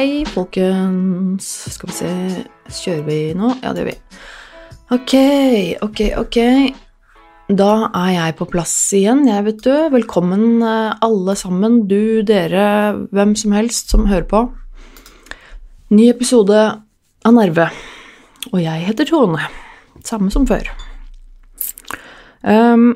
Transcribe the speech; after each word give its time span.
Hei, 0.00 0.22
folkens. 0.24 1.44
Skal 1.74 1.90
vi 1.90 1.92
se 1.92 2.10
Kjører 2.72 3.02
vi 3.04 3.16
nå? 3.36 3.50
Ja, 3.60 3.74
det 3.76 3.82
gjør 3.82 3.88
vi. 3.90 3.96
Ok, 4.96 5.12
ok, 5.84 6.00
ok. 6.22 6.38
Da 7.60 7.66
er 7.90 8.08
jeg 8.14 8.36
på 8.38 8.46
plass 8.48 8.72
igjen, 8.96 9.26
jeg, 9.28 9.44
vet 9.44 9.60
du. 9.60 9.74
Velkommen 9.92 10.64
eh, 10.64 10.96
alle 11.04 11.34
sammen, 11.36 11.82
du, 11.90 12.22
dere, 12.24 12.64
hvem 13.12 13.36
som 13.36 13.52
helst 13.58 13.92
som 13.92 14.08
hører 14.08 14.24
på. 14.30 14.42
Ny 15.92 16.08
episode 16.14 16.64
av 17.28 17.36
Nerve. 17.36 17.68
Og 18.54 18.58
jeg 18.64 18.88
heter 18.88 19.12
Tone. 19.12 19.52
Samme 20.00 20.32
som 20.32 20.48
før. 20.48 20.72
Um, 22.40 22.94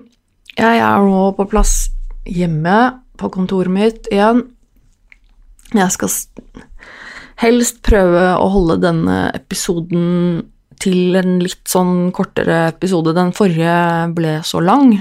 jeg 0.57 0.81
er 0.89 1.05
nå 1.05 1.27
på 1.37 1.51
plass 1.53 1.83
hjemme 2.25 2.79
på 3.21 3.29
kontoret 3.37 3.77
mitt 3.77 4.09
igjen. 4.09 4.47
Jeg 5.77 5.93
skal 5.93 6.17
helst 7.45 7.83
prøve 7.85 8.25
å 8.41 8.49
holde 8.53 8.81
denne 8.83 9.19
episoden 9.37 10.43
til 10.83 11.17
en 11.19 11.39
litt 11.43 11.63
sånn 11.71 12.11
kortere 12.17 12.69
episode. 12.73 13.15
Den 13.17 13.33
forrige 13.37 13.77
ble 14.17 14.39
så 14.47 14.63
lang. 14.65 14.97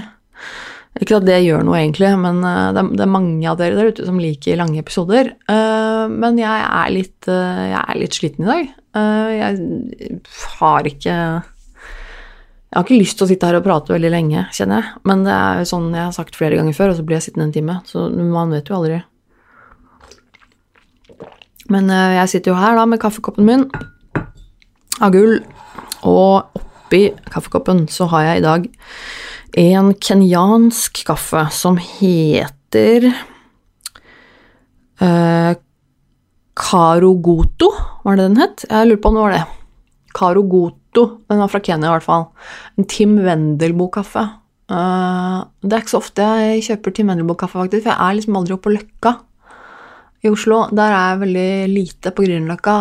Ikke 1.02 1.18
at 1.18 1.26
det 1.26 1.40
gjør 1.42 1.64
noe, 1.66 1.80
egentlig, 1.80 2.12
men 2.22 2.38
det 2.44 3.02
er, 3.02 3.10
mange 3.10 3.48
av 3.50 3.58
dere 3.58 3.74
der 3.74 3.90
ute 3.90 4.04
som 4.06 4.20
liker 4.22 4.60
lange 4.60 4.78
episoder. 4.78 5.32
Men 5.48 6.38
jeg 6.38 6.68
er 6.68 6.92
litt, 6.94 7.26
jeg 7.26 7.80
er 7.80 7.98
litt 7.98 8.14
sliten 8.14 8.46
i 8.46 8.52
dag. 8.52 8.70
Jeg 9.34 10.12
har 10.60 10.92
ikke 10.92 11.16
jeg 12.74 12.80
har 12.80 12.86
ikke 12.88 12.98
lyst 12.98 13.18
til 13.20 13.26
å 13.26 13.30
sitte 13.30 13.46
her 13.46 13.54
og 13.54 13.62
prate 13.62 13.92
veldig 13.94 14.08
lenge, 14.10 14.40
kjenner 14.54 14.80
jeg. 14.80 15.02
Men 15.06 15.20
det 15.22 15.34
er 15.34 15.60
jo 15.60 15.66
sånn 15.70 15.92
jeg 15.94 16.02
har 16.08 16.14
sagt 16.16 16.34
flere 16.34 16.56
ganger 16.58 16.74
før, 16.74 16.90
og 16.90 16.96
så 16.98 17.04
blir 17.06 17.20
jeg 17.20 17.28
sittende 17.28 17.46
en 17.46 17.52
time. 17.54 17.76
Så 17.86 18.08
man 18.10 18.54
vet 18.54 18.70
jo 18.70 18.78
aldri. 18.80 18.96
Men 21.72 21.88
jeg 21.88 22.28
sitter 22.32 22.52
jo 22.52 22.60
her 22.60 22.76
da 22.76 22.84
med 22.88 23.00
kaffekoppen 23.00 23.46
min 23.48 23.68
av 25.02 25.14
gull, 25.14 25.38
og 26.04 26.60
oppi 26.60 27.08
kaffekoppen 27.32 27.86
så 27.90 28.06
har 28.12 28.26
jeg 28.28 28.40
i 28.40 28.44
dag 28.44 28.68
en 29.64 29.92
kenyansk 30.02 31.04
kaffe 31.06 31.46
som 31.54 31.78
heter 31.78 33.06
uh, 35.00 35.54
Karogoto, 36.54 37.70
var 38.04 38.18
det 38.18 38.28
den 38.28 38.40
het? 38.40 38.64
Jeg 38.70 38.88
lurer 38.88 39.02
på 39.02 39.10
om 39.10 39.16
det 39.16 39.24
var 39.24 39.34
det. 39.34 39.44
Karogoto. 40.14 41.04
Den 41.26 41.42
var 41.42 41.50
fra 41.50 41.60
Kenya, 41.66 41.88
i 41.88 41.94
hvert 41.96 42.06
fall. 42.06 42.28
En 42.78 42.86
Tim 42.86 43.16
Wendelboe-kaffe. 43.24 44.22
Uh, 44.70 45.42
det 45.66 45.74
er 45.74 45.82
ikke 45.82 45.92
så 45.96 46.00
ofte 46.00 46.28
jeg 46.44 46.62
kjøper 46.68 46.94
Tim 46.94 47.10
Wendelboe-kaffe, 47.10 47.58
faktisk, 47.58 47.88
for 47.88 47.90
jeg 47.90 47.98
er 48.06 48.18
liksom 48.20 48.38
aldri 48.38 48.54
oppe 48.54 48.68
på 48.68 48.74
Løkka 48.76 49.16
i 50.24 50.32
Oslo. 50.32 50.64
Der 50.72 50.90
er 50.90 51.12
jeg 51.12 51.22
veldig 51.22 51.48
lite 51.72 52.12
på 52.14 52.24
Grünerløkka. 52.24 52.76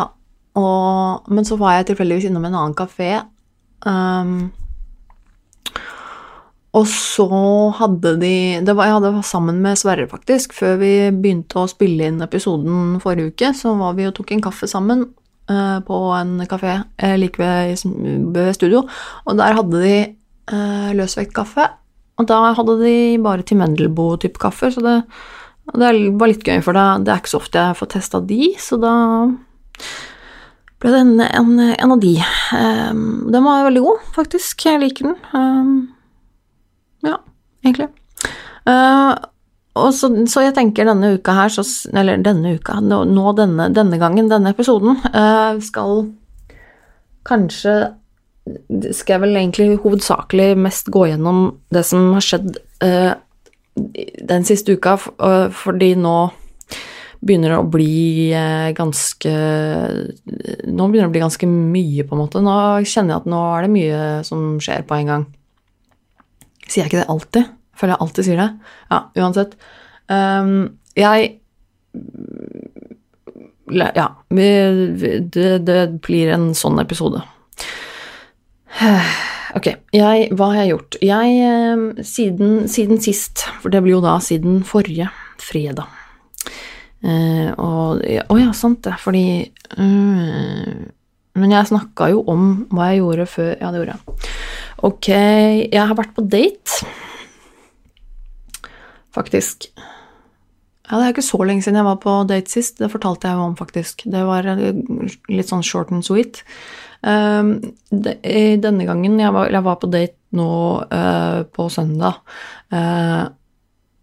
Men 1.33 1.47
så 1.47 1.57
var 1.59 1.77
jeg 1.77 1.91
tilfeldigvis 1.91 2.29
innom 2.29 2.45
en 2.47 2.59
annen 2.59 2.75
kafé. 2.77 3.23
Um, 3.83 4.51
og 6.73 6.87
så 6.89 7.27
hadde 7.77 8.15
de 8.21 8.35
det 8.65 8.73
var, 8.73 8.87
Jeg 8.87 8.95
hadde 8.95 9.11
vært 9.13 9.29
sammen 9.29 9.59
med 9.61 9.77
Sverre, 9.77 10.07
faktisk. 10.09 10.55
Før 10.57 10.79
vi 10.81 10.93
begynte 11.11 11.61
å 11.61 11.69
spille 11.69 12.07
inn 12.09 12.23
episoden 12.25 12.97
forrige 13.03 13.33
uke, 13.33 13.51
så 13.57 13.75
var 13.77 13.93
vi 13.97 14.07
og 14.09 14.15
tok 14.17 14.33
en 14.33 14.41
kaffe 14.41 14.69
sammen 14.69 15.05
uh, 15.51 15.79
på 15.85 15.99
en 16.17 16.41
kafé 16.49 16.79
uh, 16.81 17.15
like 17.19 17.37
ved, 17.37 17.85
ved, 18.33 18.53
studio. 18.57 18.87
Og 19.27 19.37
der 19.37 19.59
hadde 19.59 19.83
de 19.83 19.95
uh, 20.53 20.89
løsvektkaffe. 20.97 21.69
Og 22.17 22.29
da 22.29 22.39
hadde 22.57 22.79
de 22.81 22.97
bare 23.21 23.45
til 23.45 23.57
Mendelboe-type 23.61 24.41
kaffe, 24.41 24.71
så 24.73 24.81
det, 24.85 24.97
det, 25.71 25.91
var 26.19 26.29
litt 26.31 26.43
gøy, 26.43 26.59
for 26.65 26.75
det, 26.75 27.07
er 27.07 27.21
ikke 27.21 27.31
så 27.31 27.39
ofte 27.39 27.61
jeg 27.61 27.79
får 27.79 27.91
testa 27.95 28.19
de, 28.27 28.49
så 28.59 28.77
da 28.81 28.93
ble 30.83 30.91
det 30.91 30.99
en, 30.99 31.13
en, 31.23 31.51
en 31.71 31.93
av 31.95 32.01
de. 32.03 32.17
Um, 32.51 33.03
den 33.31 33.45
var 33.45 33.67
veldig 33.69 33.83
god, 33.85 34.01
faktisk. 34.17 34.65
Jeg 34.67 34.81
liker 34.81 35.13
den. 35.13 35.19
Um, 35.31 35.77
ja, 37.07 37.21
egentlig. 37.63 37.87
Uh, 38.67 39.15
og 39.79 39.89
så, 39.95 40.11
så, 40.29 40.43
jeg 40.43 40.55
tenker 40.57 40.85
denne 40.87 41.15
uka 41.15 41.37
her, 41.37 41.53
så, 41.55 41.63
eller 41.95 42.21
denne 42.21 42.57
uka, 42.59 42.77
nå, 42.83 43.03
nå 43.09 43.33
denne, 43.39 43.71
denne, 43.73 43.97
gangen, 44.01 44.29
denne 44.31 44.53
episoden, 44.53 44.99
uh, 45.15 45.55
skal 45.63 46.09
kanskje 47.23 47.93
Skal 48.91 49.13
jeg 49.13 49.21
vel 49.23 49.37
egentlig 49.39 49.77
hovedsakelig 49.79 50.57
mest 50.59 50.89
gå 50.91 51.05
gjennom 51.07 51.45
det 51.71 51.85
som 51.87 52.09
har 52.11 52.25
skjedd 52.25 52.57
uh, 52.83 53.13
den 53.75 54.45
siste 54.45 54.75
uka, 54.77 54.97
fordi 55.53 55.93
nå 55.97 56.17
begynner 57.23 57.53
det 57.53 57.59
å 57.61 57.69
bli 57.71 58.33
ganske 58.75 59.33
Nå 60.67 60.87
begynner 60.91 61.07
det 61.07 61.11
å 61.11 61.13
bli 61.13 61.23
ganske 61.23 61.49
mye, 61.49 62.03
på 62.05 62.15
en 62.15 62.21
måte. 62.21 62.41
Nå 62.43 62.55
kjenner 62.83 63.15
jeg 63.15 63.21
at 63.21 63.29
nå 63.31 63.41
er 63.55 63.65
det 63.65 63.73
mye 63.73 64.01
som 64.27 64.45
skjer 64.63 64.85
på 64.87 64.97
en 64.99 65.11
gang. 65.11 65.25
Sier 66.67 66.83
jeg 66.83 66.91
ikke 66.91 67.01
det 67.01 67.11
alltid? 67.13 67.51
Føler 67.77 67.95
jeg 67.95 68.05
alltid 68.05 68.27
sier 68.27 68.41
det. 68.41 68.49
Ja, 68.91 68.99
uansett. 69.23 69.57
Um, 70.11 70.77
jeg 70.99 71.39
Ja, 73.73 74.07
det, 74.29 75.57
det, 75.65 75.77
blir 76.05 76.33
en 76.35 76.51
sånn 76.57 76.81
episode. 76.83 77.23
Ok, 79.53 79.67
jeg, 79.93 80.29
hva 80.33 80.47
har 80.49 80.63
jeg 80.63 80.71
gjort? 80.71 80.95
Jeg, 81.05 82.05
siden, 82.09 82.63
siden 82.71 83.01
sist, 83.03 83.45
for 83.61 83.73
det 83.73 83.83
blir 83.85 83.99
jo 83.99 84.01
da 84.01 84.15
siden 84.23 84.63
forrige 84.65 85.11
fredag 85.41 85.85
uh, 87.05 87.49
og, 87.61 88.01
Å 88.01 88.39
ja, 88.39 88.49
sant 88.57 88.81
det, 88.87 88.95
fordi 89.01 89.25
uh, 89.77 90.73
Men 91.37 91.53
jeg 91.53 91.69
snakka 91.69 92.09
jo 92.15 92.23
om 92.33 92.47
hva 92.73 92.89
jeg 92.91 93.03
gjorde 93.03 93.29
før 93.29 93.51
Ja, 93.59 93.69
det 93.69 93.83
gjorde 93.83 93.97
jeg. 93.97 94.31
Ok, 94.83 95.09
jeg 95.13 95.79
har 95.79 95.95
vært 95.95 96.11
på 96.17 96.25
date. 96.27 96.89
Faktisk. 99.15 99.69
Ja, 100.89 100.97
det 100.97 101.05
er 101.05 101.13
ikke 101.13 101.23
så 101.23 101.39
lenge 101.47 101.63
siden 101.63 101.79
jeg 101.79 101.87
var 101.87 102.01
på 102.03 102.17
date 102.27 102.51
sist. 102.51 102.81
Det 102.81 102.89
fortalte 102.91 103.29
jeg 103.29 103.39
jo 103.39 103.45
om, 103.47 103.55
faktisk. 103.55 104.03
Det 104.11 104.25
var 104.27 104.49
litt 104.51 105.53
sånn 105.53 105.63
short 105.63 105.93
and 105.95 106.03
sweet. 106.03 106.41
Det, 107.03 108.13
denne 108.63 108.85
gangen 108.87 109.17
jeg 109.19 109.33
var, 109.35 109.49
jeg 109.51 109.65
var, 109.65 109.79
på 109.81 109.89
date 109.91 110.15
nå 110.37 110.49
uh, 110.87 111.43
på 111.51 111.65
søndag 111.69 112.21
uh, 112.73 113.25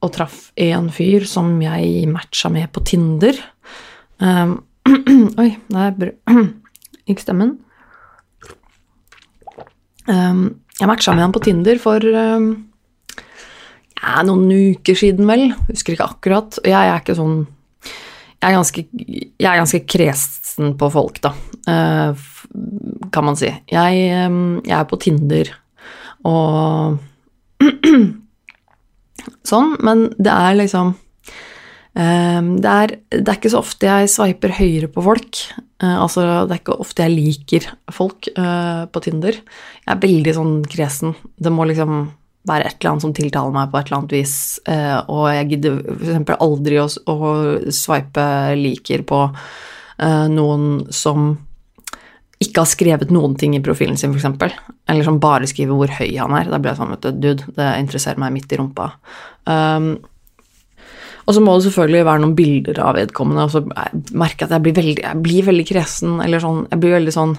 og 0.01 0.13
traff 0.15 0.51
en 0.61 0.91
fyr 0.93 1.25
som 1.29 1.55
jeg 1.65 2.05
matcha 2.13 2.51
med 2.53 2.71
på 2.73 2.83
Tinder. 2.87 3.37
Um, 4.21 4.59
oi, 5.41 5.51
der 5.73 6.15
gikk 7.09 7.25
stemmen. 7.25 7.59
Um, 10.09 10.61
jeg 10.79 10.89
matcha 10.89 11.13
med 11.17 11.27
han 11.27 11.37
på 11.37 11.43
Tinder 11.45 11.81
for 11.83 12.05
ja, 14.01 14.23
noen 14.25 14.49
uker 14.49 14.97
siden, 14.97 15.29
vel. 15.29 15.51
Husker 15.69 15.95
ikke 15.95 16.09
akkurat. 16.15 16.61
Jeg, 16.65 16.73
er 16.81 17.03
ikke 17.03 17.19
sånn 17.19 17.43
Jeg 18.41 18.49
er 18.49 18.57
ganske, 18.57 18.87
jeg 18.97 19.51
er 19.51 19.61
ganske 19.61 19.83
kresen 19.85 20.75
på 20.81 20.89
folk, 20.95 21.21
da, 21.21 21.35
uh, 21.69 22.29
kan 23.15 23.27
man 23.27 23.39
si. 23.39 23.51
Jeg, 23.71 24.01
jeg 24.67 24.77
er 24.77 24.89
på 24.91 24.99
Tinder 25.03 25.53
og 26.29 26.99
sånn, 29.51 29.77
men 29.85 30.11
det 30.19 30.33
er 30.33 30.59
liksom 30.59 30.95
det, 31.91 32.71
er, 32.71 32.93
det 33.11 33.27
er 33.27 33.35
ikke 33.35 33.51
så 33.53 33.61
ofte 33.61 33.89
jeg 33.89 34.11
sveiper 34.13 34.55
høyre 34.57 34.89
på 34.95 35.03
folk. 35.05 35.41
Uh, 35.81 36.03
altså, 36.05 36.23
det 36.45 36.55
er 36.55 36.61
ikke 36.61 36.81
ofte 36.83 37.07
jeg 37.07 37.17
liker 37.17 37.69
folk 37.93 38.29
uh, 38.37 38.85
på 38.93 39.01
Tinder. 39.05 39.39
Jeg 39.87 39.93
er 39.95 40.03
veldig 40.03 40.35
sånn 40.37 40.57
kresen. 40.69 41.15
Det 41.41 41.53
må 41.53 41.65
liksom 41.71 42.03
være 42.49 42.69
et 42.69 42.77
eller 42.79 42.91
annet 42.91 43.05
som 43.07 43.15
tiltaler 43.17 43.55
meg 43.55 43.73
på 43.73 43.81
et 43.81 43.89
eller 43.89 43.99
annet 44.03 44.15
vis. 44.19 44.35
Uh, 44.69 45.01
og 45.09 45.25
jeg 45.33 45.49
gidder 45.55 45.81
f.eks. 45.97 46.35
aldri 46.37 46.81
å, 46.83 46.87
å 46.87 47.17
sveipe 47.73 48.27
liker 48.61 49.07
på 49.09 49.27
noen 50.01 50.87
som 50.97 51.35
ikke 52.41 52.63
har 52.63 52.69
skrevet 52.71 53.11
noen 53.13 53.35
ting 53.37 53.53
i 53.57 53.63
profilen 53.65 53.99
sin, 54.01 54.15
f.eks. 54.17 54.55
Eller 54.89 55.05
som 55.05 55.21
bare 55.21 55.49
skriver 55.49 55.77
hvor 55.77 55.93
høy 55.99 56.15
han 56.17 56.33
er. 56.39 56.49
Da 56.49 56.61
blir 56.61 56.73
jeg 56.73 56.81
sånn, 56.81 56.95
vet 56.95 57.05
du, 57.05 57.19
dude, 57.21 57.53
det 57.59 57.69
interesserer 57.83 58.23
meg 58.23 58.33
midt 58.33 58.55
i 58.55 58.61
rumpa. 58.61 58.87
Um, 59.45 59.93
og 61.27 61.37
så 61.37 61.43
må 61.45 61.55
det 61.55 61.67
selvfølgelig 61.69 62.07
være 62.09 62.23
noen 62.25 62.39
bilder 62.39 62.81
av 62.83 62.97
vedkommende, 62.97 63.45
og 63.45 63.53
så 63.53 63.61
merker 64.17 64.47
jeg 64.47 64.49
at 64.49 64.55
jeg 64.57 64.65
blir 64.65 64.79
veldig, 64.79 65.05
jeg 65.05 65.23
blir 65.27 65.47
veldig 65.51 65.67
kresen, 65.69 66.17
eller 66.25 66.43
sånn 66.43 66.65
Jeg 66.73 66.81
blir 66.83 66.97
veldig 66.97 67.13
sånn 67.15 67.35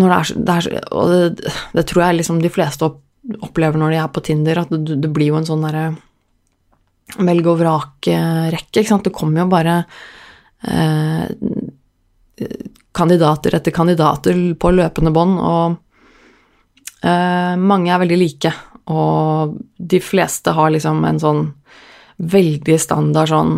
Når 0.00 0.08
det 0.08 0.16
er, 0.16 0.32
det 0.48 0.56
er 0.56 0.88
Og 0.96 1.12
det, 1.12 1.52
det, 1.76 1.84
tror 1.86 2.02
jeg 2.02 2.18
liksom 2.18 2.40
de 2.42 2.50
fleste 2.50 2.88
opplever 3.46 3.78
når 3.78 3.94
de 3.94 4.00
er 4.02 4.10
på 4.10 4.24
Tinder, 4.26 4.64
at 4.64 4.72
det, 4.72 4.96
det 5.04 5.12
blir 5.14 5.30
jo 5.30 5.38
en 5.38 5.46
sånn 5.46 5.62
derre 5.62 5.92
velg 7.22 7.46
og 7.52 7.60
vrake-rekke. 7.60 8.80
ikke 8.80 8.88
sant. 8.88 9.04
Det 9.06 9.12
kommer 9.14 9.44
jo 9.44 9.50
bare 9.52 9.74
eh, 10.66 11.28
kandidater 12.96 13.56
etter 13.56 13.74
kandidater 13.74 14.38
på 14.60 14.72
løpende 14.74 15.12
bånd, 15.14 15.38
og 15.40 17.06
eh, 17.06 17.54
mange 17.56 17.92
er 17.92 18.02
veldig 18.02 18.20
like. 18.20 18.52
Og 18.92 19.56
de 19.78 20.00
fleste 20.02 20.54
har 20.56 20.72
liksom 20.74 21.04
en 21.06 21.20
sånn 21.22 21.44
veldig 22.22 22.78
standard 22.80 23.30
sånn 23.32 23.54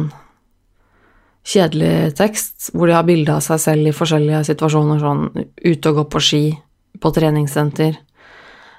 kjedelig 1.44 2.14
tekst 2.16 2.70
hvor 2.72 2.88
de 2.88 2.96
har 2.96 3.04
bilde 3.04 3.34
av 3.34 3.42
seg 3.44 3.60
selv 3.60 3.90
i 3.90 3.96
forskjellige 3.96 4.44
situasjoner, 4.48 5.02
sånn 5.02 5.26
ute 5.60 5.90
og 5.90 6.00
gå 6.00 6.04
på 6.14 6.22
ski, 6.24 6.44
på 7.00 7.12
treningssenter. 7.12 7.98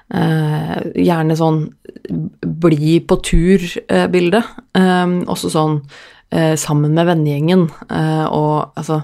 Eh, 0.06 0.76
gjerne 1.02 1.36
sånn 1.38 1.64
bli 2.62 3.00
på 3.02 3.18
tur-bilde. 3.26 4.42
Eh, 4.78 5.16
også 5.26 5.52
sånn 5.52 5.80
eh, 6.30 6.54
sammen 6.58 6.94
med 6.96 7.10
vennegjengen, 7.10 7.68
eh, 7.90 8.24
og 8.26 8.78
altså 8.78 9.02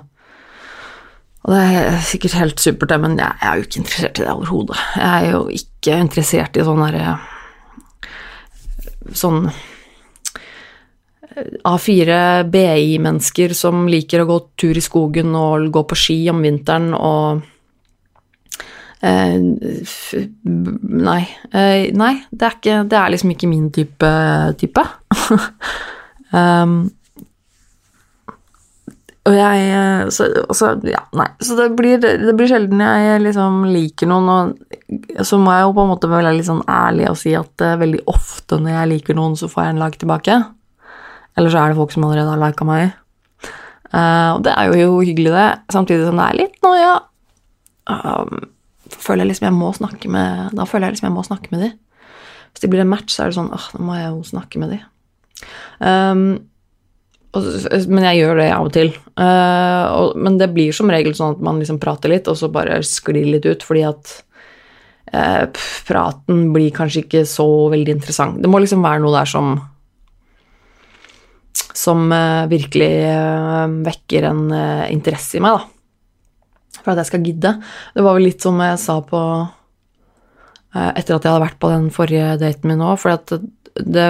og 1.43 1.51
det 1.51 1.61
er 1.75 2.01
sikkert 2.07 2.39
helt 2.39 2.63
supert, 2.63 2.93
det, 2.93 3.01
men 3.03 3.19
jeg, 3.19 3.35
er 3.43 3.59
jo 3.59 3.67
ikke 3.67 3.81
interessert 3.83 4.19
i 4.21 4.25
det 4.25 4.31
overhodet. 4.31 4.79
Jeg 4.95 5.11
er 5.11 5.33
jo 5.33 5.43
ikke 5.51 5.99
interessert 5.99 6.59
i 6.59 6.67
sånn 6.67 6.83
derre 6.87 7.15
Sånn 9.19 9.49
A4 11.67 12.19
BI-mennesker 12.53 13.55
som 13.57 13.89
liker 13.91 14.23
å 14.23 14.29
gå 14.29 14.37
tur 14.61 14.79
i 14.79 14.85
skogen 14.85 15.35
og 15.35 15.67
gå 15.75 15.83
på 15.89 15.99
ski 15.99 16.19
om 16.31 16.43
vinteren 16.45 16.93
og 16.95 17.43
eh, 19.03 19.35
Nei. 21.03 21.23
Eh, 21.51 21.91
nei, 21.99 22.15
det 22.31 22.47
er, 22.47 22.59
ikke, 22.59 22.81
det 22.87 22.99
er 23.01 23.15
liksom 23.15 23.35
ikke 23.35 23.51
min 23.51 23.71
type 23.75 24.11
type. 24.61 24.85
um, 26.39 26.83
og 29.23 29.37
jeg 29.37 30.07
så, 30.11 30.27
så, 30.51 30.73
ja, 30.89 31.05
nei. 31.15 31.29
Så 31.45 31.55
det 31.55 31.69
blir, 31.79 32.01
det 32.03 32.33
blir 32.35 32.49
sjelden 32.51 32.81
jeg 32.83 33.21
liksom 33.23 33.61
liker 33.71 34.11
noen, 34.11 34.51
og 34.51 35.29
så 35.29 35.39
må 35.39 35.53
jeg 35.55 35.69
jo 35.69 35.77
på 35.77 35.85
en 35.85 35.93
måte 35.93 36.11
være 36.11 36.33
litt 36.35 36.49
sånn 36.49 36.65
ærlig 36.67 37.07
og 37.13 37.21
si 37.21 37.37
at 37.39 37.63
uh, 37.63 37.77
veldig 37.79 38.03
ofte 38.11 38.59
når 38.59 38.75
jeg 38.75 38.91
liker 38.97 39.19
noen, 39.19 39.37
så 39.39 39.47
får 39.53 39.69
jeg 39.69 39.77
en 39.77 39.85
like 39.85 40.03
tilbake. 40.03 40.41
Eller 41.39 41.55
så 41.55 41.63
er 41.63 41.71
det 41.71 41.79
folk 41.79 41.95
som 41.95 42.09
allerede 42.09 42.35
har 42.35 42.43
lika 42.43 42.67
meg. 42.67 42.99
Uh, 43.93 44.35
og 44.35 44.43
det 44.49 44.57
er 44.57 44.75
jo 44.83 44.99
hyggelig, 45.05 45.31
det, 45.37 45.49
samtidig 45.71 46.09
som 46.09 46.19
det 46.19 46.27
er 46.27 46.41
litt 46.43 46.59
noia. 46.67 46.93
Um, 47.87 48.51
føler 48.91 49.23
jeg 49.23 49.33
liksom 49.33 49.49
jeg 49.49 49.57
må 49.57 49.73
snakke 49.75 50.07
med 50.13 50.53
Da 50.55 50.63
føler 50.71 50.87
jeg 50.87 50.95
liksom 50.95 51.09
jeg 51.09 51.15
må 51.15 51.25
snakke 51.27 51.55
med 51.55 51.65
de. 51.67 51.75
Hvis 52.53 52.65
det 52.65 52.71
blir 52.75 52.83
en 52.83 52.91
match, 52.91 53.15
så 53.15 53.23
er 53.23 53.31
det 53.31 53.39
sånn 53.39 53.55
åh, 53.55 53.71
nå 53.77 53.87
må 53.87 53.97
jeg 54.01 54.11
jo 54.11 54.25
snakke 54.35 54.61
med 54.63 54.75
de. 54.75 54.81
Um, 55.79 56.25
men 57.33 58.05
jeg 58.05 58.19
gjør 58.21 58.39
det 58.43 58.49
av 58.53 58.67
og 58.67 58.73
til. 58.75 58.91
Og, 59.17 60.19
men 60.21 60.37
det 60.41 60.51
blir 60.53 60.75
som 60.77 60.91
regel 60.93 61.15
sånn 61.17 61.39
at 61.39 61.45
man 61.45 61.61
liksom 61.63 61.79
prater 61.81 62.13
litt, 62.13 62.29
og 62.29 62.37
så 62.37 62.51
bare 62.53 62.83
sklir 62.85 63.25
litt 63.31 63.47
ut, 63.49 63.65
fordi 63.65 63.85
at 63.89 64.13
uh, 65.15 65.49
praten 65.89 66.51
blir 66.53 66.75
kanskje 66.77 67.07
ikke 67.07 67.23
så 67.29 67.47
veldig 67.73 67.95
interessant. 67.97 68.37
Det 68.43 68.51
må 68.53 68.61
liksom 68.61 68.85
være 68.85 69.05
noe 69.05 69.17
der 69.17 69.31
som 69.33 69.55
som 71.73 72.05
uh, 72.13 72.45
virkelig 72.53 72.93
vekker 73.89 74.29
en 74.29 74.45
interesse 74.93 75.39
i 75.39 75.43
meg, 75.43 75.57
da. 75.57 76.83
For 76.83 76.93
at 76.93 77.01
jeg 77.01 77.13
skal 77.15 77.25
gidde. 77.25 77.55
Det 77.97 78.05
var 78.05 78.19
vel 78.19 78.29
litt 78.29 78.45
som 78.45 78.61
jeg 78.61 78.79
sa 78.83 79.01
på 79.07 79.23
Etter 80.73 81.19
at 81.19 81.27
jeg 81.27 81.29
hadde 81.29 81.43
vært 81.43 81.59
på 81.61 81.69
den 81.69 81.91
forrige 81.93 82.31
daten 82.41 82.71
min 82.71 82.81
òg, 82.81 82.95
for 82.97 83.13
det, 83.77 84.07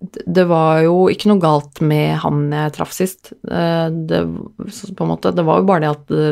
det 0.00 0.46
var 0.48 0.80
jo 0.86 1.08
ikke 1.12 1.28
noe 1.28 1.42
galt 1.42 1.82
med 1.84 2.16
han 2.22 2.46
jeg 2.54 2.74
traff 2.76 2.94
sist. 2.96 3.34
Eh, 3.44 3.88
det, 4.08 4.22
på 4.96 5.04
en 5.04 5.12
måte, 5.12 5.34
det 5.36 5.44
var 5.46 5.60
jo 5.60 5.68
bare 5.68 5.84
det 5.84 5.90
at 5.92 6.06
det, 6.08 6.30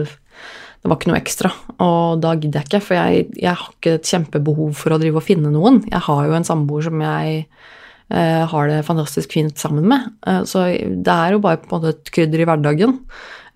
det 0.79 0.91
var 0.91 0.99
ikke 0.99 1.11
noe 1.11 1.19
ekstra, 1.19 1.51
og 1.85 2.21
da 2.23 2.37
gidder 2.39 2.63
jeg 2.63 2.71
ikke, 2.71 2.85
for 2.87 2.97
jeg, 2.97 3.25
jeg, 3.35 3.55
har 3.61 3.73
ikke 3.75 3.97
et 3.99 4.13
kjempebehov 4.13 4.77
for 4.79 4.95
å 4.95 5.01
drive 5.03 5.21
og 5.21 5.27
finne 5.27 5.51
noen. 5.53 5.83
Jeg 5.91 6.01
har 6.07 6.29
jo 6.29 6.37
en 6.39 6.47
samboer 6.47 6.87
som 6.87 7.03
jeg 7.03 7.41
eh, 7.43 8.45
har 8.53 8.71
det 8.71 8.85
fantastisk 8.87 9.35
fint 9.37 9.59
sammen 9.61 9.89
med, 9.91 10.07
eh, 10.31 10.45
så 10.49 10.69
det 10.71 11.17
er 11.17 11.35
jo 11.35 11.43
bare 11.45 11.61
på 11.61 11.69
en 11.69 11.75
måte 11.77 11.97
et 11.97 12.13
krydder 12.15 12.45
i 12.45 12.49
hverdagen. 12.49 13.01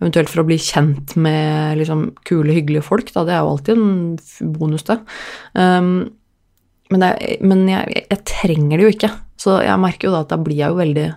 Eventuelt 0.03 0.33
for 0.33 0.43
å 0.43 0.49
bli 0.49 0.59
kjent 0.59 1.15
med 1.15 1.79
liksom, 1.79 2.09
kule, 2.27 2.57
hyggelige 2.57 2.83
folk, 2.85 3.15
da. 3.15 3.23
Det 3.23 3.37
er 3.37 3.45
jo 3.45 3.53
alltid 3.53 3.79
en 3.79 4.57
bonus, 4.59 4.83
det. 4.89 4.99
Um, 5.55 5.93
men, 6.91 7.05
det, 7.05 7.37
men 7.47 7.63
jeg, 7.71 8.03
jeg, 8.11 8.19
trenger 8.27 8.81
det 8.81 8.89
jo 8.89 8.95
ikke. 8.97 9.11
Så 9.43 9.59
jeg 9.65 9.83
merker 9.83 10.09
jo 10.09 10.15
da 10.15 10.23
at 10.23 10.31
da 10.31 10.39
blir 10.39 10.61
jeg 10.61 10.71
jo 10.71 10.79
veldig, 10.79 11.09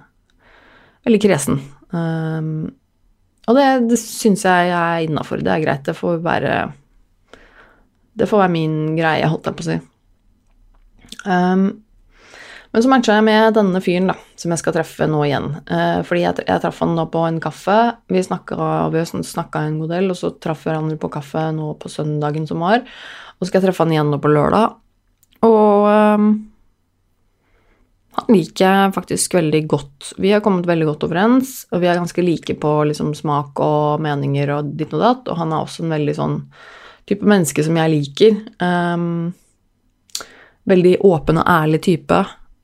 veldig 1.06 1.22
kresen. 1.22 1.62
Um, 1.94 2.74
og 3.46 3.58
det, 3.58 3.66
det 3.92 4.00
syns 4.02 4.46
jeg 4.48 4.72
er 4.74 5.06
innafor. 5.06 5.44
Det 5.46 5.54
er 5.54 5.64
greit. 5.64 5.86
Det 5.86 5.94
får 5.98 6.22
være 6.26 6.54
Det 8.18 8.30
får 8.30 8.46
være 8.46 8.54
min 8.54 8.78
greie, 8.98 9.28
holdt 9.30 9.50
jeg 9.50 9.58
på 9.58 9.66
å 9.66 9.68
si. 9.68 9.82
Um, 11.26 11.66
men 12.76 12.84
så 12.84 12.90
matcha 12.92 13.16
jeg 13.16 13.24
med 13.24 13.54
denne 13.56 13.80
fyren 13.84 14.10
da, 14.12 14.16
som 14.40 14.52
jeg 14.52 14.60
skal 14.60 14.74
treffe 14.76 15.06
nå 15.08 15.22
igjen. 15.28 15.52
Uh, 15.70 16.02
fordi 16.08 16.26
jeg, 16.26 16.48
jeg 16.48 16.64
traff 16.64 16.82
han 16.84 16.96
nå 16.98 17.06
på 17.12 17.22
en 17.28 17.38
kaffe. 17.44 17.78
Vi 18.12 18.24
snakka 18.26 19.62
en 19.62 19.78
god 19.84 19.94
del, 19.94 20.10
og 20.12 20.20
så 20.20 20.34
traff 20.44 20.66
vi 20.66 20.72
hverandre 20.72 20.98
på 21.00 21.12
kaffe 21.14 21.46
nå 21.56 21.76
på 21.80 21.92
søndagen 21.92 22.50
som 22.50 22.66
var. 22.66 22.82
Og 23.36 23.46
så 23.46 23.52
skal 23.52 23.62
jeg 23.62 23.70
treffe 23.70 23.86
han 23.86 23.94
igjen 23.94 24.12
nå 24.12 24.20
på 24.24 24.32
lørdag. 24.34 24.76
Og 25.46 25.88
um, 26.18 26.30
han 28.16 28.32
liker 28.32 28.64
jeg 28.64 28.94
faktisk 28.96 29.34
veldig 29.36 29.62
godt. 29.68 30.14
Vi 30.24 30.32
har 30.32 30.44
kommet 30.44 30.68
veldig 30.70 30.88
godt 30.88 31.04
overens, 31.10 31.66
og 31.76 31.82
vi 31.84 31.90
er 31.92 32.00
ganske 32.00 32.24
like 32.24 32.56
på 32.62 32.72
liksom, 32.88 33.12
smak 33.18 33.60
og 33.60 34.04
meninger 34.04 34.54
og 34.56 34.70
ditt 34.80 34.94
og 34.96 35.04
datt, 35.04 35.28
og 35.32 35.40
han 35.42 35.52
er 35.52 35.66
også 35.66 35.84
en 35.84 35.96
veldig 35.98 36.16
sånn 36.16 36.38
type 37.10 37.28
menneske 37.28 37.66
som 37.66 37.76
jeg 37.76 37.92
liker. 37.92 38.38
Um, 38.64 39.34
veldig 40.72 40.96
åpen 41.06 41.42
og 41.42 41.50
ærlig 41.58 41.84
type. 41.90 42.22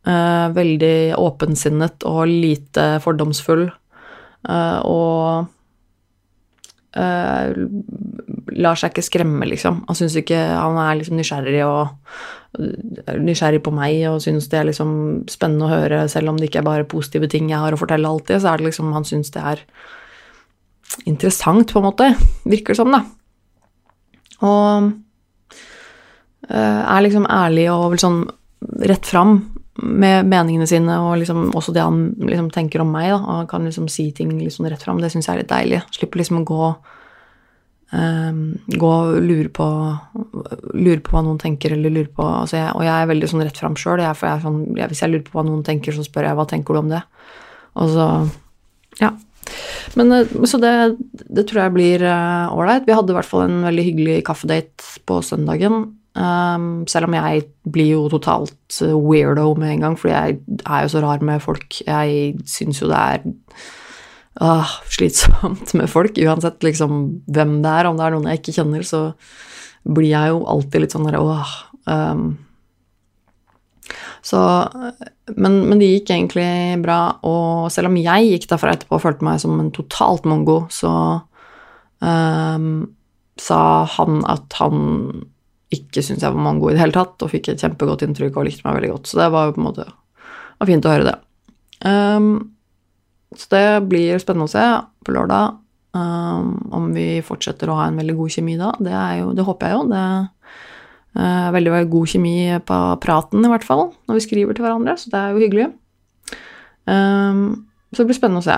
Uh, 0.07 0.47
veldig 0.55 1.19
åpensinnet 1.19 2.07
og 2.09 2.23
lite 2.31 2.87
fordomsfull. 3.03 3.67
Uh, 4.47 4.79
og 4.87 5.51
uh, 6.95 7.51
lar 8.57 8.79
seg 8.79 8.91
ikke 8.91 9.05
skremme, 9.05 9.47
liksom. 9.47 9.83
Han 9.87 9.97
syns 9.97 10.15
ikke 10.19 10.37
Han 10.37 10.79
er 10.81 10.99
liksom 10.99 11.19
nysgjerrig 11.19 11.63
og 11.65 11.95
nysgjerrig 13.21 13.61
på 13.63 13.71
meg 13.71 14.01
og 14.09 14.19
syns 14.23 14.49
det 14.51 14.59
er 14.59 14.67
liksom 14.67 14.91
spennende 15.31 15.69
å 15.69 15.71
høre, 15.71 16.01
selv 16.11 16.33
om 16.33 16.39
det 16.39 16.49
ikke 16.49 16.59
er 16.59 16.67
bare 16.67 16.89
positive 16.89 17.29
ting 17.31 17.47
jeg 17.51 17.61
har 17.61 17.71
å 17.71 17.79
fortelle 17.79 18.09
alltid, 18.09 18.41
så 18.43 18.51
er 18.51 18.59
det 18.59 18.71
liksom 18.71 18.91
Han 18.95 19.07
syns 19.07 19.31
det 19.31 19.45
er 19.53 19.63
interessant, 21.07 21.71
på 21.71 21.79
en 21.79 21.87
måte. 21.87 22.09
Virker 22.43 22.73
det 22.73 22.81
som, 22.81 22.91
da. 22.91 23.05
Og 24.43 24.91
uh, 26.51 26.81
er 26.81 27.03
liksom 27.05 27.29
ærlig 27.31 27.69
og 27.71 27.95
sånn 28.01 28.25
rett 28.89 29.07
fram 29.07 29.37
med 29.81 30.27
meningene 30.29 30.67
sine 30.69 30.97
og 31.01 31.15
liksom 31.21 31.53
også 31.57 31.73
det 31.73 31.83
han 31.85 32.09
liksom 32.19 32.49
tenker 32.53 32.83
om 32.83 32.91
meg, 32.91 33.13
da. 33.13 33.21
Og 33.21 33.37
han 33.39 33.49
kan 33.49 33.65
liksom 33.65 33.87
si 33.91 34.09
ting 34.15 34.33
liksom 34.35 34.67
rett 34.69 34.83
fram. 34.83 34.99
Det 35.01 35.13
syns 35.13 35.29
jeg 35.29 35.37
er 35.37 35.43
litt 35.45 35.53
deilig. 35.53 35.81
Slipper 35.95 36.21
liksom 36.21 36.41
å 36.41 36.47
gå 36.51 36.65
gå 37.91 38.89
og 38.89 39.17
lure 39.19 39.49
på, 39.51 39.65
lure 40.79 41.01
på 41.03 41.11
hva 41.11 41.23
noen 41.25 41.39
tenker, 41.41 41.73
eller 41.75 41.91
lure 41.91 42.11
på 42.15 42.23
altså 42.23 42.55
jeg, 42.55 42.69
Og 42.77 42.85
jeg 42.87 42.93
er 42.95 43.09
veldig 43.09 43.27
sånn 43.27 43.43
rett 43.43 43.59
fram 43.59 43.75
sjøl. 43.75 44.03
Sånn, 44.15 44.61
hvis 44.77 45.03
jeg 45.03 45.11
lurer 45.11 45.25
på 45.27 45.35
hva 45.35 45.43
noen 45.47 45.65
tenker, 45.67 45.95
så 45.95 46.05
spør 46.07 46.29
jeg 46.29 46.39
hva 46.39 46.47
tenker 46.47 46.77
du 46.77 46.83
om 46.85 46.93
det. 46.93 47.03
Og 47.81 47.91
så 47.95 48.07
Ja. 49.01 49.11
Men, 49.97 50.11
eh, 50.11 50.29
så 50.47 50.59
det, 50.61 50.73
det 51.27 51.47
tror 51.49 51.65
jeg 51.65 51.75
blir 51.75 52.03
eh, 52.05 52.53
ålreit. 52.53 52.85
Uh, 52.85 52.87
vi 52.87 52.95
hadde 52.95 53.11
i 53.11 53.17
hvert 53.17 53.27
fall 53.27 53.47
en 53.47 53.65
veldig 53.65 53.85
hyggelig 53.89 54.17
kaffedate 54.27 55.01
på 55.09 55.19
søndagen. 55.25 55.97
Um, 56.11 56.83
selv 56.91 57.07
om 57.07 57.15
jeg 57.15 57.45
blir 57.71 57.93
jo 57.93 58.01
totalt 58.11 58.79
weirdo 58.79 59.53
med 59.55 59.75
en 59.75 59.85
gang, 59.85 59.99
fordi 59.99 60.13
jeg 60.13 60.39
er 60.65 60.85
jo 60.85 60.91
så 60.91 61.03
rar 61.03 61.23
med 61.23 61.43
folk. 61.43 61.81
Jeg 61.87 62.35
syns 62.47 62.81
jo 62.83 62.91
det 62.91 62.99
er 62.99 63.23
ah, 64.39 64.69
slitsomt 64.91 65.73
med 65.77 65.89
folk. 65.91 66.17
Uansett 66.17 66.63
liksom 66.63 67.01
hvem 67.27 67.57
det 67.65 67.73
er, 67.73 67.89
om 67.89 67.99
det 67.99 68.05
er 68.05 68.15
noen 68.15 68.29
jeg 68.31 68.41
ikke 68.41 68.55
kjenner, 68.59 68.85
så 68.87 69.01
blir 69.81 70.11
jeg 70.13 70.31
jo 70.31 70.45
alltid 70.49 70.83
litt 70.83 70.93
sånn 70.93 71.07
der 71.09 71.17
åh 71.17 71.51
um, 71.89 72.25
så, 74.21 74.39
men, 75.33 75.55
men, 75.65 75.79
det 75.81 75.87
gikk 75.89 76.11
egentlig 76.13 76.77
bra, 76.83 76.99
og 77.25 77.71
selv 77.73 77.89
om 77.89 77.97
jeg 77.97 78.29
gikk 78.29 78.47
derfra 78.51 78.75
etterpå 78.75 78.99
og 78.99 79.03
følte 79.03 79.25
meg 79.25 79.41
som 79.41 79.57
en 79.59 79.71
totalt 79.73 80.27
mongo, 80.29 80.59
så 80.71 80.91
um, 82.05 82.67
sa 83.41 83.61
han 83.97 84.21
at 84.29 84.59
han 84.61 84.77
ikke 85.73 86.03
syntes 86.03 86.27
jeg 86.27 86.35
var 86.35 86.45
mongo 86.45 86.69
i 86.69 86.75
det 86.75 86.83
hele 86.83 86.95
tatt, 86.95 87.17
og 87.17 87.33
fikk 87.33 87.49
et 87.49 87.65
kjempegodt 87.65 88.05
inntrykk 88.05 88.37
og 88.37 88.47
likte 88.47 88.67
meg 88.67 88.77
veldig 88.77 88.93
godt. 88.93 89.09
Så 89.09 89.21
det 89.23 89.29
var 89.33 89.49
jo 89.49 89.57
på 89.57 89.63
en 89.63 89.67
måte 89.71 89.89
fint 90.69 90.85
å 90.85 90.93
høre 90.93 91.07
det. 91.09 91.17
Um, 91.81 92.31
så 93.37 93.47
det 93.53 93.65
blir 93.91 94.19
spennende 94.21 94.49
å 94.49 94.51
se 94.51 94.63
på 95.05 95.13
lørdag 95.15 95.57
um, 95.95 96.55
om 96.75 96.89
vi 96.95 97.21
fortsetter 97.25 97.71
å 97.71 97.77
ha 97.79 97.87
en 97.87 97.99
veldig 98.01 98.15
god 98.17 98.35
kjemi 98.35 98.57
da. 98.59 98.71
Det, 98.79 98.95
jo, 99.21 99.31
det 99.37 99.45
håper 99.47 99.69
jeg 99.69 99.77
jo. 99.77 99.85
Det 99.91 100.01
er 101.21 101.55
veldig, 101.55 101.73
veldig 101.75 101.91
god 101.91 102.11
kjemi 102.13 102.35
på 102.67 102.79
praten, 103.03 103.45
i 103.45 103.51
hvert 103.51 103.67
fall, 103.67 103.85
når 104.07 104.19
vi 104.19 104.25
skriver 104.27 104.57
til 104.57 104.67
hverandre, 104.67 104.97
så 104.99 105.11
det 105.11 105.21
er 105.21 105.31
jo 105.31 105.43
hyggelig. 105.43 105.69
Um, 106.89 107.45
så 107.91 108.03
det 108.03 108.11
blir 108.11 108.19
spennende 108.19 108.43
å 108.43 108.47
se. 108.47 108.57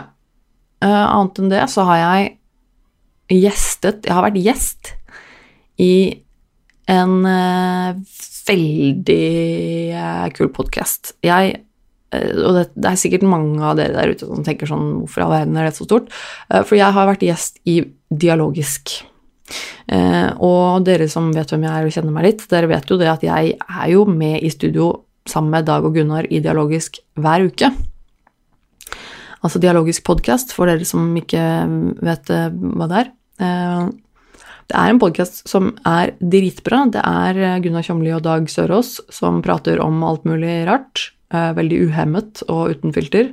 Uh, 0.83 1.05
annet 1.05 1.39
enn 1.41 1.53
det 1.53 1.63
så 1.71 1.85
har 1.87 2.01
jeg 2.01 2.33
gjestet 3.33 4.03
Jeg 4.03 4.13
har 4.13 4.25
vært 4.25 4.41
gjest 4.43 4.89
i 5.81 5.93
en 6.91 7.23
uh, 7.23 7.95
veldig 8.47 9.27
uh, 9.95 10.25
kul 10.35 10.51
podkast. 10.53 11.15
Jeg 11.23 11.53
eh, 11.55 11.61
og 12.13 12.57
det, 12.57 12.65
det, 12.75 12.89
er 12.89 12.99
sikkert 12.99 13.25
mange 13.27 13.61
av 13.63 13.77
dere 13.79 13.95
der 13.95 14.13
ute 14.13 14.27
som 14.27 14.43
tenker 14.45 14.69
sånn 14.69 14.91
Hvorfor 15.01 15.23
i 15.23 15.25
all 15.25 15.33
verden 15.33 15.57
er 15.57 15.69
det 15.69 15.77
så 15.77 15.87
stort? 15.87 16.11
Eh, 16.49 16.61
for 16.61 16.77
jeg 16.79 16.95
har 16.95 17.09
vært 17.09 17.25
gjest 17.25 17.59
i 17.69 17.79
Dialogisk. 18.13 18.93
Eh, 19.91 20.29
og 20.43 20.85
dere 20.87 21.09
som 21.11 21.31
vet 21.35 21.49
hvem 21.51 21.65
jeg 21.67 21.73
er 21.73 21.87
og 21.87 21.95
kjenner 21.95 22.15
meg 22.15 22.27
litt, 22.29 22.45
dere 22.51 22.69
vet 22.71 22.91
jo 22.91 22.99
det 23.01 23.09
at 23.11 23.25
jeg 23.25 23.55
er 23.57 23.87
jo 23.91 24.05
med 24.09 24.43
i 24.43 24.51
studio 24.53 24.91
sammen 25.29 25.55
med 25.55 25.67
Dag 25.69 25.85
og 25.87 25.97
Gunnar 25.97 26.27
i 26.29 26.41
Dialogisk 26.43 26.99
hver 27.19 27.47
uke. 27.47 27.71
Altså 29.43 29.59
Dialogisk 29.59 30.05
podkast, 30.07 30.53
for 30.55 30.69
dere 30.69 30.87
som 30.87 31.09
ikke 31.19 31.41
vet 32.03 32.31
hva 32.31 32.87
det 32.91 33.01
er. 33.01 33.09
Det 34.71 34.77
er 34.79 34.91
en 34.91 35.01
podkast 35.01 35.41
som 35.49 35.73
er 35.87 36.13
dritbra. 36.19 36.85
Det 36.91 37.03
er 37.03 37.59
Gunnar 37.63 37.83
Kjomli 37.83 38.13
og 38.15 38.23
Dag 38.23 38.47
Sørås 38.51 39.01
som 39.11 39.41
prater 39.43 39.83
om 39.83 39.99
alt 40.07 40.23
mulig 40.27 40.61
rart. 40.69 41.09
Veldig 41.33 41.79
uhemmet 41.89 42.43
og 42.47 42.75
uten 42.75 42.93
filter. 42.95 43.31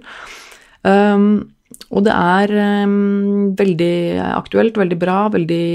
Um, 0.83 1.50
og 1.90 2.04
det 2.07 2.14
er 2.14 2.52
um, 2.87 3.52
veldig 3.59 3.95
aktuelt, 4.35 4.78
veldig 4.78 4.99
bra, 4.99 5.19
veldig, 5.33 5.66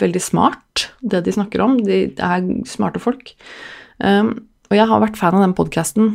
veldig, 0.00 0.22
smart, 0.22 0.88
det 1.00 1.22
de 1.26 1.34
snakker 1.34 1.62
om. 1.64 1.78
De, 1.84 2.06
er 2.16 2.48
smarte 2.68 3.00
folk. 3.02 3.34
Um, 3.98 4.34
og 4.68 4.76
jeg 4.76 4.88
har 4.88 5.02
vært 5.02 5.18
fan 5.20 5.36
av 5.36 5.44
den 5.44 5.56
podkasten 5.56 6.10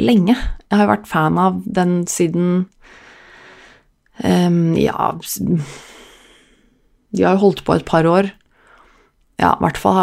lenge. 0.00 0.36
Jeg 0.36 0.80
har 0.80 0.88
vært 0.88 1.08
fan 1.08 1.40
av 1.40 1.60
den 1.68 2.02
siden 2.08 2.64
um, 4.24 4.72
Ja 4.80 5.12
De 7.12 7.24
har 7.26 7.36
jo 7.36 7.42
holdt 7.44 7.64
på 7.66 7.76
et 7.76 7.84
par 7.88 8.08
år. 8.08 8.32
Ja, 9.40 9.52
i 9.52 9.64
hvert 9.64 9.80
fall 9.80 10.00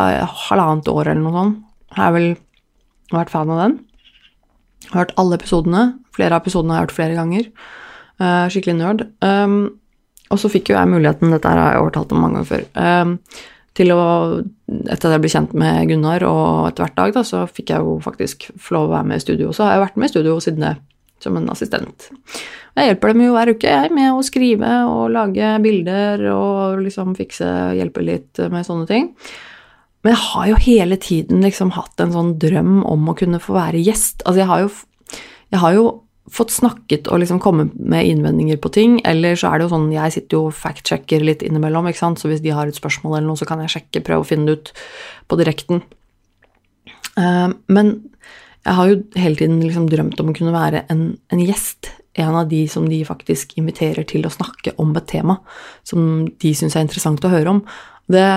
halvannet 0.49 0.89
år 0.91 1.09
eller 1.09 1.23
noe 1.25 1.37
sånt. 1.37 1.61
Jeg 1.89 2.03
har 2.03 2.13
vel 2.13 2.31
vært 3.09 3.33
fan 3.33 3.49
av 3.49 3.63
den. 3.63 3.77
Jeg 4.89 4.95
har 4.95 5.03
hørt 5.03 5.19
alle 5.21 5.37
episodene. 5.37 5.83
Flere 6.17 6.33
av 6.33 6.41
episodene 6.41 6.73
har 6.73 6.81
jeg 6.81 6.87
hørt 6.87 6.97
flere 6.97 7.17
ganger. 7.19 7.51
Uh, 8.17 8.47
skikkelig 8.49 8.75
nerd. 8.79 9.05
Um, 9.21 9.59
og 10.33 10.41
så 10.41 10.49
fikk 10.49 10.71
jo 10.71 10.77
jeg 10.77 10.89
muligheten, 10.89 11.29
dette 11.33 11.49
har 11.49 11.75
jeg 11.75 11.83
overtalt 11.83 12.13
om 12.13 12.23
mange 12.23 12.39
ganger 12.39 12.49
før, 12.49 12.65
um, 12.77 13.13
til 13.77 13.93
å 13.95 14.01
Etter 14.69 15.09
at 15.09 15.15
jeg 15.15 15.21
ble 15.23 15.29
kjent 15.33 15.53
med 15.57 15.87
Gunnar 15.89 16.21
og 16.27 16.67
etter 16.67 16.83
hvert 16.83 16.97
dag, 16.99 17.13
da, 17.15 17.23
så 17.25 17.39
fikk 17.49 17.71
jeg 17.73 17.81
jo 17.81 17.95
faktisk 18.03 18.43
få 18.61 18.75
lov 18.75 18.83
å 18.85 18.91
være 18.91 19.07
med 19.09 19.17
i 19.17 19.23
studio. 19.23 19.53
Så 19.55 19.65
har 19.65 19.73
jeg 19.73 19.81
vært 19.81 19.95
med 19.97 20.05
i 20.05 20.11
studio 20.11 20.35
siden 20.45 20.65
det, 20.65 20.73
som 21.25 21.37
en 21.39 21.49
assistent. 21.49 22.05
Jeg 22.77 22.91
hjelper 22.91 23.13
dem 23.13 23.23
jo 23.23 23.33
hver 23.33 23.49
uke, 23.49 23.71
jeg, 23.73 23.93
med 23.97 24.11
å 24.13 24.21
skrive 24.25 24.73
og 24.91 25.09
lage 25.15 25.55
bilder 25.63 26.21
og 26.35 26.83
liksom 26.85 27.15
fikse, 27.17 27.49
hjelpe 27.79 28.05
litt 28.05 28.43
med 28.53 28.67
sånne 28.67 28.85
ting. 28.91 29.09
Men 30.03 30.13
jeg 30.13 30.23
har 30.25 30.45
jo 30.47 30.59
hele 30.63 30.97
tiden 31.01 31.41
liksom 31.43 31.73
hatt 31.75 31.99
en 31.99 32.13
sånn 32.13 32.35
drøm 32.39 32.83
om 32.87 33.09
å 33.11 33.17
kunne 33.19 33.41
få 33.43 33.57
være 33.57 33.81
gjest. 33.83 34.23
Altså, 34.23 34.39
jeg 34.41 34.49
har 34.51 34.63
jo, 34.63 34.69
jeg 35.51 35.63
har 35.63 35.75
jo 35.75 35.87
fått 36.29 36.53
snakket 36.53 37.09
og 37.09 37.23
liksom 37.23 37.39
kommet 37.41 37.73
med 37.73 38.07
innvendinger 38.07 38.59
på 38.61 38.71
ting, 38.73 38.99
eller 39.07 39.37
så 39.39 39.49
er 39.49 39.59
det 39.59 39.65
jo 39.65 39.73
sånn 39.73 39.87
jeg 39.93 40.13
sitter 40.15 40.37
jo 40.37 40.41
og 40.49 40.57
fact-sjekker 40.57 41.25
litt 41.25 41.43
innimellom, 41.45 41.89
ikke 41.89 42.03
sant, 42.03 42.21
så 42.21 42.29
hvis 42.29 42.43
de 42.43 42.53
har 42.53 42.69
et 42.69 42.77
spørsmål 42.77 43.17
eller 43.17 43.31
noe, 43.31 43.39
så 43.39 43.47
kan 43.49 43.63
jeg 43.63 43.73
sjekke, 43.73 44.03
prøve 44.05 44.25
å 44.25 44.29
finne 44.29 44.49
det 44.49 44.59
ut 44.59 44.71
på 45.29 45.39
direkten. 45.41 45.81
Uh, 47.17 47.49
men 47.73 47.95
jeg 48.67 48.77
har 48.77 48.91
jo 48.91 48.99
hele 49.17 49.39
tiden 49.39 49.57
liksom 49.63 49.89
drømt 49.89 50.21
om 50.21 50.29
å 50.29 50.35
kunne 50.37 50.53
være 50.53 50.83
en, 50.93 51.03
en, 51.33 51.41
gjest, 51.41 51.91
en 52.19 52.37
av 52.37 52.49
de 52.51 52.61
som 52.69 52.85
de 52.91 53.01
faktisk 53.07 53.55
inviterer 53.59 54.05
til 54.07 54.27
å 54.27 54.33
snakke 54.33 54.75
om 54.81 54.93
et 54.99 55.09
tema 55.09 55.39
som 55.87 56.27
de 56.29 56.53
syns 56.55 56.77
er 56.77 56.85
interessant 56.85 57.25
å 57.25 57.31
høre 57.31 57.55
om. 57.55 57.63
Det, 58.11 58.27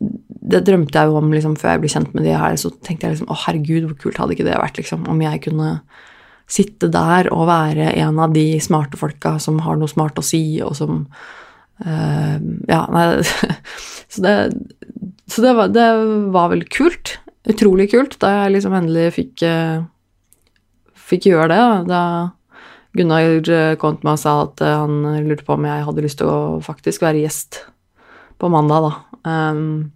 det 0.00 0.62
drømte 0.64 0.96
jeg 0.96 1.10
jo 1.10 1.18
om 1.20 1.32
liksom, 1.32 1.56
før 1.60 1.74
jeg 1.74 1.82
ble 1.82 1.90
kjent 1.92 2.14
med 2.16 2.24
de 2.24 2.36
her, 2.36 2.56
så 2.60 2.70
tenkte 2.72 3.06
jeg 3.06 3.16
liksom 3.16 3.32
å 3.32 3.40
herregud, 3.42 3.88
hvor 3.88 3.98
kult 4.00 4.20
hadde 4.22 4.36
ikke 4.36 4.46
det 4.48 4.56
vært 4.56 4.80
liksom, 4.80 5.04
om 5.12 5.20
jeg 5.22 5.42
kunne 5.44 5.74
sitte 6.50 6.88
der 6.90 7.28
og 7.30 7.46
være 7.50 7.92
en 8.00 8.18
av 8.18 8.32
de 8.34 8.46
smarte 8.62 8.98
folka 8.98 9.36
som 9.42 9.60
har 9.62 9.78
noe 9.78 9.90
smart 9.90 10.18
å 10.18 10.24
si, 10.24 10.42
og 10.64 10.74
som 10.78 11.04
uh, 11.84 12.36
Ja, 12.70 12.82
nei 12.90 13.06
Så, 14.10 14.24
det, 14.24 14.34
så 15.30 15.44
det, 15.44 15.52
var, 15.54 15.68
det, 15.70 15.86
var, 16.34 16.48
vel 16.50 16.64
kult. 16.66 17.20
Utrolig 17.46 17.86
kult 17.92 18.16
da 18.18 18.32
jeg 18.34 18.56
liksom 18.56 18.74
endelig 18.74 19.12
fikk, 19.14 19.44
uh, 19.46 19.84
fikk 20.98 21.28
gjøre 21.30 21.52
det. 21.52 21.60
Da 21.92 22.02
Gunnar 22.98 23.76
kom 23.78 24.00
til 24.00 24.08
meg 24.08 24.16
og 24.16 24.18
sa 24.18 24.32
at 24.48 24.64
han 24.66 25.04
lurte 25.28 25.46
på 25.46 25.54
om 25.54 25.68
jeg 25.68 25.84
hadde 25.86 26.02
lyst 26.02 26.18
til 26.18 26.32
å 26.32 26.40
faktisk 26.66 27.06
være 27.06 27.22
gjest 27.22 27.60
på 28.42 28.50
mandag, 28.50 28.88
da. 28.88 29.09
Um, 29.24 29.92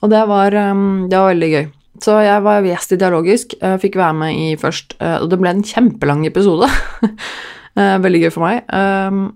og 0.00 0.12
det 0.12 0.22
var, 0.30 0.56
um, 0.72 1.08
det 1.10 1.18
var 1.18 1.32
veldig 1.34 1.50
gøy. 1.52 1.66
Så 2.00 2.14
jeg 2.24 2.44
var 2.44 2.64
gjest 2.64 2.94
i 2.94 3.00
Dialogisk, 3.00 3.58
uh, 3.60 3.76
fikk 3.80 3.98
være 4.00 4.16
med 4.16 4.38
i 4.38 4.54
først, 4.60 4.96
uh, 5.02 5.18
og 5.20 5.28
det 5.32 5.40
ble 5.40 5.52
en 5.52 5.66
kjempelang 5.66 6.24
episode. 6.28 6.70
uh, 7.04 7.98
veldig 8.06 8.22
gøy 8.24 8.32
for 8.32 8.46
meg. 8.46 8.62
Um, 8.72 9.26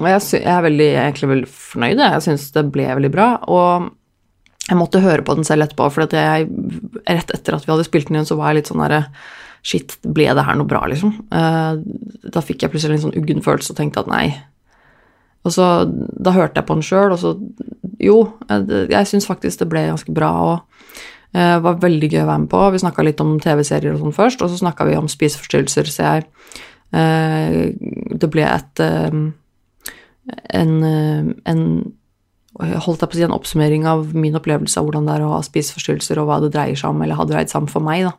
og 0.00 0.08
jeg, 0.10 0.22
jeg, 0.40 0.48
er 0.50 0.64
veldig, 0.64 0.88
egentlig 1.02 1.30
veldig 1.30 1.50
fornøyd, 1.52 2.00
jeg 2.02 2.24
syns 2.24 2.48
det 2.56 2.64
ble 2.74 2.88
veldig 2.88 3.12
bra. 3.14 3.28
Og 3.52 3.90
jeg 4.64 4.80
måtte 4.80 5.04
høre 5.04 5.26
på 5.26 5.36
den 5.36 5.46
selv 5.46 5.66
etterpå, 5.66 5.90
for 5.92 6.08
jeg, 6.08 6.48
rett 7.04 7.34
etter 7.36 7.58
at 7.58 7.66
vi 7.66 7.74
hadde 7.74 7.86
spilt 7.86 8.08
den 8.08 8.22
inn, 8.22 8.26
så 8.28 8.38
var 8.40 8.50
jeg 8.50 8.62
litt 8.62 8.72
sånn 8.72 8.84
derre 8.86 9.06
Shit, 9.64 9.94
ble 10.04 10.26
det 10.36 10.42
her 10.44 10.58
noe 10.60 10.68
bra, 10.68 10.82
liksom? 10.92 11.14
da 11.32 12.40
fikk 12.44 12.66
jeg 12.66 12.72
plutselig 12.74 12.98
en 12.98 13.04
sånn 13.06 13.14
uggen 13.16 13.38
følelse 13.40 13.72
og 13.72 13.78
tenkte 13.78 14.02
at 14.02 14.10
nei. 14.12 14.26
Og 15.44 15.52
så 15.52 15.64
da 15.84 16.32
hørte 16.32 16.60
jeg 16.60 16.68
på 16.68 16.76
den 16.78 16.86
sjøl, 16.86 17.14
og 17.14 17.20
så 17.20 17.36
Jo, 18.02 18.16
jeg, 18.50 18.88
jeg 18.90 19.08
syns 19.08 19.26
faktisk 19.28 19.60
det 19.62 19.68
ble 19.70 19.84
ganske 19.86 20.12
bra. 20.12 20.30
og 20.44 20.74
eh, 21.38 21.58
var 21.62 21.80
veldig 21.82 22.10
gøy 22.10 22.22
å 22.24 22.28
være 22.28 22.42
med 22.44 22.50
på. 22.52 22.62
Vi 22.74 22.82
snakka 22.82 23.04
litt 23.06 23.20
om 23.22 23.36
TV-serier 23.40 23.94
og 23.94 24.02
sånn 24.02 24.16
først, 24.16 24.42
og 24.42 24.50
så 24.50 24.60
snakka 24.60 24.86
vi 24.88 24.96
om 24.98 25.10
spiseforstyrrelser, 25.10 25.90
så 25.90 26.08
jeg 26.08 26.26
eh, 26.94 27.74
Det 28.14 28.30
ble 28.30 28.46
et 28.48 28.82
eh, 28.84 29.20
en, 30.54 30.74
en 31.44 31.62
holdt 32.54 33.02
jeg 33.02 33.08
på 33.10 33.16
å 33.16 33.18
si, 33.18 33.24
en 33.26 33.34
oppsummering 33.36 33.86
av 33.88 34.14
min 34.16 34.36
opplevelse 34.38 34.78
av 34.80 34.86
hvordan 34.86 35.08
det 35.08 35.16
er 35.16 35.24
å 35.26 35.32
ha 35.34 35.40
spiseforstyrrelser, 35.44 36.20
og 36.20 36.28
hva 36.30 36.38
det 36.44 36.52
dreier 36.54 36.78
seg 36.78 36.94
om, 36.94 37.02
eller 37.04 37.18
har 37.18 37.28
dreid 37.28 37.52
seg 37.52 37.64
om 37.64 37.70
for 37.70 37.84
meg, 37.84 38.06
da. 38.08 38.14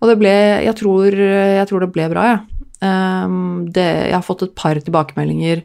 Og 0.00 0.10
det 0.10 0.18
ble 0.20 0.32
Jeg 0.66 0.76
tror, 0.76 1.16
jeg 1.16 1.66
tror 1.68 1.82
det 1.84 1.92
ble 1.94 2.06
bra, 2.12 2.28
jeg. 2.30 2.44
Ja. 2.84 3.26
jeg 3.72 4.12
har 4.12 4.24
fått 4.24 4.42
et 4.44 4.54
par 4.54 4.76
tilbakemeldinger 4.76 5.62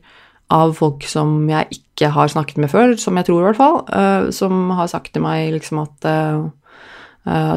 av 0.52 0.74
folk 0.78 1.06
som 1.08 1.46
jeg 1.50 1.80
ikke 1.80 2.12
har 2.16 2.32
snakket 2.32 2.60
med 2.62 2.72
før, 2.72 2.96
som 3.00 3.18
jeg 3.20 3.28
tror 3.28 3.42
i 3.42 3.46
hvert 3.50 3.60
fall, 3.60 3.78
uh, 3.92 4.32
som 4.36 4.74
har 4.78 4.90
sagt 4.92 5.14
til 5.16 5.24
meg 5.24 5.54
liksom 5.56 5.84
at 5.84 6.10
uh, 6.10 6.50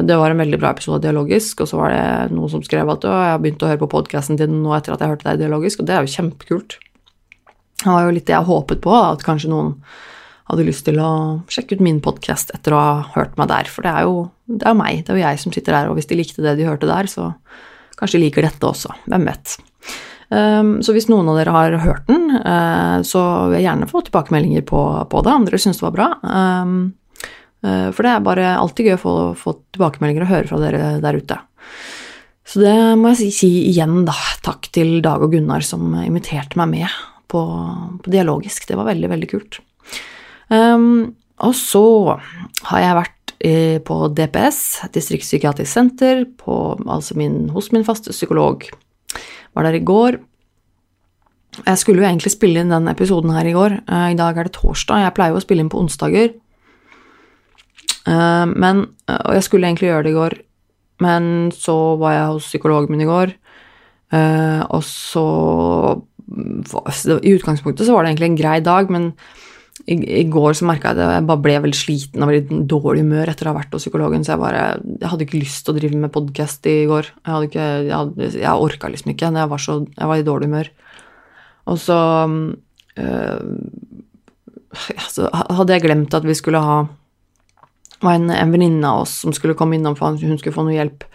det 0.05 0.17
var 0.21 0.29
en 0.29 0.41
veldig 0.43 0.59
bra 0.61 0.71
episode 0.75 1.01
dialogisk, 1.01 1.63
og 1.63 1.69
så 1.71 1.79
var 1.79 1.93
det 1.93 2.35
noen 2.35 2.51
som 2.53 2.63
skrev 2.63 2.89
at 2.93 3.05
jeg 3.07 3.29
har 3.31 3.39
begynt 3.41 3.63
å 3.65 3.69
høre 3.71 3.81
på 3.81 3.89
podkasten 3.95 4.37
din 4.37 4.59
nå 4.61 4.75
etter 4.77 4.93
at 4.93 5.01
jeg 5.01 5.15
hørte 5.15 5.25
deg 5.31 5.41
dialogisk, 5.41 5.81
og 5.81 5.89
det 5.89 5.95
er 5.95 6.05
jo 6.05 6.13
kjempekult. 6.13 6.77
Det 7.81 7.89
var 7.89 8.05
jo 8.05 8.13
litt 8.13 8.27
det 8.29 8.35
jeg 8.37 8.47
håpet 8.47 8.83
på, 8.85 8.93
at 8.93 9.25
kanskje 9.25 9.49
noen 9.51 9.73
hadde 10.45 10.67
lyst 10.67 10.85
til 10.85 10.99
å 11.01 11.11
sjekke 11.49 11.79
ut 11.79 11.83
min 11.83 12.01
podkast 12.05 12.53
etter 12.53 12.75
å 12.75 12.81
ha 12.81 12.95
hørt 13.15 13.33
meg 13.39 13.49
der, 13.49 13.69
for 13.71 13.85
det 13.85 13.93
er 13.93 14.05
jo 14.05 14.27
det 14.45 14.67
er 14.69 14.77
meg, 14.77 15.01
det 15.01 15.13
er 15.13 15.17
jo 15.17 15.25
jeg 15.25 15.41
som 15.41 15.55
sitter 15.55 15.73
der, 15.73 15.89
og 15.89 15.97
hvis 15.97 16.09
de 16.11 16.19
likte 16.19 16.45
det 16.45 16.53
de 16.59 16.67
hørte 16.69 16.89
der, 16.89 17.09
så 17.09 17.31
kanskje 17.97 18.19
de 18.19 18.27
liker 18.27 18.45
dette 18.45 18.69
også, 18.69 18.93
hvem 19.09 19.25
vet. 19.31 19.57
Um, 20.29 20.79
så 20.81 20.95
hvis 20.95 21.07
noen 21.11 21.27
av 21.29 21.37
dere 21.37 21.53
har 21.53 21.75
hørt 21.83 22.07
den, 22.09 22.29
uh, 22.41 23.01
så 23.05 23.21
vil 23.49 23.59
jeg 23.59 23.67
gjerne 23.67 23.89
få 23.89 24.01
tilbakemeldinger 24.07 24.65
på, 24.65 24.81
på 25.11 25.25
det, 25.25 25.33
om 25.33 25.45
dere 25.45 25.59
syns 25.61 25.81
det 25.81 25.85
var 25.85 25.95
bra. 25.95 26.07
Um, 26.25 26.77
uh, 27.65 27.91
for 27.93 28.01
det 28.05 28.13
er 28.13 28.23
bare 28.25 28.53
alltid 28.57 28.89
gøy 28.89 28.97
å 28.97 29.03
få, 29.03 29.17
få, 29.39 29.57
tilbakemeldinger 29.75 30.25
og 30.25 30.31
høre 30.33 30.49
fra 30.49 30.61
dere 30.63 30.95
der 31.03 31.19
ute. 31.19 31.39
Så 32.45 32.61
det 32.61 32.77
må 33.01 33.11
jeg 33.13 33.21
si, 33.23 33.29
si, 33.33 33.51
igjen, 33.71 34.03
da. 34.07 34.15
Takk 34.45 34.69
til 34.73 34.97
Dag 35.05 35.23
og 35.25 35.33
Gunnar 35.33 35.65
som 35.65 35.93
inviterte 36.03 36.59
meg 36.61 36.73
med 36.73 36.97
på, 37.31 37.41
på 38.01 38.13
Dialogisk. 38.13 38.67
Det 38.69 38.77
var 38.77 38.89
veldig, 38.89 39.11
veldig 39.13 39.29
kult. 39.31 39.61
Um, 40.53 41.15
og 41.43 41.55
så 41.57 41.85
har 42.69 42.81
jeg 42.81 42.97
vært 42.99 43.33
eh, 43.43 43.77
på 43.83 43.97
DPS, 44.15 44.59
Distriktspsykiatrisk 44.95 45.71
senter, 45.71 46.23
på, 46.39 46.77
altså 46.85 47.17
min, 47.19 47.49
hos 47.51 47.71
min 47.75 47.83
faste 47.87 48.13
psykolog 48.15 48.69
var 49.55 49.67
der 49.67 49.77
i 49.79 49.85
går. 49.85 50.19
Jeg 51.63 51.79
skulle 51.79 52.03
jo 52.03 52.07
egentlig 52.09 52.33
spille 52.33 52.59
inn 52.59 52.73
den 52.73 52.89
episoden 52.91 53.31
her 53.31 53.47
i 53.47 53.53
går. 53.55 53.77
Uh, 53.87 54.09
I 54.11 54.17
dag 54.19 54.37
er 54.37 54.49
det 54.49 54.57
torsdag. 54.57 55.05
Jeg 55.05 55.15
pleier 55.15 55.35
jo 55.35 55.39
å 55.39 55.45
spille 55.45 55.63
inn 55.63 55.71
på 55.71 55.79
onsdager. 55.79 56.33
Uh, 58.05 58.45
men, 58.51 58.83
uh, 59.07 59.21
og 59.21 59.37
jeg 59.37 59.47
skulle 59.47 59.69
egentlig 59.69 59.89
gjøre 59.89 60.07
det 60.07 60.11
i 60.11 60.19
går, 60.19 60.37
men 61.05 61.29
så 61.55 61.77
var 62.01 62.17
jeg 62.17 62.33
hos 62.33 62.51
psykologen 62.51 62.95
min 62.95 63.03
i 63.03 63.09
går, 63.09 63.33
og 64.15 64.83
så 64.87 65.23
I 67.19 67.33
utgangspunktet 67.35 67.83
så 67.83 67.91
var 67.91 68.05
det 68.05 68.13
egentlig 68.13 68.29
en 68.29 68.37
grei 68.39 68.53
dag, 68.63 68.91
men 68.93 69.09
i, 69.85 69.95
i, 70.21 70.23
går 70.31 70.55
så 70.57 70.65
merka 70.65 70.91
jeg 70.91 70.97
at 70.97 71.13
jeg 71.13 71.25
bare 71.29 71.43
ble 71.45 71.55
veldig 71.61 71.77
sliten 71.77 72.23
og 72.23 72.31
veldig 72.31 72.59
dårlig 72.71 73.03
humør 73.05 73.29
etter 73.29 73.45
å 73.45 73.53
ha 73.53 73.59
vært 73.59 73.75
hos 73.75 73.85
psykologen, 73.85 74.23
så 74.25 74.33
jeg 74.33 74.41
bare 74.41 74.63
Jeg 74.81 75.11
hadde 75.11 75.27
ikke 75.27 75.41
lyst 75.41 75.65
til 75.65 75.75
å 75.75 75.77
drive 75.77 75.99
med 76.01 76.13
podkast 76.15 76.65
i 76.71 76.77
går. 76.89 77.11
Jeg 77.21 77.33
hadde 77.33 77.49
ikke 77.51 77.67
Jeg, 77.67 77.93
hadde, 77.93 78.29
jeg 78.41 78.65
orka 78.69 78.89
liksom 78.89 79.13
ikke. 79.13 79.29
Jeg 79.37 79.51
var, 79.53 79.61
så, 79.61 79.77
jeg 79.85 80.11
var 80.11 80.21
i 80.21 80.25
dårlig 80.25 80.49
humør. 80.49 80.71
Og 81.69 81.79
så 81.81 81.99
øh, 82.97 83.43
så 85.09 85.29
hadde 85.31 85.75
jeg 85.75 85.85
glemt 85.85 86.15
at 86.17 86.25
vi 86.25 86.35
skulle 86.37 86.61
ha 86.63 86.85
var 88.03 88.17
en, 88.17 88.29
en 88.29 88.51
venninne 88.51 88.89
av 88.89 89.05
oss 89.05 89.21
som 89.23 89.33
skulle 89.33 89.55
komme 89.57 89.77
innom, 89.77 89.95
for 89.97 90.17
hun 90.19 90.39
skulle 90.39 90.55
få 90.55 90.65
noe 90.67 90.75
hjelp 90.75 91.05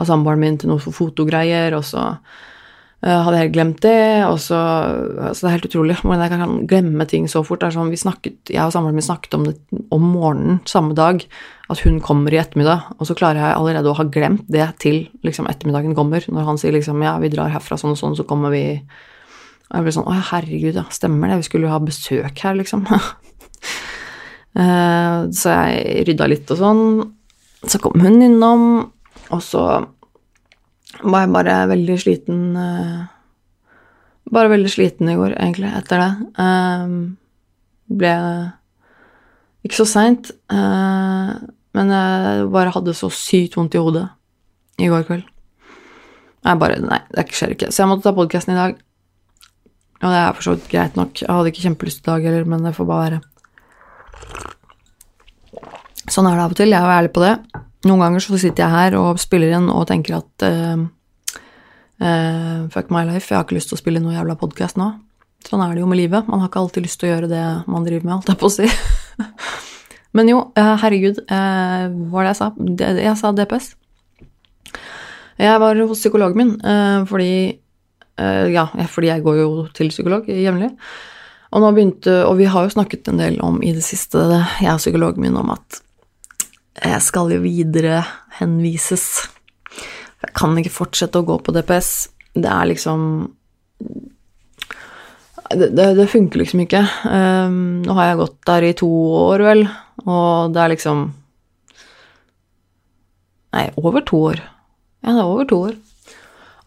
av 0.00 0.08
samboeren 0.08 0.40
min 0.40 0.56
til 0.58 0.70
noe 0.72 0.80
fotogreier, 0.80 1.76
og 1.76 1.84
så 1.86 2.06
hadde 3.00 3.38
jeg 3.38 3.46
helt 3.46 3.54
glemt 3.54 3.78
det, 3.80 4.24
og 4.28 4.36
så 4.44 4.58
altså 4.60 5.46
det 5.46 5.48
er 5.48 5.54
helt 5.54 5.68
utrolig 5.70 5.94
hvordan 6.02 6.20
jeg 6.20 6.32
kan 6.34 6.50
glemme 6.68 7.04
ting 7.08 7.28
så 7.32 7.40
fort. 7.46 7.62
Det 7.62 7.70
er 7.70 7.76
sånn, 7.78 7.92
vi 7.92 8.00
snakket, 8.00 8.34
Jeg 8.52 8.60
og 8.60 8.74
samboeren 8.74 8.98
min 8.98 9.06
snakket 9.06 9.36
om 9.38 9.46
det 9.46 9.54
om 9.88 10.02
morgenen 10.04 10.58
samme 10.68 10.92
dag, 10.98 11.22
at 11.72 11.80
hun 11.86 11.96
kommer 12.04 12.34
i 12.34 12.40
ettermiddag, 12.42 12.90
og 12.98 13.08
så 13.08 13.16
klarer 13.16 13.40
jeg 13.40 13.56
allerede 13.56 13.88
å 13.88 13.96
ha 13.96 14.04
glemt 14.04 14.44
det 14.52 14.66
til 14.84 15.06
liksom 15.24 15.48
ettermiddagen 15.48 15.96
kommer. 15.96 16.24
Når 16.28 16.48
han 16.48 16.60
sier 16.60 16.74
liksom 16.76 17.00
ja, 17.04 17.14
vi 17.22 17.30
drar 17.32 17.52
herfra 17.54 17.78
sånn 17.80 17.94
og 17.94 18.00
sånn, 18.00 18.18
så 18.18 18.26
kommer 18.28 18.52
vi 18.52 18.82
Og 19.70 19.78
jeg 19.78 19.86
blir 19.86 19.94
sånn 19.94 20.08
å 20.10 20.16
herregud, 20.32 20.74
ja, 20.74 20.84
stemmer 20.90 21.30
det, 21.30 21.36
vi 21.40 21.46
skulle 21.46 21.68
jo 21.68 21.72
ha 21.72 21.78
besøk 21.78 22.40
her, 22.42 22.56
liksom. 22.58 22.82
Uh, 24.58 25.30
så 25.40 25.54
jeg 25.54 26.02
rydda 26.08 26.26
litt 26.26 26.50
og 26.50 26.58
sånn. 26.58 26.82
Så 27.62 27.78
kom 27.78 28.02
hun 28.02 28.18
innom, 28.18 28.64
og 29.30 29.44
så 29.46 29.62
var 31.02 31.24
jeg 31.24 31.32
bare 31.34 31.56
veldig 31.70 31.96
sliten 32.02 32.40
uh, 32.58 33.08
Bare 34.30 34.52
veldig 34.52 34.70
sliten 34.70 35.08
i 35.10 35.16
går, 35.18 35.32
egentlig, 35.42 35.70
etter 35.74 35.98
det. 35.98 36.10
Uh, 36.38 37.16
ble 37.90 38.12
ikke 39.66 39.80
så 39.80 39.84
seint, 39.90 40.30
men 40.48 41.90
jeg 41.92 42.44
bare 42.54 42.72
hadde 42.72 42.94
så 42.96 43.10
sykt 43.12 43.58
vondt 43.58 43.74
i 43.76 43.82
hodet 43.82 44.06
i 44.80 44.88
går 44.88 45.02
kveld. 45.08 45.24
Jeg 46.46 46.60
bare 46.62 46.78
Nei, 46.80 47.00
det 47.12 47.26
skjer 47.34 47.56
ikke. 47.56 47.68
Så 47.68 47.82
jeg 47.82 47.90
måtte 47.90 48.06
ta 48.06 48.14
podkasten 48.16 48.54
i 48.54 48.60
dag. 48.60 48.78
Og 50.00 50.06
det 50.08 50.20
er 50.20 50.36
for 50.36 50.46
så 50.46 50.54
vidt 50.54 50.70
greit 50.72 50.96
nok. 50.96 51.18
Jeg 51.20 51.28
hadde 51.28 51.50
ikke 51.52 51.66
kjempelyst 51.66 52.00
i 52.00 52.08
dag 52.08 52.28
heller, 52.28 52.46
men 52.48 52.64
det 52.64 52.72
får 52.76 52.88
bare 52.88 53.02
være. 53.04 53.20
Sånn 56.10 56.26
er 56.26 56.38
det 56.38 56.46
av 56.46 56.54
og 56.54 56.58
til, 56.58 56.72
jeg 56.72 56.80
er 56.80 56.86
jo 56.86 56.96
ærlig 56.96 57.12
på 57.14 57.24
det. 57.26 57.34
Noen 57.88 58.02
ganger 58.02 58.20
så 58.20 58.36
sitter 58.36 58.66
jeg 58.66 58.74
her 58.74 58.96
og 58.98 59.20
spiller 59.20 59.54
inn 59.56 59.70
og 59.72 59.86
tenker 59.88 60.18
at 60.18 60.44
uh, 60.44 60.82
uh, 62.04 62.68
fuck 62.74 62.90
my 62.92 63.06
life, 63.08 63.30
jeg 63.30 63.38
har 63.38 63.46
ikke 63.46 63.56
lyst 63.56 63.72
til 63.72 63.78
å 63.78 63.80
spille 63.80 64.02
noe 64.04 64.12
jævla 64.12 64.36
podkast 64.40 64.76
nå. 64.80 64.90
Sånn 65.48 65.62
er 65.64 65.72
det 65.72 65.80
jo 65.80 65.88
med 65.88 66.02
livet. 66.02 66.28
Man 66.28 66.42
har 66.42 66.50
ikke 66.50 66.60
alltid 66.60 66.84
lyst 66.84 67.00
til 67.00 67.08
å 67.08 67.14
gjøre 67.14 67.30
det 67.30 67.44
man 67.72 67.86
driver 67.86 68.04
med, 68.04 68.14
holdt 68.18 68.34
jeg 68.34 68.40
på 68.42 68.50
å 68.50 68.52
si. 68.52 68.68
Men 70.16 70.28
jo, 70.28 70.42
uh, 70.60 70.74
herregud, 70.82 71.22
hva 71.24 72.12
var 72.12 72.26
det 72.26 72.34
jeg 72.34 72.40
sa? 72.42 72.50
Jeg 73.00 73.16
sa 73.16 73.32
DPS. 73.32 73.72
Jeg 75.40 75.60
var 75.62 75.78
hos 75.80 76.02
psykologen 76.02 76.36
min 76.36 76.56
fordi 77.08 77.32
Ja, 78.52 78.66
fordi 78.92 79.08
jeg 79.08 79.22
går 79.24 79.38
jo 79.38 79.46
til 79.72 79.88
psykolog 79.88 80.26
jevnlig. 80.28 80.74
Og, 81.50 81.62
nå 81.62 81.70
begynte, 81.72 82.18
og 82.28 82.34
vi 82.36 82.50
har 82.52 82.66
jo 82.66 82.74
snakket 82.74 83.08
en 83.08 83.22
del 83.22 83.38
om 83.40 83.62
i 83.64 83.72
det 83.72 83.80
siste, 83.80 84.20
jeg 84.60 84.74
og 84.74 84.82
psykologen 84.82 85.24
min, 85.24 85.38
om 85.40 85.54
at 85.54 85.80
jeg 86.80 87.02
skal 87.04 87.32
jo 87.34 87.42
videre 87.44 88.00
henvises. 88.38 89.26
Jeg 90.20 90.32
kan 90.36 90.56
ikke 90.60 90.72
fortsette 90.72 91.20
å 91.20 91.26
gå 91.28 91.36
på 91.44 91.52
DPS. 91.56 91.92
Det 92.36 92.48
er 92.48 92.70
liksom 92.70 93.04
Det, 95.50 95.66
det, 95.74 95.86
det 95.98 96.06
funker 96.06 96.38
liksom 96.38 96.60
ikke. 96.62 96.84
Um, 97.10 97.82
nå 97.82 97.94
har 97.98 98.12
jeg 98.12 98.20
gått 98.20 98.36
der 98.46 98.66
i 98.68 98.74
to 98.78 98.90
år, 99.18 99.42
vel, 99.42 99.64
og 100.06 100.54
det 100.54 100.60
er 100.62 100.72
liksom 100.76 101.08
Nei, 103.50 103.64
over 103.82 104.04
to 104.06 104.20
år. 104.28 104.38
Ja, 105.02 105.10
det 105.10 105.18
er 105.18 105.26
over 105.26 105.48
to 105.50 105.56
år. 105.66 105.72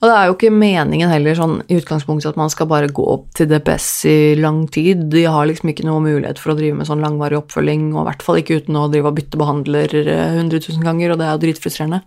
Og 0.03 0.09
det 0.09 0.15
er 0.19 0.27
jo 0.27 0.33
ikke 0.35 0.49
meningen 0.51 1.07
heller 1.07 1.37
sånn 1.37 1.53
i 1.71 1.77
utgangspunktet 1.79 2.33
at 2.33 2.39
man 2.39 2.49
skal 2.51 2.67
bare 2.67 2.89
gå 2.91 3.05
opp 3.07 3.29
til 3.39 3.47
DPS 3.47 3.85
i 4.11 4.15
lang 4.35 4.65
tid. 4.67 5.05
De 5.13 5.21
har 5.31 5.47
liksom 5.47 5.71
ikke 5.71 5.85
noe 5.87 6.03
mulighet 6.03 6.41
for 6.43 6.51
å 6.51 6.57
drive 6.59 6.75
med 6.75 6.89
sånn 6.89 6.99
langvarig 6.99 7.37
oppfølging, 7.39 7.85
og 7.93 8.01
i 8.01 8.07
hvert 8.09 8.25
fall 8.25 8.41
ikke 8.41 8.57
uten 8.59 8.81
å 8.81 8.89
drive 8.91 9.07
og 9.13 9.15
bytte 9.21 9.39
behandler 9.39 9.95
100 9.95 10.59
000 10.59 10.83
ganger, 10.83 11.13
og 11.13 11.21
det 11.21 11.29
er 11.29 11.31
jo 11.37 11.43
dritfrustrerende. 11.45 12.01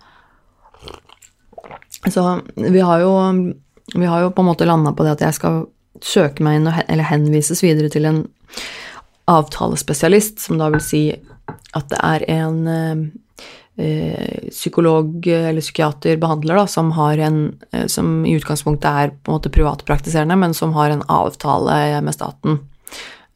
Så 2.04 2.26
vi 2.52 2.84
har 2.84 3.00
jo, 3.00 3.14
vi 3.96 4.12
har 4.12 4.26
jo 4.26 4.32
på 4.36 4.44
en 4.44 4.50
måte 4.52 4.68
landa 4.68 4.92
på 4.92 5.06
det 5.06 5.16
at 5.16 5.24
jeg 5.30 5.40
skal 5.40 5.62
søke 6.04 6.44
meg 6.44 6.60
inn, 6.60 6.72
eller 6.84 7.08
henvises 7.08 7.64
videre 7.64 7.88
til 7.88 8.12
en 8.12 8.26
avtalespesialist, 9.32 10.36
som 10.44 10.60
da 10.60 10.68
vil 10.74 10.84
si 10.84 11.06
at 11.72 11.88
det 11.88 12.04
er 12.04 12.28
en 12.42 12.60
Eh, 12.68 13.25
psykolog 13.76 15.26
eller 15.28 15.60
psykiater, 15.60 16.16
behandler, 16.16 16.56
da, 16.56 16.66
som, 16.70 16.92
en, 16.96 17.58
eh, 17.72 17.84
som 17.92 18.24
i 18.24 18.32
utgangspunktet 18.38 18.88
er 18.88 19.12
på 19.12 19.30
en 19.30 19.36
måte 19.36 19.52
privatpraktiserende, 19.52 20.36
men 20.40 20.56
som 20.56 20.72
har 20.72 20.90
en 20.90 21.04
avtale 21.12 22.00
med 22.00 22.16
staten. 22.16 22.62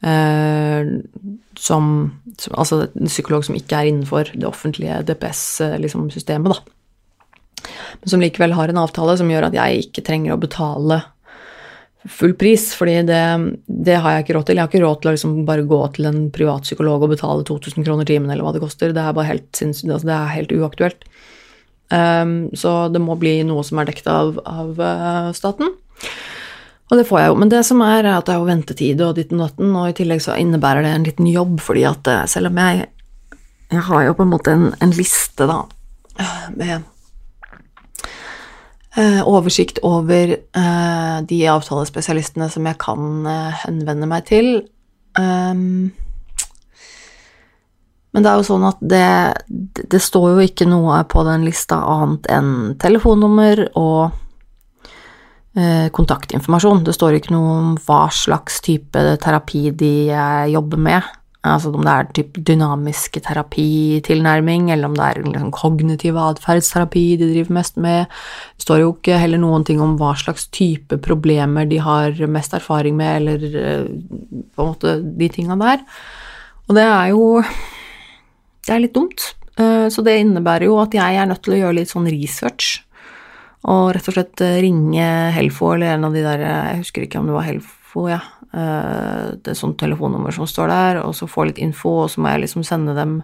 Eh, 0.01 0.87
som, 1.61 2.11
som, 2.37 2.55
Altså 2.57 2.87
en 2.87 3.11
psykolog 3.11 3.45
som 3.45 3.55
ikke 3.55 3.77
er 3.77 3.91
innenfor 3.91 4.33
det 4.33 4.47
offentlige 4.49 5.03
DPS-systemet, 5.05 5.81
liksom, 5.85 6.49
da. 6.49 7.71
Men 8.01 8.09
som 8.09 8.23
likevel 8.23 8.57
har 8.57 8.71
en 8.71 8.81
avtale 8.81 9.17
som 9.19 9.29
gjør 9.29 9.51
at 9.51 9.57
jeg 9.57 9.85
ikke 9.85 10.05
trenger 10.07 10.33
å 10.33 10.41
betale 10.41 11.03
full 12.09 12.33
pris, 12.33 12.71
fordi 12.77 12.95
det, 13.05 13.21
det, 13.67 13.97
har 14.01 14.15
jeg 14.15 14.25
ikke 14.25 14.35
råd 14.37 14.47
til. 14.47 14.57
Jeg 14.57 14.65
har 14.65 14.71
ikke 14.71 14.83
råd 14.83 15.01
til 15.01 15.11
å 15.11 15.13
liksom 15.15 15.35
bare 15.47 15.67
gå 15.69 15.81
til 15.95 16.09
en 16.09 16.21
privat 16.33 16.65
psykolog 16.65 17.05
og 17.05 17.13
betale 17.13 17.45
2000 17.47 17.85
kroner 17.85 18.07
timen, 18.09 18.31
eller 18.31 18.45
hva 18.45 18.53
det 18.55 18.63
koster. 18.63 18.93
Det 18.95 19.03
er 19.03 19.15
bare 19.17 19.29
helt, 19.29 19.49
altså 19.53 20.01
det 20.01 20.17
er 20.17 20.35
helt 20.35 20.55
uaktuelt. 20.57 21.07
Um, 21.91 22.35
så 22.55 22.87
det 22.89 23.01
må 23.03 23.17
bli 23.19 23.35
noe 23.43 23.65
som 23.67 23.81
er 23.81 23.89
dekket 23.89 24.07
av, 24.09 24.37
av 24.47 24.79
uh, 24.79 25.31
staten. 25.35 25.73
Og 26.91 26.99
det 26.99 27.05
får 27.07 27.21
jeg 27.21 27.31
jo. 27.31 27.35
Men 27.39 27.51
det 27.51 27.61
som 27.67 27.83
er, 27.85 28.01
er 28.05 28.15
at 28.15 28.27
det 28.27 28.33
er 28.33 28.41
jo 28.41 28.49
ventetid 28.49 29.03
og 29.05 29.17
ditten 29.19 29.43
datten, 29.43 29.75
og 29.75 29.91
i 29.91 29.97
tillegg 29.99 30.23
så 30.23 30.39
innebærer 30.39 30.87
det 30.87 30.95
en 30.95 31.07
liten 31.07 31.29
jobb, 31.29 31.59
fordi 31.63 31.85
at 31.91 32.09
uh, 32.09 32.23
selv 32.31 32.51
om 32.51 32.63
jeg 32.63 32.87
Jeg 33.71 33.85
har 33.87 34.01
jo 34.03 34.13
på 34.13 34.23
en 34.25 34.31
måte 34.33 34.51
en, 34.51 34.73
en 34.83 34.91
liste, 34.91 35.45
da, 35.47 35.61
med 36.57 36.81
Eh, 36.81 36.90
oversikt 38.99 39.79
over 39.87 40.33
eh, 40.35 41.17
de 41.23 41.41
avtalespesialistene 41.47 42.49
som 42.51 42.65
jeg 42.67 42.79
kan 42.81 43.27
eh, 43.27 43.59
henvende 43.63 44.09
meg 44.09 44.25
til. 44.27 44.49
Um, 45.15 45.91
men 48.11 48.23
det 48.23 48.31
er 48.31 48.41
jo 48.41 48.47
sånn 48.49 48.65
at 48.67 48.81
det, 48.83 49.07
det, 49.47 50.01
står 50.03 50.33
jo 50.33 50.43
ikke 50.43 50.67
noe 50.67 50.99
på 51.07 51.23
den 51.23 51.45
lista 51.47 51.77
annet 51.87 52.27
enn 52.31 52.51
telefonnummer 52.83 53.63
og 53.79 54.11
eh, 55.55 55.87
kontaktinformasjon. 55.95 56.83
Det 56.83 56.95
står 56.97 57.21
ikke 57.21 57.35
noe 57.37 57.55
om 57.61 57.73
hva 57.87 58.03
slags 58.11 58.59
type 58.65 59.05
terapi 59.23 59.69
de 59.71 59.93
jobber 60.51 60.83
med. 60.91 61.07
Altså 61.41 61.71
om 61.73 61.81
det 61.81 61.91
er 61.91 62.09
typ 62.13 62.35
dynamisk 62.45 63.15
terapitilnærming, 63.25 64.67
eller 64.69 64.91
om 64.91 64.97
det 64.97 65.05
er 65.07 65.21
liksom 65.23 65.49
kognitiv 65.55 66.19
atferdsterapi 66.21 67.05
de 67.17 67.29
driver 67.31 67.55
mest 67.57 67.79
med. 67.81 68.11
Det 68.59 68.65
står 68.67 68.83
jo 68.83 68.91
ikke 68.93 69.17
heller 69.17 69.41
noen 69.41 69.65
ting 69.65 69.81
om 69.81 69.95
hva 69.97 70.11
slags 70.21 70.45
type 70.53 70.99
problemer 71.01 71.65
de 71.65 71.79
har 71.81 72.13
mest 72.29 72.53
erfaring 72.53 72.93
med, 72.99 73.23
eller 73.23 73.45
eh, 73.57 73.87
på 74.53 74.61
en 74.61 74.69
måte 74.69 74.93
de 75.01 75.31
tinga 75.33 75.57
der. 75.63 75.81
Og 76.69 76.77
det 76.77 76.85
er 76.85 77.07
jo 77.15 77.43
Det 78.61 78.75
er 78.75 78.83
litt 78.83 78.93
dumt. 78.93 79.33
Eh, 79.57 79.87
så 79.89 80.03
det 80.05 80.19
innebærer 80.21 80.67
jo 80.69 80.77
at 80.77 80.93
jeg 80.93 81.17
er 81.17 81.25
nødt 81.25 81.41
til 81.41 81.55
å 81.55 81.61
gjøre 81.63 81.79
litt 81.79 81.89
sånn 81.89 82.05
research. 82.05 82.83
Og 83.65 83.95
rett 83.95 84.05
og 84.09 84.13
slett 84.13 84.45
ringe 84.61 85.07
Helfo 85.33 85.73
eller 85.73 85.95
en 85.95 86.05
av 86.05 86.13
de 86.13 86.21
der 86.21 86.45
Jeg 86.45 86.77
husker 86.83 87.05
ikke 87.05 87.17
om 87.17 87.29
det 87.29 87.33
var 87.33 87.49
Helfo, 87.49 88.05
ja 88.09 88.21
Eh, 88.21 88.40
det 88.51 89.53
er 89.53 89.55
sånn 89.55 89.77
telefonnummer 89.79 90.33
som 90.35 90.47
står 90.49 90.71
der, 90.71 91.01
og 91.05 91.15
så 91.15 91.27
få 91.29 91.47
litt 91.47 91.61
info, 91.61 92.01
og 92.03 92.11
så 92.11 92.19
må 92.19 92.33
jeg 92.33 92.45
liksom 92.45 92.67
sende 92.67 92.97
dem 92.97 93.21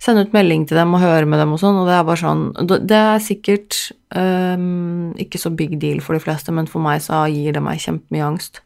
Sende 0.00 0.22
ut 0.24 0.32
melding 0.32 0.62
til 0.64 0.78
dem 0.80 0.94
og 0.96 1.02
høre 1.02 1.26
med 1.28 1.42
dem 1.42 1.50
og 1.52 1.58
sånn, 1.60 1.76
og 1.76 1.84
det 1.84 1.92
er 1.92 2.06
bare 2.08 2.20
sånn 2.22 2.44
Det 2.88 2.96
er 2.96 3.18
sikkert 3.20 3.76
um, 4.16 5.10
ikke 5.20 5.36
så 5.36 5.52
big 5.52 5.74
deal 5.82 6.00
for 6.00 6.16
de 6.16 6.22
fleste, 6.24 6.54
men 6.56 6.70
for 6.70 6.80
meg 6.80 7.02
så 7.04 7.26
gir 7.28 7.52
det 7.52 7.60
meg 7.60 7.82
kjempemye 7.84 8.24
angst. 8.24 8.62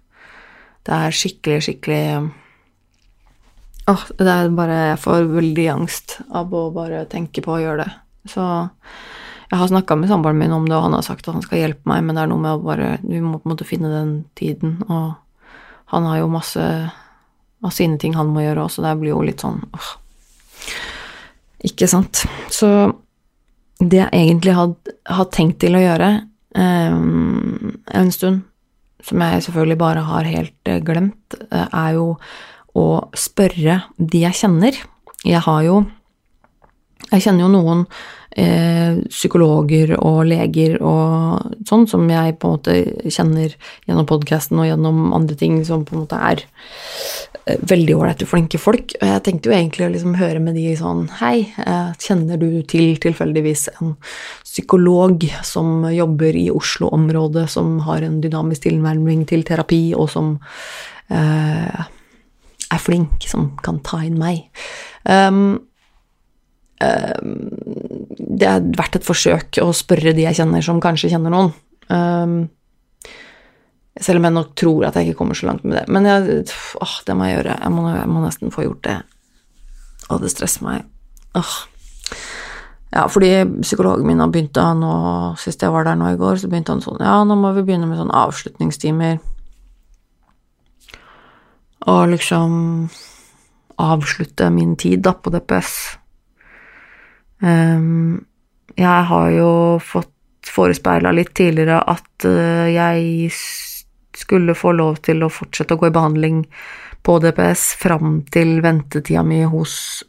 Det 0.87 0.95
er 0.95 1.17
skikkelig, 1.19 1.65
skikkelig 1.67 2.05
Åh, 3.85 3.93
oh, 3.93 4.05
det 4.17 4.31
er 4.31 4.55
bare 4.57 4.77
Jeg 4.93 5.01
får 5.03 5.27
veldig 5.35 5.67
angst 5.75 6.17
av 6.31 6.55
å 6.55 6.69
bare 6.73 7.03
tenke 7.11 7.43
på 7.45 7.57
å 7.57 7.61
gjøre 7.61 7.83
det. 7.83 7.91
Så 8.31 8.47
jeg 9.51 9.59
har 9.61 9.69
snakka 9.69 9.99
med 9.99 10.09
samboeren 10.09 10.39
min 10.39 10.55
om 10.55 10.65
det, 10.69 10.77
og 10.79 10.87
han 10.87 10.97
har 10.97 11.05
sagt 11.05 11.27
at 11.27 11.35
han 11.35 11.45
skal 11.45 11.61
hjelpe 11.61 11.91
meg, 11.91 12.07
men 12.07 12.17
det 12.17 12.23
er 12.23 12.31
noe 12.31 12.41
med 12.41 12.57
å 12.57 12.63
bare 12.63 12.95
Vi 13.03 13.21
må 13.21 13.41
på 13.41 13.49
en 13.49 13.57
måte 13.57 13.67
finne 13.69 13.91
den 13.93 14.15
tiden 14.39 14.79
og 14.87 15.19
han 15.93 16.07
har 16.09 16.23
jo 16.23 16.33
masse 16.33 16.65
av 17.65 17.73
sine 17.73 17.99
ting 18.01 18.17
han 18.17 18.33
må 18.33 18.45
gjøre 18.45 18.67
også, 18.67 18.85
det 18.85 18.97
blir 19.01 19.15
jo 19.15 19.23
litt 19.25 19.45
sånn 19.45 19.63
åh. 19.73 19.91
Ikke 21.65 21.89
sant. 21.89 22.27
Så 22.53 22.69
det 23.81 24.03
jeg 24.03 24.13
egentlig 24.13 24.55
har 24.55 25.29
tenkt 25.33 25.63
til 25.65 25.77
å 25.77 25.83
gjøre 25.83 26.11
um, 26.57 27.73
en 27.89 28.13
stund, 28.13 28.43
som 29.05 29.23
jeg 29.25 29.47
selvfølgelig 29.47 29.79
bare 29.81 30.05
har 30.05 30.29
helt 30.29 30.71
uh, 30.71 30.81
glemt, 30.85 31.39
uh, 31.49 31.67
er 31.67 31.97
jo 31.97 32.11
å 32.77 32.87
spørre 33.17 33.81
de 33.97 34.25
jeg 34.27 34.41
kjenner. 34.45 34.81
Jeg 35.25 35.45
har 35.47 35.63
jo 35.67 35.85
Jeg 37.13 37.21
kjenner 37.21 37.45
jo 37.45 37.51
noen 37.53 37.83
eh, 38.37 38.97
psykologer 39.11 39.95
og 39.99 40.25
leger 40.29 40.79
og 40.83 41.55
sånn, 41.69 41.87
som 41.91 42.07
jeg 42.11 42.37
på 42.39 42.49
en 42.49 42.57
måte 42.57 42.77
kjenner 43.13 43.55
gjennom 43.87 44.09
podkasten 44.11 44.61
og 44.61 44.69
gjennom 44.69 45.13
andre 45.17 45.39
ting 45.39 45.61
som 45.67 45.85
på 45.87 45.97
en 45.97 46.05
måte 46.05 46.19
er 46.19 46.45
eh, 47.47 47.61
veldig 47.73 47.97
ålreite, 47.97 48.29
flinke 48.29 48.61
folk. 48.61 48.97
Og 49.01 49.07
jeg 49.09 49.25
tenkte 49.27 49.51
jo 49.51 49.57
egentlig 49.57 49.89
å 49.89 49.93
liksom 49.95 50.17
høre 50.21 50.43
med 50.43 50.59
de 50.59 50.69
sånn 50.79 51.07
Hei, 51.21 51.49
eh, 51.65 51.91
kjenner 52.03 52.41
du 52.41 52.63
til 52.71 52.97
tilfeldigvis 53.03 53.69
en 53.77 53.97
psykolog 54.45 55.27
som 55.47 55.87
jobber 55.91 56.37
i 56.39 56.49
Oslo-området, 56.55 57.49
som 57.51 57.79
har 57.89 58.07
en 58.07 58.21
dynamisk 58.23 58.69
tilnærming 58.69 59.27
til 59.31 59.47
terapi, 59.47 59.85
og 59.99 60.11
som 60.13 60.37
eh, 61.11 61.85
er 62.75 62.83
flink, 62.83 63.27
som 63.31 63.53
kan 63.65 63.81
ta 63.87 64.03
inn 64.07 64.19
meg? 64.21 64.47
Um, 65.05 65.61
det 68.35 68.49
er 68.51 68.67
verdt 68.77 68.99
et 68.99 69.07
forsøk 69.07 69.61
å 69.63 69.71
spørre 69.77 70.15
de 70.17 70.27
jeg 70.27 70.41
kjenner, 70.41 70.65
som 70.65 70.83
kanskje 70.83 71.13
kjenner 71.13 71.35
noen. 71.35 71.53
Um, 71.89 72.37
selv 74.01 74.19
om 74.19 74.27
jeg 74.27 74.35
nok 74.35 74.55
tror 74.59 74.87
at 74.89 74.97
jeg 74.99 75.11
ikke 75.11 75.21
kommer 75.21 75.39
så 75.39 75.49
langt 75.51 75.65
med 75.65 75.77
det. 75.79 75.85
Men 75.93 76.09
jeg, 76.09 76.47
åh, 76.83 76.95
det 77.07 77.15
må 77.15 77.29
jeg 77.29 77.39
gjøre. 77.39 77.59
Jeg 77.63 77.75
må, 77.75 77.85
jeg 77.95 78.09
må, 78.11 78.23
nesten 78.25 78.55
få 78.55 78.67
gjort 78.67 78.83
det. 78.89 78.97
Og 80.11 80.25
det 80.25 80.33
stresser 80.33 80.67
meg. 80.67 80.89
Åh. 81.39 81.55
Ja, 82.95 83.07
fordi 83.11 83.31
psykologen 83.63 84.07
min 84.07 84.21
har 84.23 84.31
begynt 84.31 84.55
nå 84.79 84.91
Sist 85.41 85.65
jeg 85.65 85.73
var 85.75 85.83
der 85.83 85.97
nå 85.99 86.13
i 86.13 86.19
går, 86.19 86.37
så 86.39 86.47
begynte 86.47 86.71
han 86.71 86.83
sånn 86.85 87.01
Ja, 87.03 87.17
nå 87.27 87.35
må 87.35 87.51
vi 87.57 87.65
begynne 87.67 87.89
med 87.91 87.99
sånn 87.99 88.13
avslutningstimer. 88.15 89.19
Og 91.91 92.03
liksom 92.13 92.55
avslutte 93.83 94.51
min 94.55 94.77
tid 94.79 95.03
da 95.03 95.15
på 95.19 95.33
DPS. 95.35 95.75
Um, 97.43 98.25
jeg 98.79 99.07
har 99.11 99.29
jo 99.35 99.51
fått 99.83 100.11
forespeila 100.55 101.13
litt 101.15 101.33
tidligere 101.37 101.81
at 101.91 102.27
uh, 102.29 102.67
jeg 102.71 103.31
skulle 104.15 104.55
få 104.57 104.75
lov 104.77 105.01
til 105.05 105.25
å 105.25 105.33
fortsette 105.33 105.75
å 105.75 105.81
gå 105.81 105.91
i 105.91 105.95
behandling 105.95 106.43
på 107.05 107.19
DPS 107.21 107.75
fram 107.81 108.23
til 108.33 108.61
ventetida 108.65 109.25
mi 109.27 109.43
hos 109.49 110.05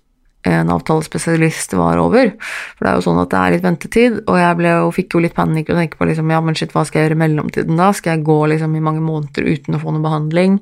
en 0.46 0.70
avtalespesialist 0.70 1.74
var 1.74 1.98
over. 1.98 2.36
For 2.78 2.86
det 2.86 2.92
er 2.92 3.00
jo 3.00 3.06
sånn 3.08 3.22
at 3.24 3.32
det 3.32 3.40
er 3.40 3.56
litt 3.56 3.66
ventetid, 3.66 4.20
og 4.30 4.38
jeg 4.40 4.60
ble, 4.60 4.74
og 4.86 4.94
fikk 4.96 5.18
jo 5.18 5.24
litt 5.26 5.36
panikk 5.38 5.72
og 5.74 5.80
tenkte 5.82 6.00
på 6.00 6.08
liksom, 6.12 6.30
ja, 6.32 6.42
men 6.46 6.58
shit, 6.58 6.76
hva 6.76 6.86
skal 6.86 7.02
jeg 7.02 7.10
gjøre 7.10 7.18
i 7.18 7.24
mellomtiden 7.24 7.82
da? 7.82 7.90
Skal 7.98 8.16
jeg 8.16 8.28
gå 8.30 8.38
liksom 8.54 8.78
i 8.78 8.84
mange 8.86 9.02
måneder 9.06 9.50
uten 9.50 9.78
å 9.78 9.82
få 9.82 9.96
noe 9.96 10.06
behandling? 10.06 10.60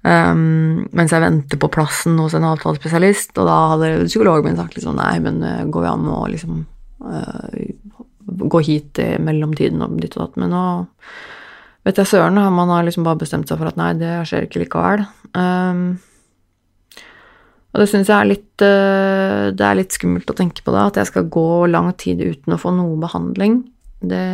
Um, 0.00 0.86
mens 0.96 1.12
jeg 1.12 1.20
venter 1.20 1.60
på 1.60 1.68
plassen 1.74 2.16
hos 2.22 2.32
en 2.36 2.46
avtalespesialist, 2.48 3.34
og 3.36 3.48
da 3.50 3.56
hadde 3.74 3.90
psykologen 4.06 4.48
min 4.48 4.56
sagt 4.56 4.78
liksom 4.78 4.96
nei, 4.96 5.18
men 5.20 5.42
uh, 5.44 5.66
går 5.68 5.84
vi 5.84 5.90
an 5.90 6.06
å 6.08 6.20
liksom 6.32 6.62
uh, 7.04 7.58
gå 8.54 8.62
hit 8.64 9.00
i 9.02 9.10
mellomtiden 9.20 9.84
og 9.84 9.98
ditt 10.00 10.16
og 10.16 10.24
datt, 10.24 10.40
men 10.40 10.54
nå 10.54 10.62
vet 11.84 12.00
jeg 12.00 12.08
søren, 12.08 12.40
man 12.56 12.72
har 12.72 12.86
liksom 12.86 13.04
bare 13.04 13.20
bestemt 13.20 13.50
seg 13.50 13.60
for 13.60 13.68
at 13.68 13.76
nei, 13.80 13.92
det 14.00 14.22
skjer 14.28 14.48
ikke 14.48 14.64
likevel. 14.64 15.04
Um, 15.36 15.84
og 17.70 17.84
det 17.84 17.90
syns 17.92 18.08
jeg 18.10 18.16
er 18.16 18.26
litt 18.26 18.62
uh, 18.66 19.52
Det 19.54 19.62
er 19.62 19.76
litt 19.78 19.94
skummelt 19.94 20.32
å 20.32 20.34
tenke 20.34 20.64
på 20.66 20.72
det, 20.74 20.80
at 20.88 20.96
jeg 20.98 21.12
skal 21.12 21.28
gå 21.30 21.68
lang 21.70 21.92
tid 22.00 22.24
uten 22.24 22.56
å 22.56 22.60
få 22.60 22.72
noe 22.74 22.96
behandling. 23.04 23.62
Det 24.00 24.26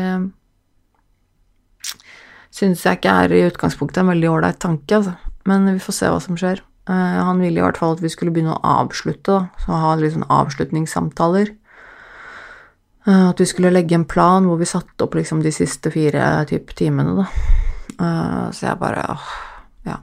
syns 2.55 2.87
jeg 2.87 3.01
ikke 3.01 3.21
er 3.27 3.35
i 3.35 3.47
utgangspunktet 3.51 4.05
en 4.05 4.15
veldig 4.15 4.31
ålreit 4.31 4.63
tanke, 4.63 5.03
altså. 5.03 5.19
Men 5.47 5.69
vi 5.71 5.83
får 5.83 5.95
se 5.95 6.11
hva 6.11 6.23
som 6.23 6.39
skjer. 6.39 6.63
Uh, 6.91 7.19
han 7.27 7.41
ville 7.43 7.59
i 7.59 7.65
hvert 7.65 7.79
fall 7.81 7.97
at 7.97 8.03
vi 8.03 8.11
skulle 8.13 8.33
begynne 8.35 8.55
å 8.55 8.75
avslutte, 8.83 9.33
da. 9.33 9.63
Så 9.63 9.79
ha 9.83 9.95
litt 9.99 10.15
sånn 10.15 10.29
avslutningssamtaler. 10.31 11.51
Uh, 13.07 13.31
at 13.31 13.43
vi 13.43 13.49
skulle 13.51 13.73
legge 13.75 13.99
en 13.99 14.07
plan 14.07 14.47
hvor 14.47 14.61
vi 14.61 14.69
satte 14.71 15.07
opp 15.07 15.17
liksom 15.19 15.43
de 15.43 15.55
siste 15.55 15.91
fire 15.95 16.47
typ, 16.51 16.75
timene, 16.79 17.23
da. 17.23 17.27
Uh, 17.97 18.47
så 18.55 18.69
jeg 18.69 18.81
bare 18.83 19.05
åh, 19.15 19.29
ja. 19.89 20.01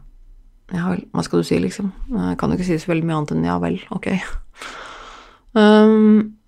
ja 0.76 0.92
vel, 0.92 1.04
hva 1.12 1.24
skal 1.24 1.44
du 1.44 1.48
si, 1.48 1.60
liksom? 1.64 1.92
Jeg 2.12 2.40
kan 2.40 2.52
jo 2.52 2.60
ikke 2.60 2.68
si 2.72 2.80
så 2.82 2.92
veldig 2.92 3.10
mye 3.10 3.20
annet 3.20 3.36
enn 3.36 3.48
ja 3.48 3.58
vel, 3.64 3.78
ok. 3.96 4.10
Um, 5.54 6.40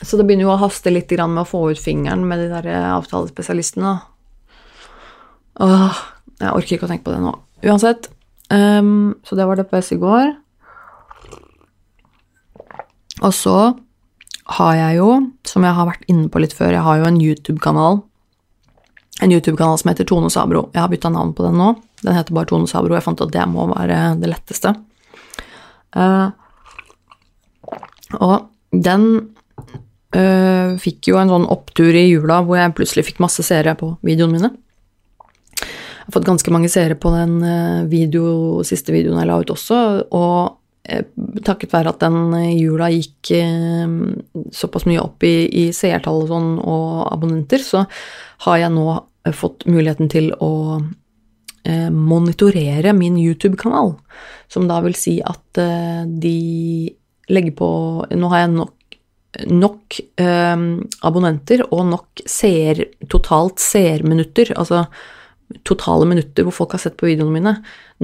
så 0.00 0.16
det 0.16 0.24
begynner 0.24 0.46
jo 0.48 0.54
å 0.54 0.62
haste 0.62 0.90
litt 0.90 1.12
med 1.20 1.42
å 1.42 1.48
få 1.48 1.66
ut 1.70 1.82
fingeren 1.82 2.22
med 2.26 2.40
de 2.40 2.48
der 2.54 2.70
avtalespesialistene. 2.94 3.98
Åh, 5.60 5.98
jeg 6.40 6.56
orker 6.56 6.76
ikke 6.76 6.88
å 6.88 6.90
tenke 6.90 7.06
på 7.06 7.14
det 7.14 7.20
nå. 7.22 7.34
Uansett. 7.68 8.08
Um, 8.50 9.14
så 9.26 9.36
det 9.38 9.46
var 9.46 9.60
DPS 9.60 9.92
i 9.94 10.00
går. 10.00 10.32
Og 13.20 13.34
så 13.36 13.56
har 14.56 14.76
jeg 14.78 14.98
jo, 14.98 15.10
som 15.46 15.66
jeg 15.66 15.76
har 15.76 15.88
vært 15.90 16.06
inne 16.10 16.30
på 16.32 16.40
litt 16.42 16.56
før, 16.56 16.72
jeg 16.74 16.86
har 16.86 16.98
jo 16.98 17.08
en 17.10 17.20
YouTube-kanal. 17.20 18.00
En 19.20 19.34
YouTube-kanal 19.34 19.76
som 19.78 19.92
heter 19.92 20.08
Tone 20.08 20.30
Sabro. 20.32 20.68
Jeg 20.74 20.80
har 20.80 20.90
bytta 20.90 21.12
navn 21.12 21.34
på 21.36 21.44
den 21.44 21.60
nå. 21.60 21.74
Den 22.00 22.16
heter 22.16 22.34
bare 22.34 22.48
Tone 22.48 22.70
Sabro. 22.70 22.96
Jeg 22.96 23.04
fant 23.04 23.20
at 23.20 23.34
det 23.34 23.44
må 23.50 23.68
være 23.70 24.00
det 24.22 24.32
letteste. 24.32 24.72
Uh, 25.92 26.32
og 28.16 28.48
den 28.72 29.06
uh, 30.16 30.78
fikk 30.80 31.12
jo 31.12 31.20
en 31.20 31.30
sånn 31.30 31.46
opptur 31.52 31.92
i 31.92 32.08
jula 32.08 32.40
hvor 32.46 32.58
jeg 32.58 32.74
plutselig 32.78 33.10
fikk 33.10 33.22
masse 33.22 33.44
seere 33.46 33.76
på 33.78 33.92
videoene 34.06 34.38
mine 34.38 34.52
har 36.10 36.18
fått 36.18 36.26
ganske 36.26 36.52
mange 36.52 36.68
seere 36.68 36.96
på 36.98 37.12
den 37.14 37.42
eh, 37.46 37.82
video, 37.90 38.62
siste 38.66 38.92
videoen 38.94 39.20
jeg 39.22 39.30
la 39.30 39.38
ut 39.40 39.52
også, 39.54 39.80
og 40.16 40.56
eh, 40.90 41.04
takket 41.46 41.74
være 41.76 41.92
at 41.94 42.02
den 42.02 42.34
jula 42.58 42.90
gikk 42.90 43.30
eh, 43.38 43.92
såpass 44.54 44.88
mye 44.90 45.02
opp 45.02 45.22
i, 45.26 45.46
i 45.46 45.68
seertall 45.76 46.24
og 46.24 46.32
sånn, 46.32 46.50
og 46.58 47.04
abonnenter, 47.12 47.62
så 47.62 47.84
har 48.46 48.64
jeg 48.64 48.74
nå 48.74 48.88
fått 49.36 49.68
muligheten 49.68 50.10
til 50.10 50.32
å 50.40 50.80
monitorere 51.92 52.94
min 52.96 53.18
YouTube-kanal, 53.20 53.90
som 54.48 54.64
da 54.64 54.78
vil 54.80 54.94
si 54.96 55.18
at 55.20 55.58
de 56.08 56.38
legger 57.28 57.52
på 57.52 57.68
Nå 58.16 58.30
har 58.32 58.46
jeg 58.46 58.52
nok, 58.54 58.96
nok 59.52 59.98
eh, 60.24 60.64
abonnenter 61.04 61.66
og 61.68 61.84
nok 61.92 62.24
seer, 62.24 62.80
totalt 63.12 63.60
seerminutter, 63.60 64.54
altså 64.56 64.86
totale 65.66 66.06
minutter 66.08 66.46
hvor 66.46 66.54
folk 66.54 66.74
har 66.76 66.82
sett 66.82 66.98
på 67.00 67.08
videoene 67.08 67.34
mine, 67.34 67.54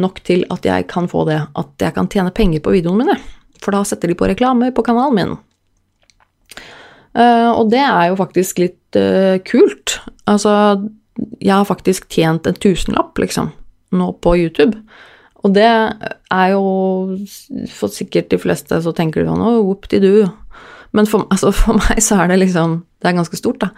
nok 0.00 0.20
til 0.26 0.44
at 0.52 0.66
jeg 0.66 0.88
kan 0.90 1.08
få 1.10 1.24
det, 1.28 1.40
at 1.56 1.82
jeg 1.82 1.96
kan 1.96 2.10
tjene 2.12 2.34
penger 2.34 2.64
på 2.64 2.74
videoene 2.74 3.04
mine. 3.04 3.18
For 3.62 3.74
da 3.74 3.82
setter 3.86 4.10
de 4.10 4.18
på 4.18 4.28
reklame 4.28 4.72
på 4.74 4.84
kanalen 4.86 5.16
min. 5.16 5.36
Uh, 7.16 7.50
og 7.56 7.70
det 7.72 7.80
er 7.80 8.10
jo 8.10 8.18
faktisk 8.20 8.60
litt 8.60 8.98
uh, 8.98 9.38
kult. 9.48 9.98
Altså, 10.28 10.52
jeg 11.40 11.54
har 11.54 11.68
faktisk 11.68 12.10
tjent 12.12 12.48
en 12.48 12.58
tusenlapp, 12.60 13.16
liksom, 13.22 13.52
nå 13.96 14.10
på 14.20 14.36
YouTube. 14.36 14.82
Og 15.46 15.52
det 15.54 15.66
er 15.68 16.48
jo 16.50 16.62
For 17.70 17.92
sikkert 17.92 18.32
de 18.32 18.38
fleste 18.40 18.80
så 18.82 18.92
tenker 18.96 19.22
de 19.22 19.28
sånn 19.28 19.44
Å, 19.44 19.50
whoop-de-doo. 19.62 20.24
Men 20.96 21.06
for, 21.06 21.26
altså, 21.30 21.52
for, 21.54 21.78
meg 21.78 22.00
så 22.02 22.18
er 22.22 22.32
det 22.32 22.40
liksom 22.40 22.80
Det 22.98 23.10
er 23.10 23.18
ganske 23.20 23.38
stort, 23.38 23.60
da. 23.62 23.70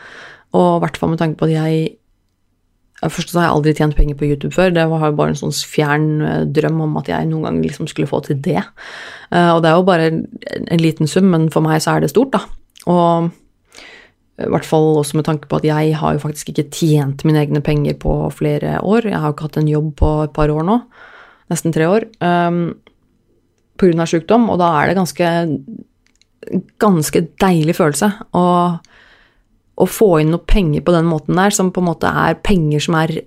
Og 0.57 0.79
i 0.79 0.83
hvert 0.87 0.97
fall 0.97 1.13
med 1.13 1.21
tanke 1.21 1.37
på 1.41 1.51
at 1.51 1.57
jeg 1.59 1.99
Først 2.99 3.31
så 3.31 3.39
har 3.39 3.47
jeg 3.47 3.57
aldri 3.57 3.75
tjent 3.79 3.95
penger 3.95 4.17
på 4.19 4.27
YouTube 4.27 4.55
før. 4.55 4.73
Det 4.75 4.85
var 4.91 5.05
jo 5.07 5.19
bare 5.19 5.35
en 5.35 5.39
sånn 5.39 5.55
fjern 5.55 6.07
eh, 6.27 6.47
drøm 6.51 6.81
om 6.89 6.97
at 6.99 7.11
jeg 7.13 7.29
noen 7.31 7.47
gang 7.47 7.61
liksom 7.63 7.87
skulle 7.91 8.11
få 8.11 8.21
til 8.27 8.41
det. 8.43 8.63
Eh, 9.31 9.51
og 9.53 9.63
det 9.63 9.71
er 9.71 9.77
jo 9.77 9.87
bare 9.87 10.09
en 10.11 10.83
liten 10.83 11.11
sum, 11.11 11.29
men 11.31 11.47
for 11.55 11.63
meg 11.63 11.79
så 11.85 11.95
er 11.95 12.03
det 12.03 12.11
stort, 12.11 12.35
da. 12.35 12.43
Og 12.91 13.31
i 14.39 14.51
hvert 14.51 14.67
fall 14.67 15.01
også 15.01 15.19
med 15.19 15.27
tanke 15.27 15.51
på 15.51 15.59
at 15.59 15.67
jeg 15.67 15.95
har 15.99 16.15
jo 16.15 16.23
faktisk 16.23 16.51
ikke 16.53 16.69
tjent 16.75 17.25
mine 17.27 17.41
egne 17.43 17.63
penger 17.63 17.97
på 18.03 18.17
flere 18.35 18.79
år. 18.83 19.07
Jeg 19.11 19.19
har 19.19 19.31
jo 19.31 19.37
ikke 19.37 19.49
hatt 19.49 19.61
en 19.63 19.71
jobb 19.71 19.95
på 19.99 20.11
et 20.25 20.35
par 20.35 20.51
år 20.55 20.67
nå, 20.67 20.77
nesten 21.51 21.75
tre 21.75 21.89
år, 21.91 22.07
um, 22.23 22.61
av 23.79 24.11
sykdom, 24.11 24.47
og 24.51 24.59
da 24.59 24.73
er 24.79 24.91
det 24.91 24.99
ganske 24.99 25.31
ganske 26.81 27.25
deilig 27.41 27.77
følelse. 27.79 28.11
Og 28.39 28.79
å 29.79 29.87
få 29.87 30.17
inn 30.23 30.33
noe 30.35 30.43
penger 30.43 30.83
på 30.85 30.95
den 30.95 31.07
måten 31.09 31.39
der, 31.39 31.55
som 31.55 31.71
på 31.75 31.83
en 31.83 31.91
måte 31.91 32.11
er 32.11 32.39
penger 32.45 32.83
som 32.83 32.97
er 32.99 33.21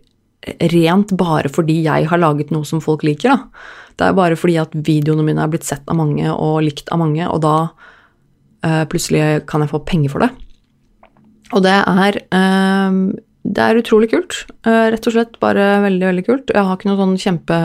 rent 0.74 1.14
bare 1.18 1.52
fordi 1.54 1.78
jeg 1.86 2.10
har 2.10 2.22
laget 2.22 2.52
noe 2.54 2.68
som 2.68 2.82
folk 2.84 3.06
liker, 3.08 3.36
da. 3.36 3.68
Det 4.00 4.08
er 4.08 4.18
bare 4.18 4.38
fordi 4.40 4.56
at 4.58 4.72
videoene 4.74 5.26
mine 5.28 5.44
er 5.44 5.52
blitt 5.52 5.68
sett 5.68 5.86
av 5.92 6.00
mange 6.00 6.26
og 6.32 6.62
likt 6.66 6.90
av 6.94 7.02
mange, 7.04 7.28
og 7.30 7.44
da 7.44 7.56
uh, 7.70 8.86
plutselig 8.90 9.44
kan 9.50 9.62
jeg 9.62 9.74
få 9.74 9.84
penger 9.86 10.14
for 10.14 10.26
det. 10.26 10.32
Og 11.52 11.62
det 11.66 11.76
er 11.76 12.18
uh, 12.32 13.02
Det 13.42 13.62
er 13.62 13.78
utrolig 13.78 14.10
kult. 14.12 14.46
Uh, 14.66 14.90
rett 14.94 15.08
og 15.08 15.14
slett 15.16 15.38
bare 15.44 15.82
veldig, 15.86 16.08
veldig 16.08 16.26
kult. 16.26 16.54
Jeg 16.54 16.66
har 16.66 16.78
ikke 16.78 16.90
noe 16.90 17.02
sånn 17.02 17.20
kjempe 17.22 17.60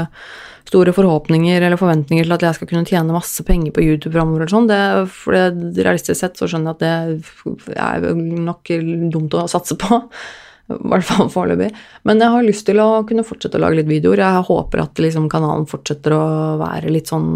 store 0.66 0.94
forhåpninger 0.96 1.62
eller 1.62 1.78
forventninger 1.80 2.26
til 2.26 2.34
at 2.36 2.44
jeg 2.46 2.58
skal 2.58 2.70
kunne 2.70 2.88
tjene 2.88 3.14
masse 3.14 3.44
penger 3.46 3.74
på 3.74 3.84
YouTube 3.84 4.14
framover 4.16 4.44
eller 4.44 4.52
sånn. 4.52 4.70
For 5.12 5.36
det, 5.36 5.76
realistisk 5.86 6.18
sett 6.20 6.40
så 6.40 6.48
skjønner 6.50 6.74
jeg 6.74 6.76
at 6.76 7.68
det 7.70 7.76
er 7.76 8.18
nok 8.48 8.72
dumt 9.14 9.36
å 9.38 9.46
satse 9.50 9.78
på. 9.80 10.00
I 10.74 10.80
hvert 10.90 11.06
fall 11.06 11.28
foreløpig. 11.30 11.68
Men 12.08 12.18
jeg 12.22 12.34
har 12.34 12.42
lyst 12.46 12.66
til 12.66 12.82
å 12.82 13.04
kunne 13.06 13.26
fortsette 13.26 13.60
å 13.60 13.62
lage 13.62 13.78
litt 13.78 13.90
videoer. 13.90 14.24
Jeg 14.24 14.48
håper 14.48 14.82
at 14.82 14.98
liksom 14.98 15.28
kanalen 15.30 15.68
fortsetter 15.70 16.16
å 16.16 16.24
være 16.58 16.90
litt 16.90 17.12
sånn 17.12 17.28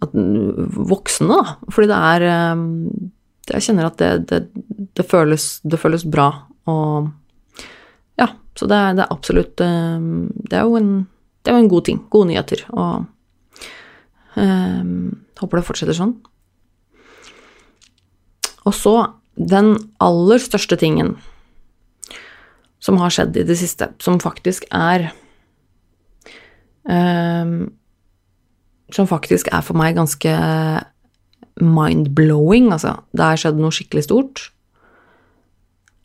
at, 0.00 0.16
voksne, 0.16 1.36
da. 1.36 1.58
Fordi 1.68 1.90
det 1.92 2.00
er 2.14 2.26
jeg 3.46 3.62
kjenner 3.68 3.88
at 3.88 4.00
det, 4.00 4.10
det, 4.30 4.40
det, 4.96 5.04
føles, 5.06 5.60
føles, 5.78 6.06
bra. 6.08 6.30
Og 6.70 7.10
ja, 8.18 8.30
så 8.58 8.68
det, 8.70 8.80
det 8.98 9.04
er 9.04 9.12
absolutt 9.12 9.62
eh, 9.62 10.08
Det 10.50 10.58
er 10.58 10.64
jo 10.66 10.80
en, 10.80 10.90
det 11.46 11.54
jo 11.54 11.62
en 11.62 11.70
god 11.70 11.86
ting. 11.88 12.00
Gode 12.12 12.30
nyheter. 12.30 12.64
Og 12.74 13.06
um, 14.36 15.14
håper 15.40 15.60
det 15.60 15.68
fortsetter 15.68 15.96
sånn. 15.96 16.16
Og 18.66 18.74
så 18.74 18.96
den 19.36 19.74
aller 20.02 20.40
største 20.42 20.78
tingen 20.80 21.14
som 22.82 22.98
har 23.00 23.12
skjedd 23.12 23.36
i 23.36 23.44
det 23.46 23.56
siste, 23.58 23.90
som 24.02 24.20
faktisk 24.22 24.66
er 24.74 25.10
um, 26.84 27.72
Som 28.94 29.08
faktisk 29.10 29.48
er 29.50 29.64
for 29.66 29.74
meg 29.74 29.96
ganske 29.96 30.30
mind-blowing, 31.58 32.68
altså. 32.70 32.92
Det 33.10 33.24
har 33.24 33.40
skjedd 33.40 33.58
noe 33.58 33.74
skikkelig 33.74 34.04
stort. 34.06 34.42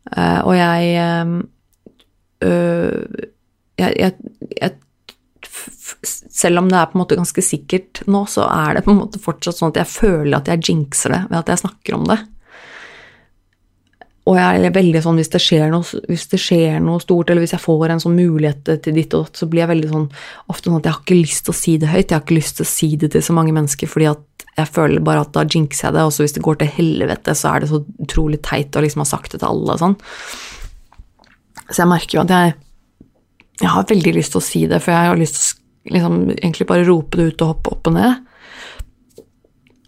Uh, 0.10 0.42
og 0.42 0.56
jeg, 0.58 0.88
uh, 2.42 3.28
jeg, 3.78 3.94
jeg, 4.02 4.16
jeg 4.58 4.74
selv 6.04 6.62
om 6.62 6.70
det 6.72 6.78
er 6.80 6.90
på 6.92 6.98
en 6.98 7.04
måte 7.04 7.18
ganske 7.20 7.44
sikkert 7.46 8.04
nå, 8.12 8.26
så 8.30 8.46
er 8.50 8.78
det 8.78 8.86
på 8.86 8.94
en 8.94 9.02
måte 9.04 9.22
fortsatt 9.22 9.58
sånn 9.58 9.74
at 9.74 9.82
jeg 9.84 9.92
føler 9.92 10.38
at 10.38 10.52
jeg 10.52 10.64
jinxer 10.70 11.16
det 11.16 11.24
ved 11.30 11.40
at 11.42 11.52
jeg 11.54 11.64
snakker 11.64 11.98
om 11.98 12.08
det. 12.12 12.20
Og 14.30 14.38
jeg 14.38 14.66
er 14.68 14.74
veldig 14.76 15.00
sånn 15.02 15.18
hvis 15.18 15.32
det, 15.34 15.42
noe, 15.74 16.02
hvis 16.06 16.28
det 16.30 16.40
skjer 16.40 16.82
noe, 16.84 17.02
stort, 17.02 17.32
eller 17.32 17.42
hvis 17.42 17.56
jeg 17.56 17.64
får 17.64 17.90
en 17.90 18.04
sånn 18.04 18.20
mulighet 18.20 18.70
til 18.86 18.94
ditt 18.96 19.16
og 19.18 19.26
datt, 19.26 19.40
så 19.40 19.48
blir 19.50 19.64
jeg 19.64 19.72
veldig 19.72 19.90
sånn 19.90 20.10
ofte 20.54 20.70
sånn 20.70 20.78
at 20.78 20.88
jeg 20.88 20.96
har 20.96 21.02
ikke 21.02 21.18
lyst 21.18 21.46
til 21.48 21.54
å 21.54 21.58
si 21.58 21.74
det 21.82 21.90
høyt. 21.90 22.04
Jeg 22.06 22.16
har 22.16 22.22
ikke 22.22 22.38
lyst 22.38 22.60
til 22.60 22.68
å 22.68 22.70
si 22.70 22.90
det 23.02 23.10
til 23.16 23.26
så 23.26 23.36
mange 23.36 23.56
mennesker, 23.56 23.90
fordi 23.90 24.12
at 24.12 24.46
jeg 24.60 24.70
føler 24.76 25.02
bare 25.04 25.24
at 25.26 25.32
da 25.34 25.46
jinxer 25.48 25.88
jeg 25.88 25.98
det, 25.98 26.04
og 26.06 26.14
så 26.14 26.26
hvis 26.26 26.36
det 26.38 26.44
går 26.46 26.60
til 26.62 26.74
helvete, 26.76 27.36
så 27.40 27.54
er 27.54 27.64
det 27.64 27.72
så 27.72 27.82
utrolig 28.04 28.42
teit 28.46 28.78
å 28.78 28.84
liksom 28.86 29.02
ha 29.02 29.08
sagt 29.10 29.34
det 29.34 29.42
til 29.42 29.50
alle 29.50 29.78
og 29.78 29.82
sånn. 29.82 29.98
Så 31.72 31.82
jeg 31.82 31.90
merker 31.90 32.20
jo 32.20 32.24
at 32.26 32.36
jeg, 32.36 32.54
jeg 33.64 33.74
har 33.74 33.90
veldig 33.90 34.16
lyst 34.20 34.36
til 34.36 34.42
å 34.42 34.46
si 34.46 34.64
det, 34.70 34.82
for 34.84 34.94
jeg 34.94 35.12
har 35.12 35.20
lyst 35.20 35.40
til 35.40 35.44
å 35.44 35.50
liksom 35.90 36.30
egentlig 36.36 36.68
bare 36.70 36.86
rope 36.88 37.18
det 37.18 37.32
ut 37.32 37.42
og 37.42 37.56
hoppe 37.56 37.74
opp 37.74 37.90
og 37.90 37.98
ned. 37.98 38.22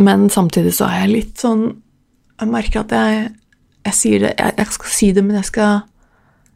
Men 0.03 0.27
samtidig 0.33 0.73
så 0.75 0.89
er 0.89 1.03
jeg 1.03 1.13
litt 1.13 1.41
sånn 1.43 1.67
Jeg 2.41 2.49
merker 2.49 2.81
at 2.81 2.91
jeg 2.91 3.27
jeg 3.83 3.97
sier 3.97 4.23
det 4.23 4.33
jeg, 4.37 4.55
jeg, 4.59 4.73
skal 4.77 4.93
si 4.95 5.09
det, 5.15 5.23
men 5.25 5.39
jeg 5.39 5.49
skal, 5.49 5.81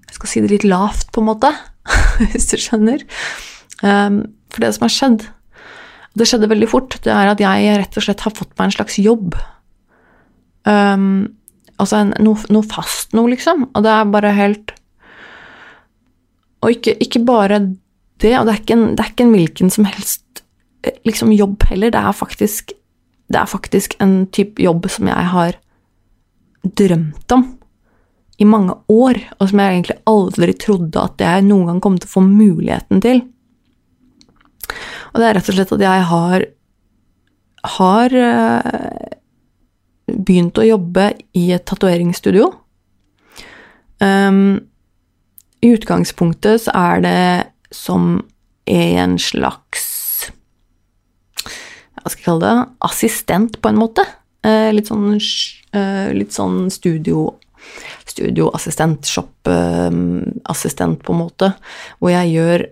jeg 0.08 0.18
skal 0.18 0.32
si 0.32 0.44
det 0.44 0.52
litt 0.54 0.68
lavt, 0.68 1.10
på 1.12 1.24
en 1.24 1.30
måte. 1.32 1.52
Hvis 2.32 2.50
du 2.52 2.58
skjønner. 2.62 3.04
Um, 3.84 4.22
for 4.54 4.64
det 4.64 4.74
som 4.76 4.88
har 4.88 4.94
skjedd, 4.94 5.26
det 6.18 6.28
skjedde 6.30 6.50
veldig 6.50 6.70
fort, 6.72 6.98
det 7.06 7.14
er 7.14 7.34
at 7.34 7.44
jeg 7.44 7.76
rett 7.78 8.00
og 8.00 8.06
slett 8.08 8.24
har 8.26 8.36
fått 8.36 8.56
meg 8.56 8.70
en 8.70 8.78
slags 8.78 8.98
jobb. 9.04 9.36
Um, 10.68 11.28
altså 11.78 12.02
en, 12.02 12.16
noe, 12.24 12.40
noe, 12.54 12.68
fast 12.68 13.14
noe, 13.18 13.30
liksom. 13.34 13.68
Og 13.74 13.86
det 13.86 13.94
er 13.94 14.10
bare 14.12 14.34
helt 14.36 14.74
Og 16.66 16.74
ikke, 16.74 16.96
ikke 17.06 17.22
bare 17.24 17.60
det, 18.24 18.34
og 18.40 18.48
det 18.48 18.56
er, 18.56 18.64
en, 18.76 18.90
det 18.96 19.04
er, 19.04 19.12
ikke 19.14 19.28
en, 19.28 19.36
hvilken 19.36 19.72
som 19.74 19.88
helst 19.90 20.44
eh, 20.84 20.98
liksom 21.08 21.34
jobb 21.36 21.68
heller. 21.70 21.94
Det 21.94 22.02
er 22.02 22.18
faktisk, 22.18 22.74
det 23.30 23.40
er 23.42 23.52
faktisk 23.52 23.96
en 24.04 24.20
type 24.34 24.62
jobb 24.64 24.90
som 24.92 25.10
jeg 25.12 25.32
har 25.34 25.60
drømt 26.68 27.32
om 27.36 27.48
i 28.38 28.46
mange 28.46 28.76
år, 28.94 29.18
og 29.40 29.50
som 29.50 29.62
jeg 29.62 29.74
egentlig 29.74 29.98
aldri 30.10 30.54
trodde 30.62 31.02
at 31.02 31.22
jeg 31.22 31.46
noen 31.48 31.72
gang 31.72 31.80
kom 31.82 31.96
til 31.98 32.10
å 32.10 32.16
få 32.20 32.22
muligheten 32.26 33.02
til. 33.02 33.24
Og 35.14 35.22
det 35.22 35.26
er 35.26 35.38
rett 35.40 35.50
og 35.50 35.58
slett 35.58 35.74
at 35.74 35.86
jeg 35.88 36.06
har 36.12 36.46
har 37.68 38.14
uh, 38.14 39.08
begynt 40.08 40.60
å 40.60 40.66
jobbe 40.68 41.10
i 41.38 41.50
et 41.56 41.66
tatoveringsstudio. 41.68 42.52
Um, 44.00 44.60
I 45.66 45.74
utgangspunktet 45.74 46.68
så 46.68 46.76
er 46.78 47.04
det 47.04 47.20
som 47.74 48.20
er 48.68 48.98
en 49.04 49.16
slags 49.22 49.86
Hva 51.44 52.12
skal 52.12 52.22
jeg 52.22 52.26
kalle 52.26 52.48
det? 52.48 52.68
Assistent, 52.88 53.62
på 53.62 53.72
en 53.72 53.80
måte. 53.80 54.04
Uh, 54.46 54.70
litt 54.72 54.88
sånn 54.88 55.18
Eh, 55.76 56.14
litt 56.16 56.36
sånn 56.36 56.70
studio 56.72 57.34
studioassistent, 58.08 59.06
shop-assistent, 59.10 61.02
på 61.04 61.14
en 61.14 61.20
måte, 61.20 61.50
hvor 62.00 62.14
jeg 62.14 62.32
gjør 62.32 62.64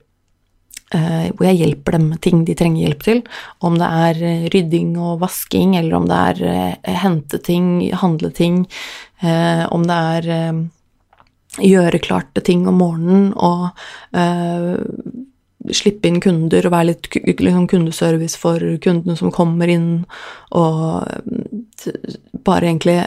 eh, 0.95 1.27
hvor 1.36 1.43
jeg 1.49 1.60
hjelper 1.60 1.97
dem 1.97 2.05
med 2.13 2.21
ting 2.23 2.45
de 2.47 2.55
trenger 2.58 2.86
hjelp 2.86 3.03
til. 3.03 3.19
Om 3.60 3.75
det 3.81 3.89
er 4.08 4.21
eh, 4.23 4.45
rydding 4.53 4.95
og 4.95 5.19
vasking, 5.25 5.75
eller 5.77 5.99
om 5.99 6.08
det 6.10 6.21
er 6.31 6.95
hente 7.03 7.41
ting, 7.43 7.67
handle 7.99 8.31
ting, 8.34 8.63
om 9.75 9.84
det 9.89 9.99
er 10.15 10.23
gjøre 11.62 12.02
klart 12.04 12.44
ting 12.44 12.65
om 12.68 12.82
morgenen 12.82 13.32
og 13.36 13.72
slippe 15.74 16.10
inn 16.10 16.20
kunder 16.22 16.68
og 16.68 16.74
være 16.74 16.89
litt 16.91 17.10
liksom, 17.15 17.68
kundeservice 17.72 18.38
for 18.39 18.62
kundene 18.84 19.18
som 19.18 19.34
kommer 19.34 19.72
inn, 19.72 20.06
og 20.56 21.08
bare 22.46 22.70
egentlig 22.70 23.00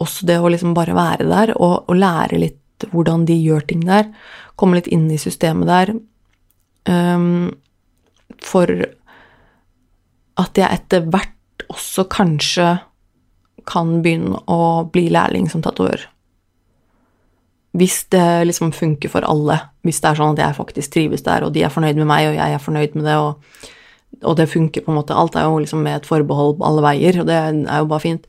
også 0.00 0.28
det 0.28 0.38
å 0.40 0.50
liksom 0.52 0.74
bare 0.76 0.96
være 0.96 1.28
der 1.28 1.54
og, 1.58 1.90
og, 1.90 1.96
lære 1.98 2.40
litt 2.40 2.86
hvordan 2.94 3.26
de 3.28 3.36
gjør 3.36 3.66
ting 3.68 3.82
der, 3.84 4.08
komme 4.56 4.78
litt 4.78 4.88
inn 4.88 5.10
i 5.12 5.20
systemet 5.20 5.68
der, 5.68 5.92
um, 6.88 7.50
for 8.40 8.70
at 10.40 10.56
jeg 10.56 10.78
etter 10.78 11.04
hvert 11.12 11.66
også 11.68 12.06
kanskje 12.08 12.70
kan 13.68 13.98
begynne 14.00 14.40
å 14.48 14.86
bli 14.88 15.10
lærling 15.12 15.50
som 15.52 15.60
tatovør. 15.62 16.06
Hvis 17.76 18.02
det 18.10 18.46
liksom 18.48 18.72
funker 18.74 19.12
for 19.12 19.26
alle, 19.26 19.60
hvis 19.86 20.00
det 20.02 20.10
er 20.10 20.18
sånn 20.18 20.34
at 20.34 20.42
jeg 20.42 20.58
faktisk 20.58 20.94
trives 20.96 21.22
der, 21.26 21.46
og 21.46 21.52
de 21.54 21.62
er 21.62 21.70
fornøyd 21.70 22.00
med 22.00 22.08
meg, 22.10 22.30
og 22.32 22.38
jeg 22.40 22.56
er 22.56 22.64
fornøyd 22.64 22.96
med 22.98 23.06
det, 23.06 23.14
og, 23.14 23.70
og 24.26 24.36
det 24.40 24.48
funker 24.50 24.82
på 24.82 24.90
en 24.90 24.98
måte 24.98 25.14
Alt 25.14 25.38
er 25.38 25.46
jo 25.46 25.60
liksom 25.62 25.84
med 25.86 26.00
et 26.00 26.08
forbehold 26.08 26.64
alle 26.66 26.82
veier, 26.88 27.20
og 27.22 27.30
det 27.30 27.38
er 27.38 27.78
jo 27.78 27.90
bare 27.92 28.06
fint. 28.06 28.26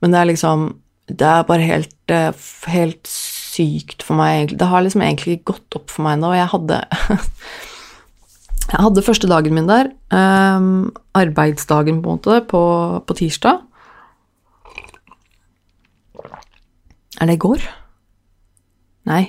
Men 0.00 0.14
det 0.14 0.20
er 0.20 0.30
liksom 0.32 0.72
Det 1.04 1.26
er 1.28 1.42
bare 1.44 1.60
helt, 1.60 1.98
eh, 2.08 2.32
helt 2.72 3.06
sykt 3.06 4.02
for 4.02 4.16
meg. 4.16 4.56
Det 4.56 4.66
har 4.70 4.80
liksom 4.80 5.02
egentlig 5.04 5.42
gått 5.44 5.76
opp 5.76 5.90
for 5.92 6.06
meg 6.06 6.16
nå. 6.16 6.32
Jeg 6.32 6.48
hadde 6.48 6.78
Jeg 8.72 8.80
hadde 8.80 9.04
første 9.04 9.28
dagen 9.28 9.52
min 9.52 9.68
der, 9.68 9.90
um, 10.08 10.88
arbeidsdagen 11.12 12.00
på 12.00 12.08
en 12.08 12.16
måte, 12.16 12.40
på, 12.48 12.62
på 13.04 13.16
tirsdag. 13.18 13.60
Er 17.20 17.28
det 17.28 17.36
i 17.36 17.42
går? 17.44 17.60
Nei, 19.08 19.24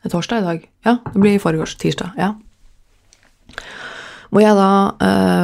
det 0.00 0.10
er 0.10 0.14
torsdag 0.14 0.40
i 0.40 0.46
dag. 0.46 0.64
Ja, 0.86 0.96
det 1.12 1.20
blir 1.20 1.36
i 1.36 1.42
forgårs. 1.42 1.76
Tirsdag. 1.78 2.16
Ja. 2.18 2.32
Hvor 4.30 4.42
jeg 4.42 4.56
da 4.58 4.70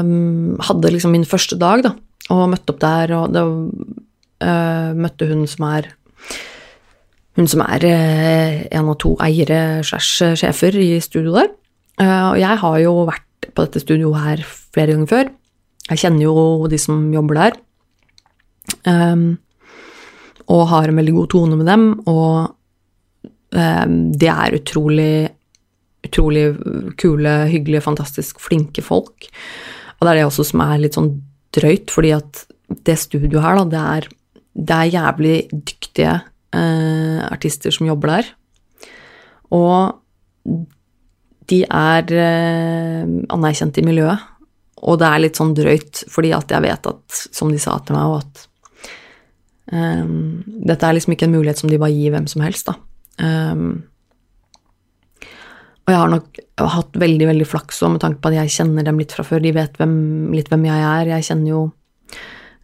um, 0.00 0.56
hadde 0.62 0.92
liksom 0.94 1.14
min 1.14 1.26
første 1.26 1.58
dag, 1.58 1.84
da, 1.86 1.94
og 2.34 2.48
møtte 2.52 2.74
opp 2.74 2.82
der, 2.82 3.14
og 3.18 3.34
da 3.34 3.44
uh, 3.46 4.90
møtte 4.98 5.30
hun 5.30 5.46
som 5.50 5.68
er 5.70 5.90
hun 7.36 7.48
som 7.50 7.62
er 7.66 7.84
uh, 7.84 8.52
en 8.72 8.90
av 8.90 8.98
to 9.02 9.14
eiere 9.22 9.84
slash 9.86 10.38
sjefer 10.40 10.78
i 10.80 10.96
studio 11.04 11.34
der. 11.36 11.50
Uh, 12.00 12.32
og 12.32 12.36
jeg 12.40 12.62
har 12.62 12.78
jo 12.82 12.94
vært 13.08 13.50
på 13.52 13.66
dette 13.66 13.82
studioet 13.82 14.24
her 14.24 14.44
flere 14.46 14.94
ganger 14.94 15.10
før. 15.10 15.32
Jeg 15.86 16.02
kjenner 16.02 16.26
jo 16.26 16.66
de 16.70 16.78
som 16.80 17.06
jobber 17.14 17.38
der. 17.38 17.58
Um, 18.86 19.36
og 20.50 20.68
har 20.70 20.88
en 20.90 20.98
veldig 20.98 21.14
god 21.14 21.28
tone 21.34 21.58
med 21.58 21.68
dem, 21.70 21.88
og 22.06 22.55
Ehm, 23.54 24.12
de 24.16 24.28
er 24.32 24.56
utrolig, 24.58 25.28
utrolig 26.06 26.46
kule, 26.98 27.34
hyggelige, 27.52 27.84
fantastisk 27.84 28.40
flinke 28.42 28.82
folk. 28.82 29.28
Og 29.96 30.06
det 30.06 30.12
er 30.12 30.20
det 30.20 30.26
også 30.28 30.46
som 30.50 30.62
er 30.66 30.80
litt 30.82 30.98
sånn 30.98 31.12
drøyt, 31.56 31.92
fordi 31.94 32.12
at 32.16 32.46
det 32.86 32.98
studioet 32.98 33.44
her, 33.44 33.60
da, 33.60 33.66
det 33.70 33.84
er, 33.96 34.08
det 34.56 34.78
er 34.80 34.94
jævlig 34.96 35.36
dyktige 35.52 36.16
eh, 36.56 37.20
artister 37.30 37.74
som 37.74 37.88
jobber 37.88 38.16
der. 38.16 38.32
Og 39.54 40.56
de 41.46 41.60
er 41.62 42.10
eh, 42.10 43.04
anerkjent 43.32 43.78
i 43.78 43.86
miljøet. 43.86 44.32
Og 44.86 44.98
det 45.00 45.08
er 45.08 45.22
litt 45.22 45.38
sånn 45.38 45.54
drøyt, 45.56 46.04
fordi 46.12 46.34
at 46.36 46.50
jeg 46.52 46.62
vet 46.66 46.90
at, 46.90 47.22
som 47.32 47.48
de 47.52 47.60
sa 47.62 47.78
til 47.80 47.96
meg, 47.96 48.18
at 48.20 48.42
um, 49.72 50.42
dette 50.44 50.84
er 50.84 50.98
liksom 50.98 51.14
ikke 51.14 51.26
en 51.30 51.32
mulighet 51.32 51.62
som 51.62 51.72
de 51.72 51.78
bare 51.80 51.94
gir 51.94 52.12
hvem 52.12 52.26
som 52.28 52.44
helst, 52.44 52.68
da. 52.68 52.76
Um, 53.22 53.84
og 55.86 55.92
jeg 55.92 56.00
har 56.00 56.10
nok 56.10 56.40
hatt 56.74 56.96
veldig 56.98 57.28
veldig 57.28 57.46
flaks 57.46 57.78
med 57.86 58.00
tanke 58.02 58.18
på 58.22 58.32
at 58.32 58.40
jeg 58.40 58.54
kjenner 58.56 58.86
dem 58.86 58.98
litt 58.98 59.12
fra 59.14 59.22
før. 59.26 59.42
De 59.44 59.52
vet 59.54 59.76
hvem, 59.78 59.94
litt 60.34 60.48
hvem 60.50 60.64
jeg 60.66 60.86
er. 60.88 61.10
Jeg 61.14 61.26
kjenner 61.28 61.52
jo 61.52 61.60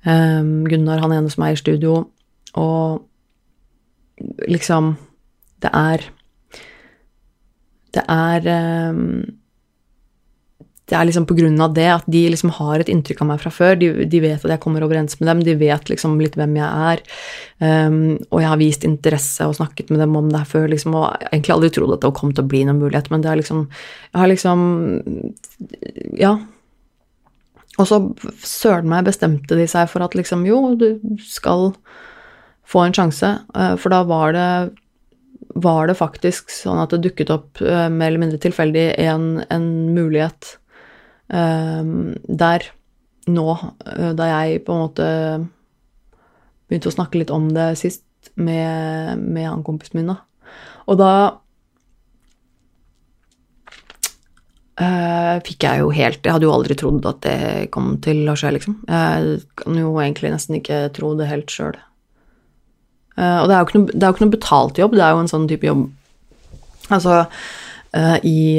um, 0.09 0.51
Gunnar, 0.67 1.03
han 1.05 1.15
ene 1.15 1.31
som 1.31 1.47
er 1.47 1.55
i 1.55 1.61
studio, 1.61 2.01
og 2.59 3.09
liksom 4.51 4.97
Det 5.63 5.71
er 5.73 6.03
Det 7.95 8.03
er 8.09 8.91
um, 8.91 9.23
det 10.93 10.99
er 10.99 11.07
liksom 11.09 11.25
av 11.65 11.73
det 11.73 11.89
at 11.89 12.05
de 12.11 12.21
liksom 12.29 12.51
har 12.59 12.83
et 12.83 12.91
inntrykk 12.93 13.23
av 13.25 13.29
meg 13.31 13.41
fra 13.41 13.51
før. 13.55 13.79
De, 13.81 13.89
de 14.05 14.19
vet 14.21 14.43
at 14.45 14.53
jeg 14.53 14.61
kommer 14.61 14.85
overens 14.85 15.17
med 15.21 15.31
dem, 15.31 15.41
de 15.47 15.55
vet 15.57 15.89
liksom 15.89 16.19
litt 16.21 16.37
hvem 16.37 16.59
jeg 16.59 16.69
er. 16.93 17.03
Um, 17.65 18.19
og 18.29 18.43
jeg 18.43 18.51
har 18.51 18.61
vist 18.61 18.85
interesse 18.85 19.47
og 19.49 19.57
snakket 19.57 19.89
med 19.89 20.03
dem 20.05 20.19
om 20.21 20.29
det 20.29 20.43
her 20.43 20.51
før, 20.51 20.69
liksom, 20.69 20.99
og 21.01 21.25
egentlig 21.31 21.57
aldri 21.57 21.73
trodd 21.73 21.97
at 21.97 22.05
det 22.05 22.13
kom 22.19 22.37
til 22.37 22.45
å 22.45 22.51
bli 22.53 22.63
noen 22.69 22.83
mulighet, 22.83 23.09
men 23.09 23.25
det 23.25 23.33
er 23.33 23.41
liksom 23.41 23.65
Jeg 23.65 24.21
har 24.21 24.33
liksom 24.35 24.67
Ja. 26.21 26.37
Og 27.81 27.89
så 27.89 28.03
søren 28.45 28.91
meg 28.93 29.09
bestemte 29.09 29.57
de 29.57 29.65
seg 29.65 29.89
for 29.89 30.05
at 30.05 30.13
liksom 30.19 30.45
jo, 30.45 30.61
du 30.77 31.01
skal 31.25 31.71
få 32.69 32.85
en 32.85 32.97
sjanse, 32.97 33.39
uh, 33.57 33.75
for 33.81 33.97
da 33.97 34.05
var 34.05 34.37
det 34.37 34.49
var 35.53 35.89
det 35.89 35.99
faktisk 35.99 36.53
sånn 36.53 36.81
at 36.81 36.93
det 36.93 37.03
dukket 37.05 37.33
opp 37.33 37.61
uh, 37.65 37.89
mer 37.93 38.11
eller 38.11 38.27
mindre 38.27 38.41
tilfeldig 38.41 38.93
en, 39.01 39.41
en 39.53 39.67
mulighet 39.97 40.59
der 41.33 42.67
nå, 43.31 43.59
eh, 43.87 44.13
da 44.17 44.31
jeg 44.31 44.65
på 44.67 44.75
en 44.75 44.83
måte 44.83 45.07
begynte 46.69 46.91
å 46.91 46.97
snakke 46.97 47.21
litt 47.21 47.31
om 47.35 47.51
det 47.55 47.73
sist 47.81 48.05
med, 48.35 49.21
med 49.21 49.49
han 49.49 49.65
kompisen 49.67 50.01
min, 50.01 50.13
da. 50.13 50.19
Og 50.91 50.99
da 50.99 51.13
uh, 54.83 55.37
fikk 55.47 55.63
jeg 55.63 55.79
jo 55.79 55.93
helt 55.95 56.25
Jeg 56.27 56.35
hadde 56.35 56.47
jo 56.49 56.55
aldri 56.55 56.75
trodd 56.79 57.07
at 57.07 57.21
det 57.23 57.71
kom 57.75 57.95
til 58.03 58.25
å 58.31 58.35
skje, 58.39 58.55
liksom. 58.57 58.81
Jeg 58.89 59.41
kan 59.63 59.79
jo 59.79 59.95
egentlig 60.03 60.33
nesten 60.35 60.59
ikke 60.59 60.85
tro 60.97 61.13
det 61.19 61.31
helt 61.31 61.53
sjøl. 61.55 61.79
Uh, 63.15 63.43
og 63.45 63.51
det 63.51 63.55
er, 63.55 63.61
jo 63.61 63.69
ikke 63.69 63.83
noe, 63.85 64.15
noe 64.25 64.35
betalt 64.35 64.81
jobb, 64.81 64.97
det 64.97 65.05
er 65.07 65.15
jo 65.15 65.23
en 65.23 65.35
sånn 65.35 65.51
type 65.51 65.69
jobb 65.69 65.91
Altså, 66.93 67.21
uh, 67.95 68.17
i 68.27 68.59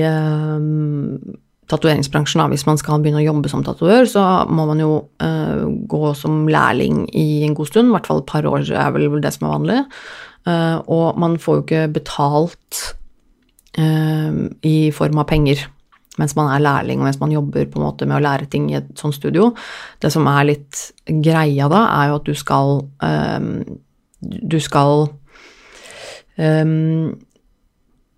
tatoveringsbransjen, 1.71 2.41
da, 2.41 2.49
hvis 2.51 2.65
man 2.67 2.79
skal 2.79 3.01
begynne 3.03 3.21
å 3.21 3.27
jobbe 3.27 3.51
som 3.51 3.63
tatovør, 3.65 4.07
så 4.09 4.23
må 4.51 4.65
man 4.69 4.81
jo 4.83 4.91
uh, 5.23 5.63
gå 5.89 6.01
som 6.19 6.43
lærling 6.51 7.05
i 7.15 7.43
en 7.47 7.55
god 7.57 7.71
stund, 7.71 7.91
i 7.91 7.95
hvert 7.95 8.09
fall 8.09 8.23
et 8.23 8.31
par 8.31 8.47
år 8.49 8.67
er 8.67 8.91
vel 8.95 9.21
det 9.23 9.33
som 9.35 9.47
er 9.47 9.55
vanlig. 9.55 9.79
Uh, 10.43 10.77
og 10.91 11.21
man 11.23 11.37
får 11.39 11.55
jo 11.55 11.63
ikke 11.63 11.85
betalt 11.95 12.81
uh, 13.79 14.43
i 14.67 14.77
form 14.95 15.23
av 15.23 15.29
penger 15.31 15.69
mens 16.21 16.35
man 16.37 16.51
er 16.53 16.61
lærling 16.61 16.99
og 16.99 17.07
mens 17.07 17.17
man 17.17 17.31
jobber 17.33 17.65
på 17.71 17.79
en 17.79 17.87
måte 17.87 18.05
med 18.05 18.19
å 18.19 18.21
lære 18.21 18.45
ting 18.45 18.67
i 18.69 18.75
et 18.77 18.91
sånt 18.99 19.15
studio. 19.17 19.47
Det 19.97 20.11
som 20.13 20.27
er 20.29 20.43
litt 20.51 20.81
greia 21.09 21.65
da, 21.71 21.87
er 22.03 22.11
jo 22.11 22.19
at 22.19 22.27
du 22.27 22.35
skal 22.37 22.83
Du 24.21 24.59
skal 24.61 25.07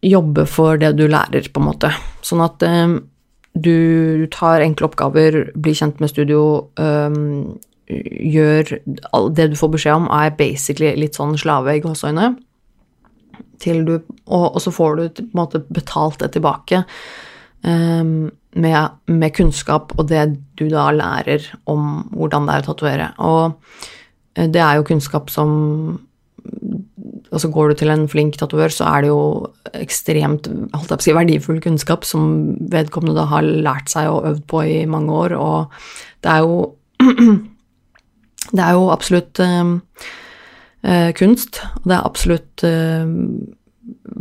jobbe 0.03 0.45
for 0.45 0.75
det 0.83 0.91
du 0.99 1.05
lærer, 1.07 1.47
på 1.47 1.63
en 1.63 1.69
måte. 1.69 1.93
Sånn 2.19 2.43
at 2.43 2.67
du 3.55 4.27
tar 4.31 4.63
enkle 4.63 4.89
oppgaver, 4.89 5.37
blir 5.55 5.77
kjent 5.77 6.01
med 6.03 6.11
studio, 6.11 6.67
um, 6.75 7.55
gjør 7.85 8.79
Det 9.35 9.45
du 9.51 9.55
får 9.55 9.69
beskjed 9.75 9.93
om, 9.93 10.07
er 10.09 10.33
basically 10.35 10.95
litt 10.97 11.15
sånn 11.15 11.37
slave 11.37 11.75
i 11.77 11.83
gåseøyne. 11.83 12.31
Og, 13.65 14.01
og, 14.25 14.57
så 14.61 14.73
får 14.73 14.95
du 14.95 15.03
på 15.05 15.23
en 15.23 15.37
måte 15.37 15.61
betalt 15.69 16.19
det 16.19 16.33
tilbake 16.33 16.83
um, 17.61 18.31
med, 18.55 18.97
med, 19.05 19.33
kunnskap 19.37 19.93
og 19.97 20.09
det 20.09 20.25
du 20.59 20.67
da 20.69 20.89
lærer 20.91 21.45
om 21.71 22.09
hvordan 22.11 22.49
det 22.49 22.55
er 22.55 22.65
å 22.65 22.67
tatovere. 22.67 23.07
Og 23.21 23.55
eh, 24.35 24.49
det 24.49 24.61
er 24.61 24.79
jo 24.79 24.87
kunnskap 24.89 25.31
som 25.33 25.51
altså 27.31 27.49
Går 27.51 27.71
du 27.71 27.79
til 27.79 27.91
en 27.93 28.05
flink 28.11 28.37
tatovør, 28.39 28.73
så 28.73 28.87
er 28.89 29.05
det 29.05 29.09
jo 29.09 29.21
ekstremt 29.73 30.49
si, 31.01 31.13
verdifull 31.15 31.61
kunnskap 31.63 32.05
som 32.07 32.55
vedkommende 32.71 33.17
da 33.17 33.25
har 33.31 33.45
lært 33.45 33.91
seg 33.91 34.11
og 34.11 34.29
øvd 34.29 34.45
på 34.51 34.61
i 34.61 34.77
mange 34.89 35.13
år, 35.13 35.35
og 35.39 35.73
det 36.23 36.31
er 36.31 36.45
jo 36.45 36.73
Det 38.45 38.61
er 38.61 38.75
jo 38.77 38.91
absolutt 38.93 39.39
uh, 39.41 39.71
uh, 40.85 41.11
kunst, 41.17 41.61
og 41.81 41.87
det 41.89 41.95
er 41.95 42.05
absolutt 42.05 42.63
eh, 42.67 43.07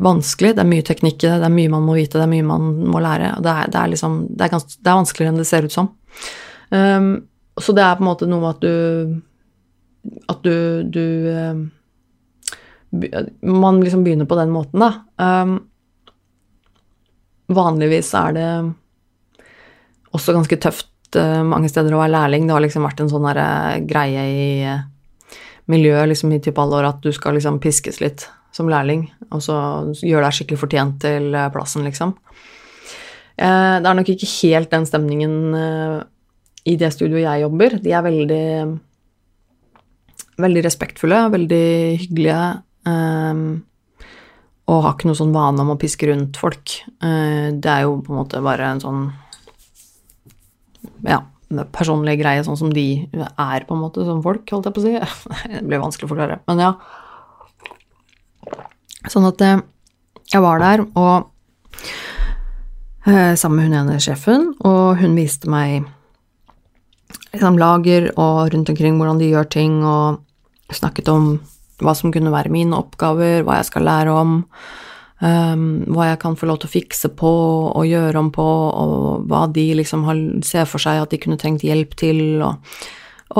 vanskelig. 0.05 0.55
Det 0.57 0.63
er 0.63 0.71
mye 0.71 0.87
teknikk 0.87 1.19
i 1.19 1.29
det, 1.29 1.37
det 1.43 1.49
er 1.49 1.53
mye 1.53 1.73
man 1.73 1.85
må 1.85 1.99
vite, 1.99 2.17
det 2.17 2.25
er 2.25 2.33
mye 2.33 2.47
man 2.49 2.71
må 2.89 3.03
lære. 3.05 3.35
Det 3.45 3.53
er, 3.53 3.71
det 3.73 3.81
er, 3.81 3.93
liksom, 3.93 4.17
det 4.33 4.47
er, 4.47 4.53
gans, 4.55 4.79
det 4.79 4.91
er 4.91 4.99
vanskeligere 5.01 5.35
enn 5.35 5.43
det 5.43 5.47
ser 5.49 5.69
ut 5.69 5.77
som. 5.77 5.91
Um, 6.73 7.13
så 7.61 7.77
det 7.77 7.85
er 7.85 7.99
på 7.99 8.05
en 8.05 8.09
måte 8.09 8.29
noe 8.29 8.43
med 8.43 8.57
at 8.57 8.65
du 8.65 9.21
At 10.29 10.41
du, 10.45 10.83
du 10.85 11.05
man 13.41 13.81
liksom 13.81 14.05
begynner 14.05 14.29
på 14.29 14.39
den 14.39 14.53
måten, 14.55 14.83
da. 14.83 14.91
Um, 15.19 15.59
vanligvis 17.55 18.13
er 18.17 18.37
det 18.37 18.49
også 20.15 20.35
ganske 20.37 20.59
tøft 20.63 21.19
uh, 21.19 21.43
mange 21.47 21.69
steder 21.73 21.95
å 21.95 22.01
være 22.03 22.15
lærling. 22.15 22.47
Det 22.47 22.57
har 22.57 22.65
liksom 22.65 22.87
vært 22.87 23.05
en 23.05 23.13
sånn 23.13 23.29
uh, 23.29 23.77
greie 23.85 24.25
i 24.31 24.47
uh, 24.69 24.87
miljøet 25.73 26.11
liksom, 26.13 26.33
i 26.33 26.41
type 26.45 26.61
alle 26.61 26.81
år 26.81 26.91
at 26.93 27.05
du 27.05 27.13
skal 27.15 27.37
liksom 27.39 27.61
piskes 27.63 28.01
litt 28.05 28.29
som 28.55 28.71
lærling, 28.71 29.09
og 29.35 29.43
så 29.43 29.57
gjør 29.99 30.23
deg 30.23 30.35
skikkelig 30.37 30.61
fortjent 30.61 31.01
til 31.03 31.33
plassen, 31.51 31.83
liksom. 31.83 32.13
det 33.35 33.89
er 33.91 33.97
nok 33.99 34.13
ikke 34.13 34.29
helt 34.31 34.71
den 34.71 34.85
stemningen 34.87 35.33
i 36.63 36.77
det 36.79 36.93
studioet 36.95 37.25
jeg 37.25 37.43
jobber. 37.43 37.75
De 37.83 37.91
er 37.91 38.05
veldig 38.07 38.45
veldig 40.41 40.65
respektfulle, 40.67 41.21
veldig 41.35 41.65
hyggelige. 42.03 42.39
Um, 42.85 43.65
og 44.65 44.81
har 44.85 44.95
ikke 44.95 45.11
noe 45.11 45.19
sånn 45.19 45.35
vane 45.35 45.61
om 45.61 45.75
å 45.75 45.79
piske 45.81 46.09
rundt 46.09 46.39
folk. 46.41 46.79
Uh, 47.05 47.53
det 47.53 47.71
er 47.71 47.85
jo 47.85 47.99
på 48.05 48.13
en 48.15 48.21
måte 48.23 48.41
bare 48.45 48.71
en 48.73 48.83
sånn 48.83 49.05
ja, 51.05 51.21
personlig 51.75 52.17
greie, 52.23 52.45
sånn 52.47 52.59
som 52.59 52.73
de 52.73 53.05
er, 53.13 53.67
på 53.69 53.77
en 53.77 53.83
måte, 53.83 54.05
som 54.07 54.23
folk, 54.25 54.47
holdt 54.51 54.71
jeg 54.71 54.77
på 54.77 54.83
å 54.83 54.87
si. 54.87 54.95
det 55.53 55.65
blir 55.69 55.83
vanskelig 55.83 56.09
å 56.09 56.15
forklare. 56.15 56.41
Men 56.49 56.65
ja. 56.65 56.73
Sånn 59.13 59.29
at 59.29 59.45
uh, 59.45 59.61
jeg 60.33 60.45
var 60.45 60.63
der, 60.65 60.87
og 60.97 61.29
uh, 63.05 63.35
sammen 63.37 63.59
med 63.59 63.69
hun 63.69 63.81
ene 63.83 64.01
sjefen, 64.01 64.53
og 64.65 65.01
hun 65.03 65.17
viste 65.19 65.51
meg 65.53 65.85
liksom, 67.35 67.59
lager 67.61 68.09
og 68.15 68.55
rundt 68.55 68.73
omkring 68.73 68.97
hvordan 68.97 69.21
de 69.21 69.29
gjør 69.33 69.51
ting, 69.53 69.83
og 69.85 70.25
snakket 70.73 71.11
om 71.13 71.35
hva 71.83 71.95
som 71.97 72.13
kunne 72.15 72.33
være 72.35 72.53
mine 72.53 72.77
oppgaver, 72.77 73.43
hva 73.45 73.59
jeg 73.61 73.71
skal 73.71 73.87
lære 73.89 74.15
om, 74.15 74.35
um, 75.25 75.65
hva 75.95 76.11
jeg 76.13 76.21
kan 76.23 76.37
få 76.39 76.49
lov 76.51 76.61
til 76.63 76.71
å 76.71 76.75
fikse 76.75 77.11
på 77.19 77.33
og 77.71 77.89
gjøre 77.89 78.21
om 78.21 78.31
på, 78.35 78.45
og 78.45 79.27
hva 79.31 79.45
de 79.55 79.67
liksom 79.81 80.07
har, 80.09 80.21
ser 80.47 80.69
for 80.71 80.83
seg 80.83 81.03
at 81.03 81.15
de 81.15 81.21
kunne 81.23 81.41
trengt 81.41 81.67
hjelp 81.67 81.97
til, 82.01 82.23
og, 82.45 82.63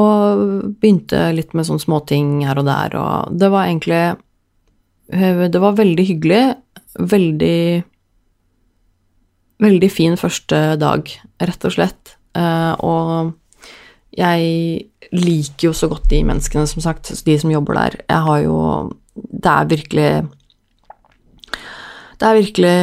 og 0.01 0.45
begynte 0.81 1.29
litt 1.37 1.55
med 1.55 1.69
sånne 1.69 1.87
småting 1.87 2.37
her 2.49 2.61
og 2.61 2.69
der, 2.71 2.99
og 2.99 3.41
det 3.41 3.51
var 3.53 3.69
egentlig 3.71 4.05
Det 5.05 5.61
var 5.61 5.77
veldig 5.77 6.05
hyggelig, 6.09 6.45
veldig 6.99 7.85
Veldig 9.65 9.89
fin 9.93 10.17
første 10.19 10.59
dag, 10.81 11.09
rett 11.39 11.65
og 11.65 11.73
slett, 11.73 12.17
uh, 12.37 12.75
og 12.83 13.37
jeg 14.15 15.11
liker 15.15 15.69
jo 15.69 15.75
så 15.75 15.89
godt 15.91 16.09
de 16.13 16.23
menneskene, 16.27 16.67
som 16.71 16.83
sagt, 16.85 17.11
de 17.27 17.37
som 17.41 17.53
jobber 17.53 17.79
der. 17.79 17.99
Jeg 18.09 18.27
har 18.29 18.41
jo 18.45 18.59
Det 19.15 19.51
er 19.51 19.65
virkelig 19.71 20.29
Det 22.19 22.29
er 22.29 22.35
virkelig 22.35 22.79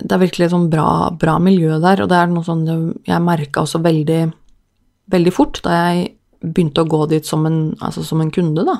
Det 0.00 0.12
er 0.12 0.24
virkelig 0.24 0.50
sånn 0.50 0.70
bra, 0.70 1.10
bra 1.10 1.38
miljø 1.38 1.80
der, 1.80 2.02
og 2.02 2.08
det 2.08 2.16
er 2.16 2.26
noe 2.26 2.44
sånn 2.44 2.64
jeg 3.04 3.20
merka 3.20 3.60
også 3.60 3.82
veldig, 3.84 4.32
veldig 5.12 5.32
fort 5.32 5.60
da 5.62 5.70
jeg 5.70 6.14
begynte 6.40 6.80
å 6.80 6.88
gå 6.88 7.06
dit 7.10 7.26
som 7.26 7.44
en, 7.44 7.74
altså 7.84 8.02
som 8.02 8.20
en 8.22 8.30
kunde, 8.32 8.64
da. 8.64 8.78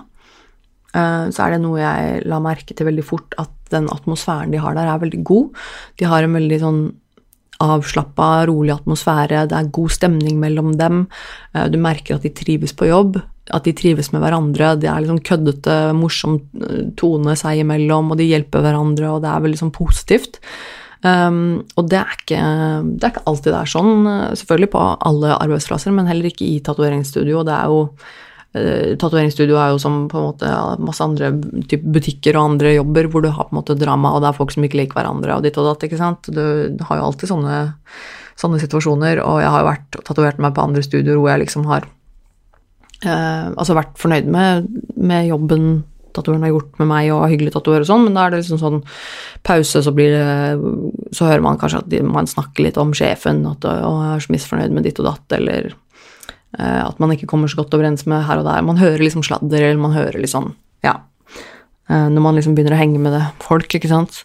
Eh, 0.96 1.26
så 1.28 1.44
er 1.44 1.54
det 1.54 1.60
noe 1.60 1.80
jeg 1.80 2.22
la 2.24 2.38
merke 2.40 2.72
til 2.72 2.88
veldig 2.88 3.04
fort, 3.04 3.34
at 3.36 3.52
den 3.70 3.90
atmosfæren 3.92 4.50
de 4.54 4.62
har 4.62 4.74
der, 4.74 4.88
er 4.88 5.02
veldig 5.02 5.22
god. 5.28 5.60
De 6.00 6.08
har 6.08 6.24
en 6.24 6.38
veldig 6.38 6.60
sånn 6.62 6.80
avslappa, 7.60 8.46
rolig 8.50 8.74
atmosfære, 8.74 9.46
det 9.50 9.56
er 9.58 9.70
god 9.74 9.94
stemning 9.94 10.40
mellom 10.42 10.72
dem. 10.80 11.04
Eh, 11.54 11.68
du 11.72 11.78
merker 11.80 12.16
at 12.16 12.26
de 12.26 12.32
trives 12.34 12.74
på 12.76 12.88
jobb, 12.90 13.20
at 13.50 13.66
de 13.66 13.74
trives 13.76 14.12
med 14.14 14.22
hverandre. 14.24 14.74
Det 14.80 14.90
er 14.90 15.02
liksom 15.04 15.22
køddete, 15.26 15.78
morsom 15.96 16.40
eh, 16.60 16.84
tone 17.00 17.36
seg 17.38 17.64
imellom, 17.64 18.12
og 18.12 18.20
de 18.20 18.30
hjelper 18.30 18.64
hverandre, 18.64 19.14
og 19.14 19.24
det 19.24 19.32
er 19.32 19.46
veldig 19.46 19.62
sånn 19.64 19.74
positivt. 19.76 20.40
Um, 21.00 21.62
og 21.80 21.86
det 21.88 21.96
er, 21.96 22.10
ikke, 22.12 22.40
det 23.00 23.06
er 23.06 23.12
ikke 23.14 23.28
alltid 23.30 23.54
det 23.54 23.60
er 23.62 23.70
sånn, 23.72 23.94
eh, 24.04 24.24
selvfølgelig 24.36 24.72
på 24.74 24.82
alle 25.08 25.36
arbeidsplasser, 25.38 25.94
men 25.96 26.10
heller 26.10 26.28
ikke 26.28 26.48
i 26.48 26.58
tatoveringsstudio. 26.64 27.44
Det 27.48 27.54
er 27.56 27.72
jo 27.72 27.86
Tatoveringsstudio 28.50 29.54
er 29.62 29.68
jo 29.70 29.78
som 29.78 30.08
på 30.10 30.18
en 30.18 30.24
måte 30.32 30.48
masse 30.82 31.04
andre 31.04 31.28
typ 31.70 31.84
butikker 31.94 32.34
og 32.34 32.48
andre 32.48 32.72
jobber 32.74 33.06
hvor 33.12 33.22
du 33.22 33.28
har 33.30 33.46
på 33.46 33.54
en 33.54 33.60
måte 33.60 33.76
drama, 33.78 34.10
og 34.10 34.24
det 34.24 34.30
er 34.32 34.38
folk 34.40 34.50
som 34.50 34.64
ikke 34.66 34.80
liker 34.80 34.98
hverandre 34.98 35.36
og 35.36 35.44
ditt 35.46 35.58
og 35.60 35.68
datt, 35.68 35.84
ikke 35.86 36.00
sant. 36.00 36.26
Du, 36.26 36.42
du 36.74 36.82
har 36.88 36.98
jo 36.98 37.04
alltid 37.06 37.30
sånne, 37.30 37.60
sånne, 38.40 38.58
situasjoner, 38.64 39.22
og 39.22 39.38
jeg 39.44 39.52
har 39.54 39.62
jo 39.62 39.68
vært 39.70 40.00
tatovert 40.08 40.42
meg 40.42 40.56
på 40.56 40.64
andre 40.66 40.82
studioer 40.82 41.20
hvor 41.20 41.30
jeg 41.30 41.44
liksom 41.44 41.68
har 41.70 41.86
eh, 43.06 43.46
altså 43.54 43.76
vært 43.78 43.94
fornøyd 44.02 44.30
med, 44.34 44.66
med, 44.96 45.28
jobben 45.30 45.70
tatoveren 46.10 46.42
har 46.42 46.50
gjort 46.50 46.80
med 46.82 46.88
meg, 46.90 47.12
og 47.14 47.28
hyggelig 47.30 47.52
tatover 47.54 47.84
og 47.84 47.86
sånn, 47.86 48.08
men 48.08 48.16
da 48.18 48.24
er 48.26 48.34
det 48.34 48.40
liksom 48.40 48.58
sånn 48.58 48.80
pause, 49.46 49.78
så 49.86 49.92
blir 49.94 50.10
det 50.16 51.12
Så 51.14 51.28
hører 51.28 51.44
man 51.44 51.58
kanskje 51.58 51.84
at 51.84 51.94
man 52.02 52.26
snakker 52.26 52.66
litt 52.66 52.80
om 52.82 52.90
sjefen, 52.90 53.44
at 53.46 53.62
å, 53.62 53.76
jeg 53.78 54.16
er 54.16 54.26
så 54.26 54.34
misfornøyd 54.34 54.74
med 54.74 54.90
ditt 54.90 54.98
og 54.98 55.06
datt, 55.06 55.38
eller 55.38 55.70
eh, 55.70 55.78
at 56.58 56.98
man 56.98 57.12
ikke 57.14 57.28
kommer 57.30 57.46
så 57.46 57.60
godt 57.60 57.74
overens 57.76 58.02
med 58.10 58.24
her 58.26 58.40
og 58.40 58.46
der. 58.48 58.64
Man 58.66 58.80
hører 58.80 58.98
liksom 58.98 59.22
sladder, 59.22 59.62
eller 59.62 59.78
man 59.78 59.94
hører 59.94 60.18
litt 60.18 60.32
sånn 60.32 60.50
Ja. 60.82 60.96
Eh, 61.90 62.08
når 62.10 62.22
man 62.22 62.36
liksom 62.38 62.54
begynner 62.54 62.76
å 62.76 62.80
henge 62.80 63.00
med 63.02 63.14
det 63.16 63.24
folk, 63.42 63.70
ikke 63.74 63.90
sant. 63.90 64.22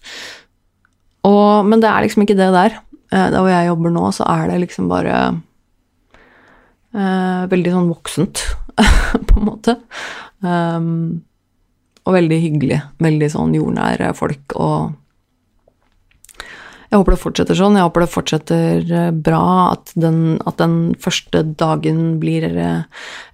Og, 1.25 1.65
men 1.65 1.81
det 1.81 1.89
er 1.89 2.05
liksom 2.05 2.25
ikke 2.25 2.37
det 2.37 2.51
der. 2.53 2.77
Eh, 3.09 3.29
der 3.33 3.39
hvor 3.39 3.49
jeg 3.49 3.69
jobber 3.71 3.93
nå, 3.95 4.03
så 4.13 4.27
er 4.29 4.51
det 4.51 4.59
liksom 4.61 4.89
bare 4.91 5.15
eh, 6.93 7.41
veldig 7.51 7.73
sånn 7.73 7.89
voksent, 7.89 8.43
på 9.29 9.39
en 9.39 9.47
måte. 9.47 9.79
Um, 10.45 11.23
og 12.05 12.13
veldig 12.13 12.37
hyggelig. 12.43 12.79
Veldig 13.01 13.31
sånn 13.33 13.55
jordnære 13.57 14.11
folk 14.17 14.53
og 14.61 14.93
Jeg 16.95 17.01
håper 17.01 17.15
det 17.15 17.19
fortsetter 17.19 17.57
sånn. 17.59 17.75
Jeg 17.75 17.83
håper 17.89 18.05
det 18.05 18.11
fortsetter 18.13 18.93
eh, 18.95 19.09
bra, 19.11 19.41
at 19.73 19.91
den, 19.99 20.37
at 20.47 20.61
den 20.61 20.77
første 21.03 21.41
dagen 21.59 22.15
blir 22.21 22.47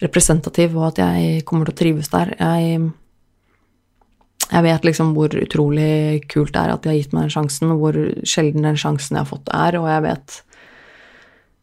representativ, 0.02 0.74
og 0.80 0.90
at 0.90 1.04
jeg 1.04 1.46
kommer 1.46 1.70
til 1.70 1.76
å 1.76 1.82
trives 1.84 2.10
der. 2.10 2.34
Jeg, 2.42 2.88
jeg 4.48 4.66
vet 4.66 4.88
liksom 4.88 5.14
hvor 5.14 5.36
utrolig 5.38 6.24
kult 6.32 6.56
det 6.56 6.64
er 6.64 6.74
at 6.74 6.82
de 6.82 6.90
har 6.90 6.98
gitt 6.98 7.14
meg 7.14 7.28
den 7.28 7.36
sjansen, 7.38 7.76
og 7.76 7.84
hvor 7.84 8.00
sjelden 8.26 8.66
den 8.66 8.80
sjansen 8.82 9.20
jeg 9.20 9.28
har 9.28 9.30
fått, 9.30 9.54
er, 9.54 9.78
og 9.78 9.92
jeg 9.92 10.08
vet 10.10 10.42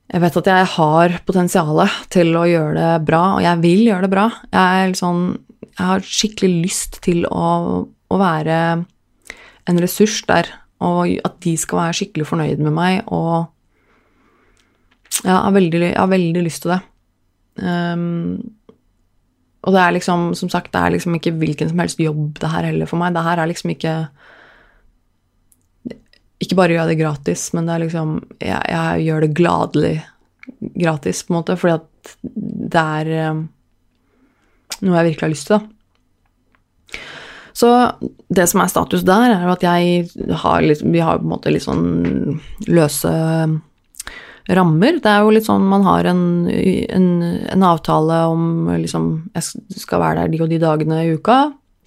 jeg 0.09 0.23
vet 0.23 0.37
at 0.41 0.47
jeg 0.49 0.69
har 0.73 1.15
potensialet 1.29 1.97
til 2.15 2.31
å 2.39 2.47
gjøre 2.49 2.77
det 2.79 2.93
bra, 3.09 3.23
og 3.37 3.43
jeg 3.45 3.61
vil 3.61 3.83
gjøre 3.91 4.07
det 4.07 4.13
bra. 4.15 4.25
Jeg, 4.55 4.95
sånn, 4.97 5.25
jeg 5.67 5.85
har 5.85 6.07
skikkelig 6.07 6.63
lyst 6.65 6.97
til 7.05 7.27
å, 7.29 7.49
å, 7.85 8.21
være 8.21 8.57
en 9.69 9.83
ressurs 9.85 10.23
der, 10.31 10.49
og 10.85 11.15
at 11.27 11.39
de 11.45 11.57
skal 11.59 11.81
være 11.81 11.97
skikkelig 12.01 12.27
fornøyd 12.29 12.63
med 12.63 12.75
meg, 12.75 13.01
og 13.07 13.49
jeg 15.25 15.35
har 15.35 15.55
veldig, 15.55 15.81
jeg 15.83 15.99
har 15.99 16.11
veldig 16.13 16.43
lyst 16.45 16.63
til 16.63 16.75
det. 16.77 16.81
Um, 17.59 18.39
og 19.67 19.75
det 19.75 19.81
er 19.83 19.95
liksom, 19.97 20.29
som 20.39 20.51
sagt, 20.53 20.71
det 20.73 20.81
er 20.81 20.95
liksom 20.95 21.17
ikke 21.19 21.35
hvilken 21.41 21.73
som 21.73 21.81
helst 21.83 22.01
jobb 22.01 22.39
det 22.39 22.51
her 22.53 22.69
heller 22.69 22.87
for 22.87 23.01
meg. 23.01 23.17
Det 23.17 23.25
her 23.27 23.43
er 23.43 23.51
liksom 23.51 23.73
ikke 23.75 23.95
ikke 26.39 26.55
bare 26.55 26.75
gjør 26.75 26.85
jeg 26.85 26.93
det 26.93 27.01
gratis, 27.01 27.49
men 27.57 27.67
det 27.67 27.75
er 27.75 27.83
liksom 27.83 28.13
Jeg, 28.39 28.63
jeg 28.71 29.07
gjør 29.09 29.25
det 29.25 29.35
gladelig 29.35 29.95
gratis, 30.79 31.25
på 31.25 31.33
en 31.33 31.39
måte, 31.41 31.57
fordi 31.59 31.75
at 31.75 32.13
det 32.23 32.85
er 32.85 33.33
um, 33.33 33.43
noe 34.87 35.01
jeg 35.01 35.11
virkelig 35.11 35.27
har 35.27 35.35
lyst 35.35 35.51
til, 35.51 35.59
da. 35.59 35.78
Så 37.59 37.69
det 38.31 38.47
som 38.51 38.63
er 38.63 38.71
status 38.71 39.03
der, 39.07 39.35
er 39.35 39.49
at 39.51 39.65
jeg 39.67 40.07
har 40.45 40.63
litt 40.63 40.85
Vi 40.85 41.03
har 41.03 41.19
på 41.19 41.27
en 41.27 41.33
måte 41.33 41.51
litt 41.51 41.67
sånn 41.67 42.39
løse 42.69 43.13
rammer. 44.49 45.01
Det 45.03 45.11
er 45.11 45.25
jo 45.25 45.33
litt 45.35 45.49
sånn 45.49 45.67
man 45.69 45.87
har 45.87 46.07
en, 46.09 46.23
en, 46.49 47.09
en 47.53 47.67
avtale 47.67 48.21
om 48.31 48.71
liksom 48.79 49.09
Jeg 49.35 49.81
skal 49.83 50.05
være 50.05 50.23
der 50.23 50.33
de 50.33 50.45
og 50.45 50.53
de 50.53 50.61
dagene 50.63 51.03
i 51.05 51.17
uka 51.19 51.41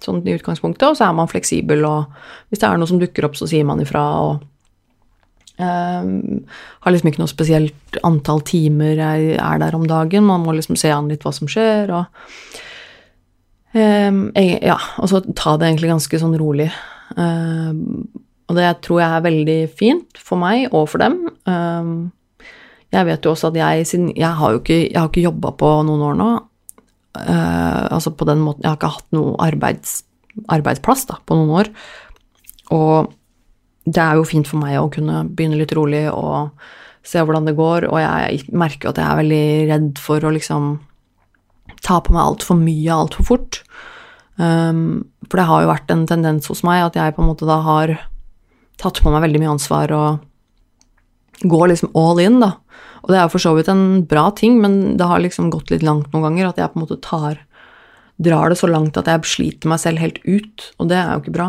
sånn 0.06 0.22
i 0.26 0.34
utgangspunktet, 0.34 0.88
og 0.88 0.98
så 0.98 1.08
er 1.08 1.18
man 1.18 1.30
fleksibel, 1.30 1.84
og 1.86 2.10
hvis 2.50 2.62
det 2.62 2.70
er 2.70 2.80
noe 2.82 2.90
som 2.90 2.98
dukker 3.02 3.28
opp, 3.28 3.38
så 3.38 3.48
sier 3.50 3.68
man 3.68 3.82
ifra, 3.84 4.02
og 4.26 5.62
um, 5.62 6.42
har 6.82 6.96
liksom 6.96 7.12
ikke 7.12 7.22
noe 7.22 7.32
spesielt 7.32 8.00
antall 8.08 8.42
timer 8.48 8.98
jeg 8.98 9.36
er 9.38 9.62
der 9.62 9.78
om 9.78 9.86
dagen, 9.90 10.26
man 10.26 10.42
må 10.46 10.56
liksom 10.58 10.80
se 10.80 10.90
an 10.94 11.12
litt 11.12 11.26
hva 11.26 11.34
som 11.38 11.50
skjer, 11.52 11.94
og 11.94 12.62
Ja, 13.74 14.78
og 15.00 15.08
så 15.12 15.22
ta 15.32 15.56
det 15.58 15.70
egentlig 15.70 15.92
ganske 15.94 16.20
sånn 16.20 16.36
rolig. 16.40 16.68
Um, 17.16 18.10
og 18.52 18.58
det 18.58 18.68
tror 18.84 19.00
jeg 19.00 19.16
er 19.16 19.26
veldig 19.26 19.60
fint 19.80 20.20
for 20.20 20.40
meg 20.40 20.74
og 20.76 20.90
for 20.92 21.00
dem. 21.00 21.22
jeg 22.92 23.08
vet 23.08 23.24
jo 23.24 23.32
også 23.32 23.52
at 23.52 23.60
jeg, 23.62 23.86
siden 23.88 24.10
jeg 24.12 24.32
har 24.42 24.52
jo 24.52 24.60
ikke, 24.60 24.80
jeg 24.92 25.12
ikke 25.12 25.24
jobba 25.24 25.54
på 25.56 25.70
noen 25.88 26.04
år 26.10 26.18
nå, 26.20 26.32
Uh, 27.12 27.92
altså 27.92 28.14
på 28.16 28.24
den 28.24 28.40
måten 28.40 28.64
Jeg 28.64 28.70
har 28.70 28.78
ikke 28.78 28.94
hatt 28.94 29.10
noe 29.12 29.34
arbeids, 29.44 29.98
arbeidsplass 30.48 31.04
da, 31.10 31.18
på 31.28 31.36
noen 31.36 31.52
år. 31.60 31.70
Og 32.72 33.12
det 33.84 34.00
er 34.00 34.16
jo 34.16 34.28
fint 34.28 34.48
for 34.48 34.62
meg 34.62 34.78
å 34.80 34.92
kunne 34.94 35.26
begynne 35.28 35.60
litt 35.60 35.74
rolig 35.76 36.06
og 36.12 36.54
se 37.04 37.20
hvordan 37.20 37.50
det 37.50 37.58
går, 37.58 37.90
og 37.90 37.98
jeg 37.98 38.54
merker 38.54 38.88
jo 38.88 38.94
at 38.94 39.02
jeg 39.02 39.08
er 39.10 39.20
veldig 39.20 39.46
redd 39.72 40.02
for 40.02 40.24
å 40.24 40.34
liksom 40.36 40.76
ta 41.86 42.00
på 42.04 42.14
meg 42.16 42.24
altfor 42.24 42.60
mye 42.60 42.96
altfor 42.96 43.28
fort. 43.28 43.62
Um, 44.42 45.04
for 45.28 45.40
det 45.40 45.48
har 45.50 45.64
jo 45.64 45.72
vært 45.72 45.94
en 45.94 46.08
tendens 46.10 46.50
hos 46.50 46.64
meg 46.66 46.86
at 46.86 46.98
jeg 46.98 47.16
på 47.16 47.24
en 47.24 47.30
måte 47.30 47.48
da 47.50 47.60
har 47.66 47.96
tatt 48.82 49.02
på 49.04 49.14
meg 49.14 49.26
veldig 49.26 49.42
mye 49.44 49.54
ansvar 49.54 49.94
og 49.94 51.46
går 51.46 51.72
liksom 51.72 51.94
all 51.98 52.22
in, 52.22 52.40
da. 52.42 52.56
Og 53.02 53.12
det 53.12 53.18
er 53.18 53.26
jo 53.26 53.34
for 53.34 53.44
så 53.44 53.54
vidt 53.58 53.70
en 53.72 54.04
bra 54.10 54.28
ting, 54.38 54.60
men 54.62 54.98
det 54.98 55.08
har 55.10 55.22
liksom 55.22 55.50
gått 55.54 55.74
litt 55.74 55.86
langt 55.86 56.12
noen 56.14 56.28
ganger 56.28 56.52
at 56.52 56.62
jeg 56.62 56.74
på 56.74 56.80
en 56.80 56.86
måte 56.86 57.02
tar 57.02 57.42
drar 58.22 58.52
det 58.52 58.60
så 58.60 58.70
langt 58.70 58.98
at 59.00 59.08
jeg 59.10 59.26
sliter 59.26 59.72
meg 59.72 59.82
selv 59.82 60.02
helt 60.02 60.20
ut, 60.28 60.68
og 60.78 60.92
det 60.92 61.00
er 61.00 61.10
jo 61.10 61.24
ikke 61.24 61.34
bra. 61.34 61.48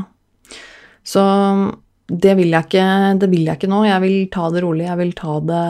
Så 1.05 1.23
det 2.09 2.37
vil 2.39 2.55
jeg 2.55 2.69
ikke, 2.69 2.87
det 3.21 3.29
vil 3.33 3.45
jeg 3.45 3.59
ikke 3.59 3.71
nå. 3.73 3.83
Jeg 3.89 4.01
vil 4.05 4.17
ta 4.33 4.49
det 4.55 4.63
rolig. 4.65 4.87
Jeg 4.87 5.01
vil 5.01 5.13
ta 5.19 5.37
det 5.51 5.67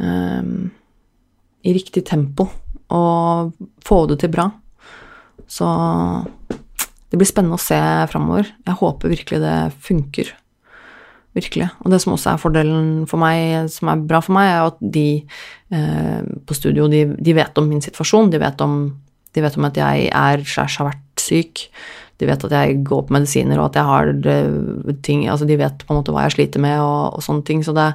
um, 0.00 0.54
i 1.60 1.74
riktig 1.76 2.04
tempo 2.08 2.48
og 2.94 3.54
få 3.86 4.04
det 4.10 4.20
til 4.22 4.32
bra. 4.34 4.48
Så 5.50 5.66
det 7.10 7.18
blir 7.18 7.28
spennende 7.28 7.58
å 7.58 7.62
se 7.62 7.78
framover. 8.10 8.52
Jeg 8.66 8.78
håper 8.78 9.12
virkelig 9.12 9.40
det 9.42 9.56
funker. 9.82 10.30
Virkelig. 11.34 11.68
Og 11.82 11.92
det 11.92 12.00
som 12.02 12.14
også 12.14 12.32
er 12.32 12.42
fordelen 12.42 12.90
for 13.10 13.22
meg, 13.22 13.70
som 13.70 13.90
er 13.90 14.02
bra 14.06 14.20
for 14.22 14.34
meg, 14.34 14.50
er 14.50 14.68
at 14.68 14.78
de 14.94 15.06
eh, 15.74 16.20
på 16.46 16.56
studio, 16.58 16.86
de, 16.90 17.04
de, 17.18 17.34
vet 17.34 17.58
om 17.58 17.66
min 17.70 17.82
situasjon. 17.82 18.30
De 18.30 18.40
vet 18.42 18.62
om, 18.66 18.76
de 19.34 19.42
vet 19.42 19.58
om 19.58 19.66
at 19.68 19.78
jeg 19.78 20.08
er 20.10 20.46
slash 20.46 20.78
har 20.82 20.90
vært 20.92 21.22
syk. 21.22 21.66
De 22.20 22.28
vet 22.28 22.46
at 22.46 22.54
jeg 22.54 22.80
går 22.86 23.06
på 23.08 23.16
medisiner, 23.16 23.58
og 23.58 23.70
at 23.70 23.80
jeg 23.80 23.88
har 23.90 24.10
eh, 24.34 24.96
ting 25.06 25.24
Altså, 25.30 25.46
de 25.48 25.58
vet 25.58 25.86
på 25.86 25.94
en 25.94 26.02
måte 26.02 26.14
hva 26.14 26.26
jeg 26.28 26.36
sliter 26.38 26.62
med, 26.62 26.78
og, 26.82 27.16
og 27.18 27.26
sånne 27.26 27.46
ting. 27.46 27.62
Så 27.66 27.74
det, 27.74 27.90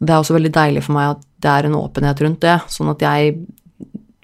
det, 0.00 0.10
er 0.10 0.18
også 0.18 0.36
veldig 0.36 0.52
deilig 0.56 0.84
for 0.88 0.96
meg 0.98 1.14
at 1.14 1.24
det 1.44 1.54
er 1.54 1.68
en 1.68 1.78
åpenhet 1.78 2.24
rundt 2.24 2.44
det, 2.44 2.56
sånn 2.72 2.92
at 2.92 3.04
jeg 3.04 3.36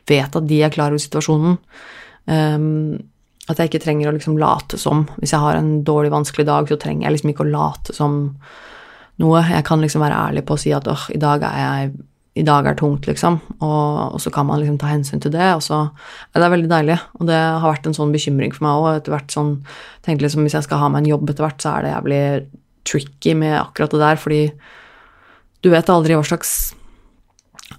vet 0.09 0.37
at 0.37 0.47
de 0.49 0.61
er 0.63 0.73
klar 0.75 0.95
over 0.95 1.03
situasjonen. 1.03 1.59
Um, 2.25 3.03
at 3.51 3.61
jeg 3.61 3.71
ikke 3.71 3.83
trenger 3.85 4.09
å 4.09 4.15
liksom 4.17 4.39
late 4.41 4.79
som. 4.81 5.05
Hvis 5.19 5.35
jeg 5.35 5.43
har 5.43 5.59
en 5.59 5.83
dårlig, 5.85 6.13
vanskelig 6.15 6.47
dag, 6.49 6.71
så 6.71 6.81
trenger 6.81 7.07
jeg 7.07 7.17
liksom 7.19 7.35
ikke 7.35 7.45
å 7.45 7.53
late 7.53 7.97
som 7.97 8.17
noe. 9.21 9.45
Jeg 9.51 9.67
kan 9.69 9.85
liksom 9.85 10.05
være 10.05 10.23
ærlig 10.31 10.47
på 10.49 10.57
å 10.57 10.63
si 10.63 10.73
at 10.75 10.89
åh, 10.91 11.07
i 11.13 11.21
dag 11.21 11.45
er 11.51 11.61
jeg 11.63 11.95
i 12.35 12.43
dag 12.43 12.67
er 12.67 12.75
tungt, 12.75 13.07
liksom. 13.07 13.37
Og, 13.63 13.99
og, 14.09 14.17
så 14.19 14.31
kan 14.35 14.49
man 14.49 14.59
liksom 14.59 14.81
ta 14.83 14.89
hensyn 14.91 15.21
til 15.23 15.31
det. 15.31 15.53
Og 15.55 15.63
så 15.63 15.77
ja, 15.85 16.35
Det 16.35 16.43
er 16.43 16.55
veldig 16.57 16.71
deilig. 16.73 16.97
Og 17.21 17.29
det 17.29 17.37
har 17.39 17.63
vært 17.63 17.87
en 17.87 17.95
sånn 17.95 18.15
bekymring 18.15 18.55
for 18.57 18.67
meg 18.67 18.81
òg. 18.81 18.89
Etter 18.99 19.15
hvert 19.15 19.35
sånn 19.35 19.53
tenkte 20.03 20.27
liksom 20.27 20.43
hvis 20.43 20.57
jeg 20.59 20.67
skal 20.67 20.83
ha 20.83 20.89
meg 20.91 21.05
en 21.05 21.13
jobb 21.13 21.31
etter 21.31 21.47
hvert, 21.47 21.63
så 21.63 21.77
er 21.77 21.85
det 21.85 21.93
jævlig 21.93 22.25
tricky 22.85 23.37
med 23.39 23.55
akkurat 23.61 23.95
det 23.95 24.03
der, 24.03 24.19
fordi 24.21 24.43
du 25.65 25.71
vet 25.73 25.89
aldri 25.89 26.19
hva 26.19 26.27
slags 26.27 26.75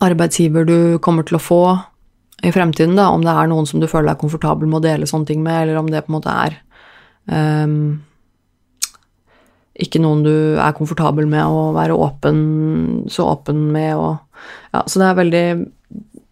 arbeidsgiver 0.01 0.65
du 0.65 0.77
kommer 1.03 1.27
til 1.27 1.37
å 1.37 1.43
få 1.43 1.61
i 2.45 2.51
fremtiden, 2.53 2.95
da, 2.97 3.09
om 3.09 3.23
det 3.25 3.33
er 3.33 3.49
noen 3.49 3.65
som 3.69 3.81
du 3.81 3.87
føler 3.89 4.11
deg 4.11 4.21
komfortabel 4.21 4.69
med 4.69 4.79
å 4.79 4.85
dele 4.85 5.09
sånne 5.09 5.29
ting 5.29 5.41
med, 5.45 5.63
eller 5.63 5.79
om 5.79 5.89
det 5.89 6.03
på 6.05 6.11
en 6.11 6.17
måte 6.19 6.33
er 6.45 6.57
um, 7.31 7.77
ikke 9.75 9.99
noen 10.03 10.21
du 10.23 10.35
er 10.61 10.75
komfortabel 10.77 11.27
med 11.27 11.43
å 11.43 11.71
være 11.75 11.95
åpen, 11.99 12.37
så 13.11 13.31
åpen 13.33 13.67
med 13.75 13.95
og 13.95 14.13
Ja, 14.75 14.83
så 14.85 15.01
det 15.01 15.07
er 15.07 15.17
veldig 15.21 15.47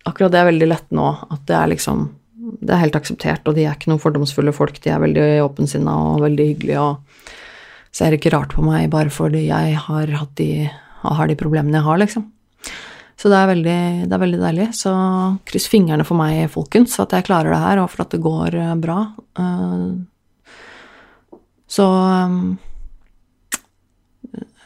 Akkurat 0.03 0.33
det 0.33 0.39
er 0.41 0.49
veldig 0.49 0.67
lett 0.67 0.89
nå, 0.91 1.05
at 1.31 1.45
det 1.47 1.55
er 1.55 1.69
liksom 1.71 2.01
Det 2.35 2.73
er 2.75 2.81
helt 2.81 2.97
akseptert, 2.99 3.47
og 3.47 3.55
de 3.55 3.63
er 3.65 3.77
ikke 3.77 3.89
noen 3.91 4.03
fordomsfulle 4.03 4.51
folk, 4.55 4.79
de 4.83 4.91
er 4.91 5.01
veldig 5.03 5.27
åpensinna 5.45 5.95
og 6.11 6.23
veldig 6.25 6.47
hyggelige 6.51 6.83
og 6.83 7.31
ser 7.93 8.15
ikke 8.15 8.33
rart 8.33 8.55
på 8.55 8.63
meg 8.65 8.89
bare 8.91 9.11
fordi 9.13 9.45
jeg 9.47 9.77
har 9.87 10.15
hatt 10.19 10.35
de 10.39 10.67
har 11.03 11.27
de 11.27 11.35
problemene 11.39 11.77
jeg 11.77 11.85
har, 11.85 11.99
liksom. 11.99 12.25
Så 13.23 13.29
det 13.31 13.37
er, 13.39 13.47
veldig, 13.47 13.81
det 14.11 14.15
er 14.17 14.19
veldig 14.19 14.37
deilig. 14.41 14.65
Så 14.75 14.91
kryss 15.47 15.69
fingrene 15.71 16.03
for 16.03 16.19
meg, 16.19 16.41
folkens, 16.51 16.97
for 16.97 17.05
at 17.05 17.13
jeg 17.15 17.23
klarer 17.29 17.53
det 17.53 17.59
her, 17.61 17.79
og 17.79 17.87
for 17.93 18.03
at 18.03 18.11
det 18.11 18.19
går 18.25 18.57
eh, 18.59 18.73
bra. 18.83 18.97
Eh, 19.39 19.85
så 21.71 21.85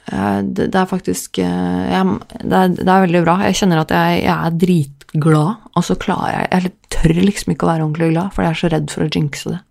eh, 0.09 0.39
det, 0.41 0.71
er 0.73 0.89
faktisk 0.89 1.37
jeg, 1.37 2.01
det, 2.33 2.49
er, 2.49 2.73
det, 2.73 2.89
er, 2.89 3.05
veldig 3.05 3.23
bra. 3.27 3.37
Jeg 3.45 3.61
kjenner 3.61 3.83
at 3.83 3.93
jeg, 3.93 4.23
jeg, 4.23 4.33
er 4.33 4.57
dritglad, 4.65 5.69
og 5.77 5.85
så 5.85 5.99
klarer 6.01 6.33
jeg 6.33 6.49
Jeg 6.49 6.73
tør 6.97 7.23
liksom 7.29 7.53
ikke 7.53 7.69
å 7.69 7.73
være 7.75 7.85
ordentlig 7.85 8.09
glad, 8.15 8.33
for 8.33 8.41
jeg 8.41 8.55
er 8.55 8.61
så 8.63 8.73
redd 8.73 8.89
for 8.89 9.05
å 9.05 9.11
jinxe 9.13 9.53
det. 9.53 9.61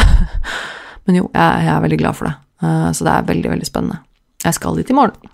Men 1.04 1.20
jo, 1.20 1.28
jeg, 1.28 1.68
jeg, 1.68 1.72
er 1.76 1.84
veldig 1.90 2.00
glad 2.06 2.16
for 2.16 2.32
det. 2.32 2.36
Så 2.96 3.04
det 3.04 3.12
er 3.12 3.32
veldig, 3.34 3.50
veldig 3.52 3.68
spennende. 3.68 4.00
Jeg 4.48 4.56
skal 4.56 4.80
dit 4.80 4.88
i 4.88 4.96
morgen. 4.96 5.32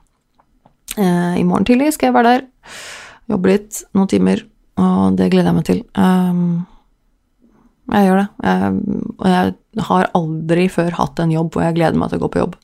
I 0.99 1.45
morgen 1.47 1.63
tidlig 1.69 1.93
skal 1.95 2.11
jeg 2.11 2.17
være 2.17 2.33
der. 2.35 2.49
Jobbe 3.31 3.53
litt 3.53 3.85
noen 3.95 4.11
timer, 4.11 4.43
og 4.81 5.19
det 5.19 5.31
gleder 5.33 5.51
jeg 5.51 5.59
meg 5.59 5.69
til. 5.69 5.83
Um, 5.95 6.67
jeg 7.91 8.07
gjør 8.07 8.21
det. 8.21 8.29
Og 9.19 9.27
jeg 9.31 9.85
har 9.87 10.11
aldri 10.19 10.67
før 10.71 10.97
hatt 10.99 11.23
en 11.23 11.33
jobb 11.35 11.55
hvor 11.55 11.67
jeg 11.67 11.79
gleder 11.79 11.99
meg 11.99 12.11
til 12.11 12.21
å 12.21 12.25
gå 12.25 12.33
på 12.35 12.43
jobb. 12.43 12.59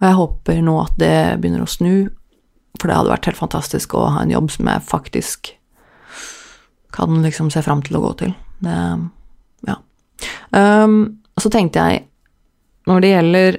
Og 0.00 0.06
jeg 0.08 0.16
håper 0.16 0.60
nå 0.64 0.74
at 0.80 0.98
det 1.00 1.16
begynner 1.40 1.64
å 1.64 1.70
snu, 1.70 1.94
for 2.78 2.88
det 2.88 2.96
hadde 2.96 3.12
vært 3.12 3.26
helt 3.28 3.40
fantastisk 3.40 3.96
å 3.98 4.06
ha 4.14 4.22
en 4.22 4.32
jobb 4.32 4.52
som 4.54 4.70
jeg 4.70 4.86
faktisk 4.88 5.50
kan 6.94 7.20
liksom 7.22 7.50
se 7.52 7.62
fram 7.62 7.82
til 7.86 7.98
å 7.98 8.04
gå 8.08 8.12
til. 8.24 8.36
Det 8.64 8.76
Ja. 9.68 9.76
Um, 10.50 11.20
så 11.38 11.50
tenkte 11.52 11.80
jeg, 11.80 12.06
når 12.88 13.00
det 13.00 13.10
gjelder 13.10 13.58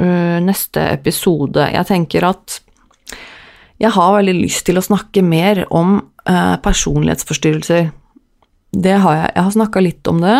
uh, 0.00 0.38
neste 0.44 0.82
episode 0.92 1.64
Jeg 1.72 1.86
tenker 1.86 2.26
at 2.28 2.60
jeg 3.78 3.94
har 3.94 4.16
veldig 4.16 4.36
lyst 4.40 4.66
til 4.66 4.80
å 4.80 4.84
snakke 4.84 5.22
mer 5.22 5.62
om 5.74 5.98
eh, 6.26 6.56
personlighetsforstyrrelser. 6.64 7.90
Det 8.74 8.96
har 9.04 9.14
jeg. 9.16 9.28
Jeg 9.36 9.46
har 9.46 9.54
snakka 9.54 9.82
litt 9.84 10.10
om 10.10 10.20
det 10.22 10.38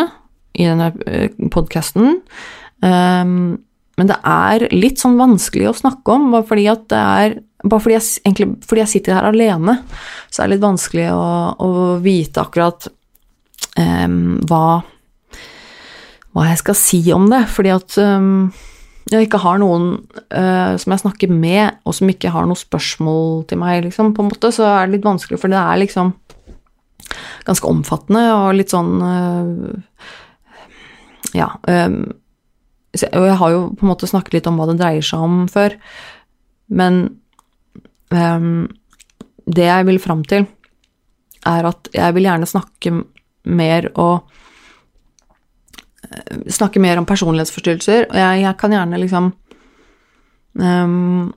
i 0.59 0.67
denne 0.67 0.91
uh, 0.91 1.49
podkasten. 1.55 2.19
Um, 2.83 3.61
men 3.99 4.11
det 4.11 4.17
er 4.27 4.65
litt 4.75 5.01
sånn 5.01 5.17
vanskelig 5.19 5.69
å 5.71 5.77
snakke 5.79 6.17
om, 6.17 6.29
bare 6.35 6.47
fordi 6.49 6.67
at 6.71 6.85
det 6.91 6.99
er 6.99 7.37
bare 7.67 7.83
fordi 7.83 7.97
jeg, 7.97 8.07
egentlig, 8.23 8.49
fordi 8.69 8.83
jeg 8.85 8.93
sitter 8.93 9.17
her 9.17 9.29
alene, 9.33 9.79
så 10.31 10.43
er 10.43 10.49
det 10.49 10.57
litt 10.57 10.67
vanskelig 10.67 11.09
å, 11.11 11.25
å 11.59 11.71
vite 12.03 12.43
akkurat 12.43 12.87
um, 13.79 14.39
hva, 14.47 14.81
hva 16.35 16.47
jeg 16.51 16.61
skal 16.63 16.79
si 16.79 17.01
om 17.15 17.27
det. 17.33 17.43
Fordi 17.51 17.75
at 17.75 17.99
um, 18.03 18.49
jeg 19.09 19.29
ikke 19.29 19.41
har 19.41 19.61
noen 19.63 19.91
uh, 20.35 20.75
som 20.81 20.93
jeg 20.93 21.03
snakker 21.03 21.33
med, 21.33 21.79
og 21.89 21.97
som 21.97 22.11
ikke 22.13 22.33
har 22.35 22.49
noe 22.49 22.59
spørsmål 22.59 23.45
til 23.49 23.61
meg, 23.63 23.83
liksom, 23.87 24.13
på 24.17 24.25
en 24.25 24.31
måte, 24.31 24.51
så 24.55 24.67
er 24.69 24.87
det 24.87 24.99
litt 24.99 25.07
vanskelig, 25.07 25.41
for 25.41 25.53
det 25.53 25.61
er 25.61 25.81
liksom 25.81 26.13
ganske 27.49 27.69
omfattende 27.71 28.25
og 28.35 28.57
litt 28.59 28.75
sånn 28.75 28.97
uh, 29.01 30.03
Ja. 31.37 31.53
Um, 31.69 32.03
og 32.99 33.25
jeg 33.29 33.37
har 33.41 33.53
jo 33.53 33.65
på 33.77 33.85
en 33.85 33.91
måte 33.91 34.09
snakket 34.09 34.39
litt 34.39 34.47
om 34.49 34.57
hva 34.59 34.67
det 34.71 34.79
dreier 34.81 35.05
seg 35.05 35.23
om 35.23 35.43
før, 35.53 35.77
men 36.73 37.03
um, 38.13 38.67
det 39.49 39.69
jeg 39.69 39.87
vil 39.89 40.01
fram 40.03 40.25
til, 40.29 40.47
er 41.49 41.69
at 41.69 41.91
jeg 41.95 42.17
vil 42.17 42.27
gjerne 42.29 42.49
snakke 42.49 42.95
mer 43.49 43.91
og 43.95 44.27
snakke 46.51 46.81
mer 46.83 47.01
om 47.01 47.07
personlighetsforstyrrelser, 47.09 48.09
og 48.09 48.17
jeg, 48.17 48.43
jeg 48.45 48.57
kan 48.61 48.75
gjerne 48.75 49.01
liksom 49.03 49.31
um, 50.59 51.31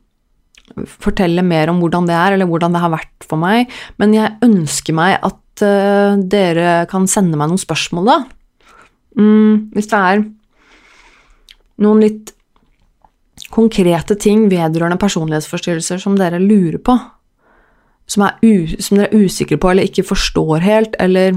fortelle 0.88 1.44
mer 1.46 1.72
om 1.72 1.82
hvordan 1.82 2.08
det 2.08 2.18
er, 2.18 2.36
eller 2.36 2.50
hvordan 2.50 2.76
det 2.76 2.84
har 2.84 2.94
vært 2.94 3.28
for 3.28 3.42
meg, 3.42 3.72
men 4.02 4.16
jeg 4.16 4.38
ønsker 4.48 4.96
meg 4.98 5.18
at 5.20 5.66
uh, 5.66 6.20
dere 6.20 6.84
kan 6.92 7.10
sende 7.12 7.40
meg 7.40 7.52
noen 7.52 7.62
spørsmål, 7.62 8.12
da. 8.12 8.20
Mm, 9.20 9.74
hvis 9.76 9.90
det 9.92 10.00
er 10.00 10.22
noen 11.84 12.04
litt 12.06 12.32
konkrete 13.52 14.16
ting 14.16 14.46
vedrørende 14.52 15.00
personlighetsforstyrrelser 15.02 16.00
som 16.00 16.16
dere 16.20 16.40
lurer 16.40 16.80
på, 16.80 16.96
som, 18.08 18.28
som, 18.28 19.00
dere 19.00 19.10
er 19.10 19.26
usikre 19.26 19.60
på 19.60 19.72
eller 19.72 19.88
ikke 19.88 20.08
forstår 20.08 20.64
helt, 20.64 20.96
eller 21.00 21.36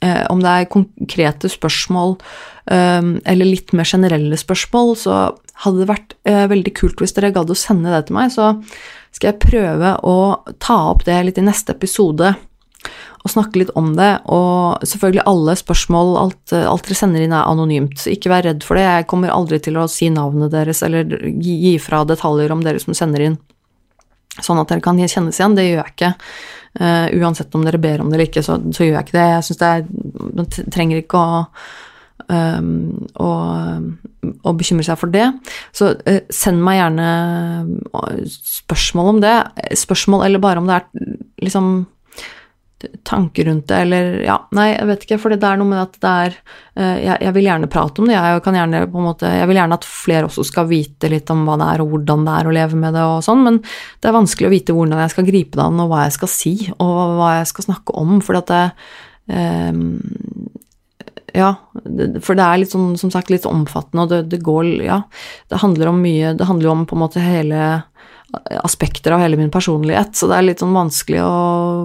eh, 0.00 0.24
om 0.32 0.42
det 0.44 0.52
er 0.52 0.70
konkrete 0.72 1.50
spørsmål 1.52 2.16
eh, 2.18 2.53
eller 2.64 3.44
litt 3.44 3.74
mer 3.76 3.84
generelle 3.84 4.38
spørsmål, 4.40 4.94
så 4.96 5.16
hadde 5.64 5.82
det 5.82 5.90
vært 5.90 6.14
eh, 6.28 6.46
veldig 6.50 6.72
kult 6.76 7.02
hvis 7.02 7.14
dere 7.16 7.34
gadd 7.34 7.52
å 7.52 7.58
sende 7.58 7.92
det 7.92 8.06
til 8.08 8.16
meg. 8.16 8.32
Så 8.34 8.54
skal 9.14 9.32
jeg 9.32 9.42
prøve 9.44 9.94
å 10.02 10.16
ta 10.62 10.78
opp 10.90 11.04
det 11.06 11.20
litt 11.26 11.40
i 11.40 11.46
neste 11.46 11.76
episode 11.76 12.34
og 13.24 13.32
snakke 13.32 13.62
litt 13.62 13.72
om 13.78 13.94
det. 13.96 14.10
Og 14.32 14.84
selvfølgelig 14.84 15.24
alle 15.30 15.54
spørsmål, 15.56 16.12
alt, 16.20 16.56
alt 16.58 16.88
dere 16.88 16.98
sender 16.98 17.24
inn 17.24 17.36
er 17.36 17.48
anonymt. 17.48 17.96
så 18.02 18.12
Ikke 18.12 18.32
vær 18.32 18.44
redd 18.48 18.66
for 18.66 18.80
det, 18.80 18.84
jeg 18.84 19.08
kommer 19.12 19.32
aldri 19.32 19.60
til 19.64 19.78
å 19.80 19.88
si 19.88 20.10
navnet 20.12 20.52
deres 20.52 20.82
eller 20.84 21.08
gi, 21.30 21.56
gi 21.68 21.74
fra 21.80 22.04
detaljer 22.08 22.52
om 22.52 22.64
dere 22.66 22.82
som 22.82 22.96
sender 22.96 23.28
inn 23.30 23.40
sånn 24.42 24.58
at 24.58 24.70
dere 24.70 24.82
kan 24.82 24.98
kjennes 24.98 25.38
igjen. 25.38 25.56
Det 25.56 25.66
gjør 25.68 25.80
jeg 25.80 25.94
ikke. 25.94 26.12
Uh, 26.74 27.06
uansett 27.22 27.54
om 27.54 27.62
dere 27.62 27.78
ber 27.78 28.02
om 28.02 28.08
det 28.10 28.16
eller 28.18 28.26
ikke, 28.26 28.42
så, 28.42 28.58
så 28.74 28.82
gjør 28.82 28.96
jeg 28.98 29.06
ikke 29.06 29.16
det. 29.16 29.26
Jeg 29.30 29.46
syns 29.46 29.60
det 29.60 29.68
er 29.70 29.84
Man 30.34 30.48
trenger 30.74 31.00
ikke 31.00 31.20
å, 31.20 31.44
um, 32.28 33.06
å, 33.20 33.30
og, 34.34 34.52
bekymre 34.58 34.86
seg 34.86 35.00
for 35.00 35.14
det. 35.14 35.26
Så 35.74 35.94
uh, 35.96 36.20
send 36.32 36.62
meg 36.64 36.80
gjerne 36.80 37.08
spørsmål 38.34 39.16
om 39.16 39.24
det. 39.24 39.34
Spørsmål 39.80 40.28
eller 40.28 40.42
bare 40.42 40.62
om 40.62 40.70
det 40.70 40.80
er 40.80 41.18
liksom 41.44 41.74
tanker 43.04 43.46
rundt 43.48 43.70
det, 43.70 43.76
eller 43.86 44.18
ja, 44.26 44.34
nei, 44.52 44.66
jeg 44.74 44.88
vet 44.90 45.04
ikke, 45.06 45.16
for 45.22 45.32
det 45.32 45.46
er 45.48 45.56
noe 45.56 45.70
med 45.70 45.80
at 45.80 45.94
det 46.02 46.10
er 46.10 46.34
uh, 46.36 46.98
jeg, 47.00 47.14
jeg, 47.14 47.32
vil 47.36 47.48
gjerne 47.48 47.70
prate 47.72 48.02
om 48.02 48.10
det, 48.10 48.16
jeg 48.18 48.42
kan 48.44 48.58
gjerne 48.58 48.82
på 48.92 49.00
en 49.00 49.06
måte 49.06 49.30
Jeg 49.30 49.48
vil 49.48 49.60
gjerne 49.60 49.78
at 49.78 49.86
flere 49.88 50.28
også 50.28 50.44
skal 50.50 50.68
vite 50.68 51.08
litt 51.08 51.32
om 51.32 51.46
hva 51.48 51.56
det 51.60 51.70
er, 51.70 51.84
og 51.84 51.94
hvordan 51.94 52.26
det 52.26 52.34
er 52.36 52.50
å 52.50 52.54
leve 52.58 52.80
med 52.82 52.96
det 52.96 53.06
og 53.08 53.24
sånn, 53.24 53.44
men 53.46 53.62
det 53.64 54.10
er 54.10 54.18
vanskelig 54.18 54.50
å 54.50 54.52
vite 54.52 54.76
hvordan 54.76 55.00
jeg 55.04 55.14
skal 55.14 55.28
gripe 55.30 55.56
det 55.56 55.64
an, 55.64 55.80
og 55.80 55.90
hva 55.94 56.04
jeg 56.04 56.16
skal 56.18 56.32
si, 56.34 56.54
og 56.76 56.94
hva 57.18 57.32
jeg 57.38 57.50
skal 57.54 57.68
snakke 57.70 57.96
om, 58.04 58.18
for 58.24 58.40
at 58.42 58.52
det 58.52 58.62
um, 59.32 59.86
ja, 61.34 61.50
for 62.22 62.38
det 62.38 62.44
er 62.44 62.60
litt 62.62 62.72
sånn, 62.74 62.94
som 63.00 63.10
sagt, 63.10 63.32
litt 63.32 63.46
omfattende, 63.48 64.04
og 64.04 64.12
det, 64.12 64.20
det 64.32 64.42
går 64.46 64.68
Ja, 64.84 65.00
det 65.50 65.58
handler 65.62 65.90
om 65.90 65.98
mye 66.04 66.30
Det 66.38 66.46
handler 66.46 66.68
jo 66.68 66.74
om 66.76 66.84
på 66.86 66.96
en 66.96 67.02
måte 67.02 67.22
hele 67.22 67.82
aspekter 68.64 69.14
av 69.14 69.20
hele 69.22 69.38
min 69.38 69.50
personlighet, 69.52 70.14
så 70.16 70.26
det 70.30 70.38
er 70.38 70.46
litt 70.48 70.62
sånn 70.62 70.74
vanskelig 70.74 71.20
å 71.22 71.34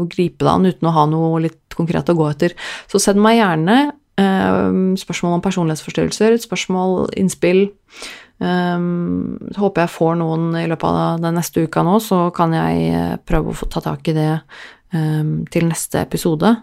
gripe 0.09 0.45
det 0.45 0.53
an 0.53 0.65
uten 0.65 0.87
å 0.89 0.93
ha 0.95 1.03
noe 1.09 1.43
litt 1.43 1.75
konkret 1.77 2.09
å 2.09 2.15
gå 2.17 2.25
etter. 2.29 2.55
Så 2.89 3.01
send 3.01 3.21
meg 3.21 3.37
gjerne 3.37 3.75
eh, 4.19 4.95
spørsmål 4.97 5.37
om 5.37 5.43
personlighetsforstyrrelser, 5.45 6.39
spørsmål, 6.41 6.95
innspill. 7.21 7.67
Eh, 8.39 8.87
håper 9.59 9.85
jeg 9.85 9.93
får 9.93 10.17
noen 10.23 10.49
i 10.59 10.65
løpet 10.71 10.89
av 10.89 11.21
den 11.23 11.37
neste 11.39 11.67
uka 11.67 11.85
nå, 11.85 11.99
så 12.03 12.27
kan 12.35 12.55
jeg 12.55 12.89
eh, 12.95 13.15
prøve 13.29 13.53
å 13.53 13.59
få 13.61 13.69
ta 13.71 13.83
tak 13.85 14.09
i 14.11 14.17
det 14.17 14.31
eh, 14.33 15.23
til 15.53 15.69
neste 15.69 16.01
episode. 16.01 16.55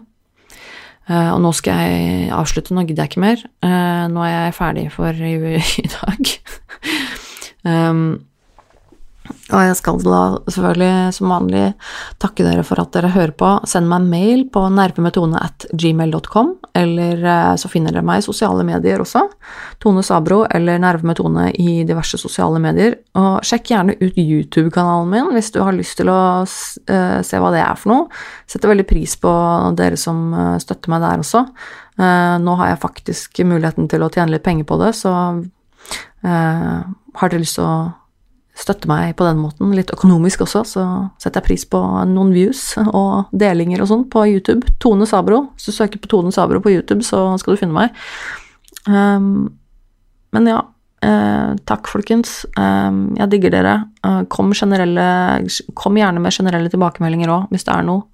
Uh, 1.07 1.33
og 1.33 1.41
nå 1.41 1.53
skal 1.55 1.77
jeg 1.87 2.31
avslutte, 2.35 2.75
nå 2.75 2.83
gidder 2.87 3.05
jeg 3.05 3.13
ikke 3.13 3.23
mer. 3.23 3.43
Uh, 3.63 4.07
nå 4.11 4.23
er 4.27 4.33
jeg 4.33 4.57
ferdig 4.57 4.87
for 4.91 5.15
i 5.15 5.85
dag. 5.97 6.33
um, 7.91 8.01
og 9.47 9.61
jeg 9.63 9.75
skal 9.79 9.99
da 10.03 10.21
selvfølgelig 10.51 11.13
som 11.15 11.31
vanlig 11.31 11.63
takke 12.19 12.43
dere 12.43 12.63
for 12.67 12.81
at 12.81 12.91
dere 12.95 13.11
hører 13.13 13.33
på. 13.39 13.51
Send 13.69 13.87
meg 13.87 14.01
en 14.01 14.09
mail 14.11 14.41
på 14.51 14.63
nervemetone 14.75 15.39
at 15.39 15.65
gmail.com, 15.71 16.53
eller 16.75 17.23
eh, 17.23 17.53
så 17.59 17.71
finner 17.71 17.95
dere 17.95 18.05
meg 18.07 18.19
i 18.21 18.25
sosiale 18.25 18.65
medier 18.67 18.99
også. 19.03 19.23
Tone 19.83 20.03
Sabro 20.03 20.41
eller 20.51 20.81
Nervemetone 20.83 21.49
i 21.55 21.81
diverse 21.87 22.19
sosiale 22.19 22.59
medier. 22.63 22.97
Og 23.19 23.39
sjekk 23.47 23.71
gjerne 23.71 23.95
ut 24.01 24.19
YouTube-kanalen 24.19 25.11
min 25.13 25.31
hvis 25.35 25.53
du 25.55 25.61
har 25.63 25.75
lyst 25.75 25.99
til 26.01 26.11
å 26.11 26.21
uh, 26.43 27.19
se 27.23 27.39
hva 27.39 27.51
det 27.55 27.63
er 27.63 27.79
for 27.79 27.93
noe. 27.93 28.23
Setter 28.51 28.71
veldig 28.73 28.87
pris 28.89 29.15
på 29.21 29.31
dere 29.79 29.99
som 29.99 30.27
uh, 30.35 30.55
støtter 30.61 30.91
meg 30.91 31.05
der 31.05 31.23
også. 31.23 31.45
Nå 31.97 32.53
har 32.59 32.67
jeg 32.69 32.77
faktisk 32.83 33.39
muligheten 33.41 33.87
til 33.89 34.03
å 34.05 34.09
tjene 34.13 34.35
litt 34.35 34.43
penger 34.45 34.67
på 34.69 34.75
det, 34.77 34.91
så 34.93 35.11
har 36.21 37.31
dere 37.31 37.39
lyst 37.41 37.57
til 37.57 37.65
å 37.65 37.71
støtte 38.57 38.89
meg 38.89 39.13
på 39.17 39.25
den 39.27 39.39
måten, 39.41 39.73
litt 39.77 39.91
økonomisk 39.93 40.41
også, 40.47 40.63
så 40.65 40.85
setter 41.21 41.41
jeg 41.41 41.47
pris 41.47 41.65
på 41.69 41.81
noen 42.09 42.33
views 42.33 42.71
og 42.87 43.29
delinger 43.35 43.83
og 43.83 43.91
sånn 43.91 44.07
på 44.11 44.25
YouTube. 44.31 44.65
Tone 44.83 45.07
Sabro. 45.09 45.43
Hvis 45.55 45.69
du 45.69 45.75
søker 45.75 46.01
på 46.01 46.09
Tone 46.11 46.33
Sabro 46.33 46.61
på 46.63 46.73
YouTube, 46.73 47.05
så 47.05 47.29
skal 47.41 47.53
du 47.53 47.61
finne 47.61 47.77
meg. 47.77 47.93
Um, 48.87 49.53
men 50.35 50.49
ja, 50.49 50.59
uh, 51.05 51.53
takk, 51.69 51.89
folkens. 51.91 52.41
Um, 52.57 53.15
jeg 53.19 53.31
digger 53.35 53.53
dere. 53.53 53.79
Uh, 54.01 54.23
kom, 54.31 54.53
kom, 54.53 56.01
gjerne 56.01 56.23
med 56.23 56.35
generelle 56.35 56.73
tilbakemeldinger 56.73 57.33
òg, 57.33 57.49
hvis 57.53 57.67
det 57.67 57.75
er 57.77 57.87
noe. 57.87 58.07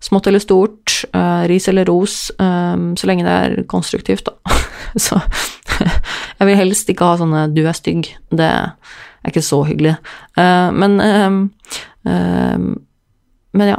Smått 0.00 0.30
eller 0.30 0.40
stort, 0.40 1.02
uh, 1.12 1.44
ris 1.48 1.66
eller 1.68 1.88
ros, 1.88 2.30
um, 2.40 2.92
så 2.96 3.08
lenge 3.08 3.26
det 3.26 3.32
er 3.36 3.66
konstruktivt, 3.68 4.28
da. 4.28 4.60
så 5.08 5.20
jeg 6.38 6.48
vil 6.48 6.56
helst 6.56 6.88
ikke 6.92 7.08
ha 7.08 7.20
sånne 7.20 7.48
'du 7.52 7.64
er 7.64 7.76
stygg'. 7.76 8.12
Det 8.32 8.50
er 9.22 9.32
ikke 9.32 9.44
så 9.44 9.60
hyggelig. 9.68 9.96
Uh, 10.38 10.70
men 10.74 10.98
uh, 11.00 11.38
uh, 12.08 12.58
Men 13.50 13.66
ja. 13.66 13.78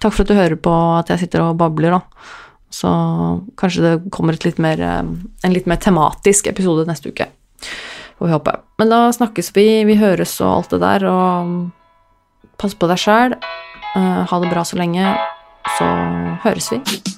takk 0.00 0.14
for 0.14 0.22
at 0.24 0.30
du 0.30 0.38
hører 0.38 0.56
på 0.56 0.72
at 0.96 1.10
jeg 1.12 1.20
sitter 1.20 1.42
og 1.44 1.58
babler, 1.60 1.92
da. 1.92 2.30
Så 2.72 2.88
kanskje 3.60 3.82
det 3.84 4.12
kommer 4.12 4.36
litt 4.40 4.60
mer, 4.60 4.80
en 4.80 5.52
litt 5.52 5.68
mer 5.68 5.76
tematisk 5.84 6.48
episode 6.48 6.86
neste 6.88 7.12
uke. 7.12 7.28
Får 8.16 8.24
vi 8.24 8.32
håpe. 8.32 8.56
Men 8.80 8.94
da 8.94 9.02
snakkes 9.12 9.52
vi, 9.52 9.66
vi 9.84 9.98
høres 10.00 10.32
og 10.40 10.54
alt 10.54 10.72
det 10.72 10.80
der, 10.86 11.06
og 11.12 12.56
pass 12.56 12.72
på 12.72 12.88
deg 12.88 13.04
sjæl. 13.04 13.36
ha 13.92 14.40
det 14.40 14.48
bra 14.48 14.64
så 14.64 14.80
lenge. 14.80 15.12
Så 15.76 15.92
høres 16.48 16.72
vi. 16.72 17.17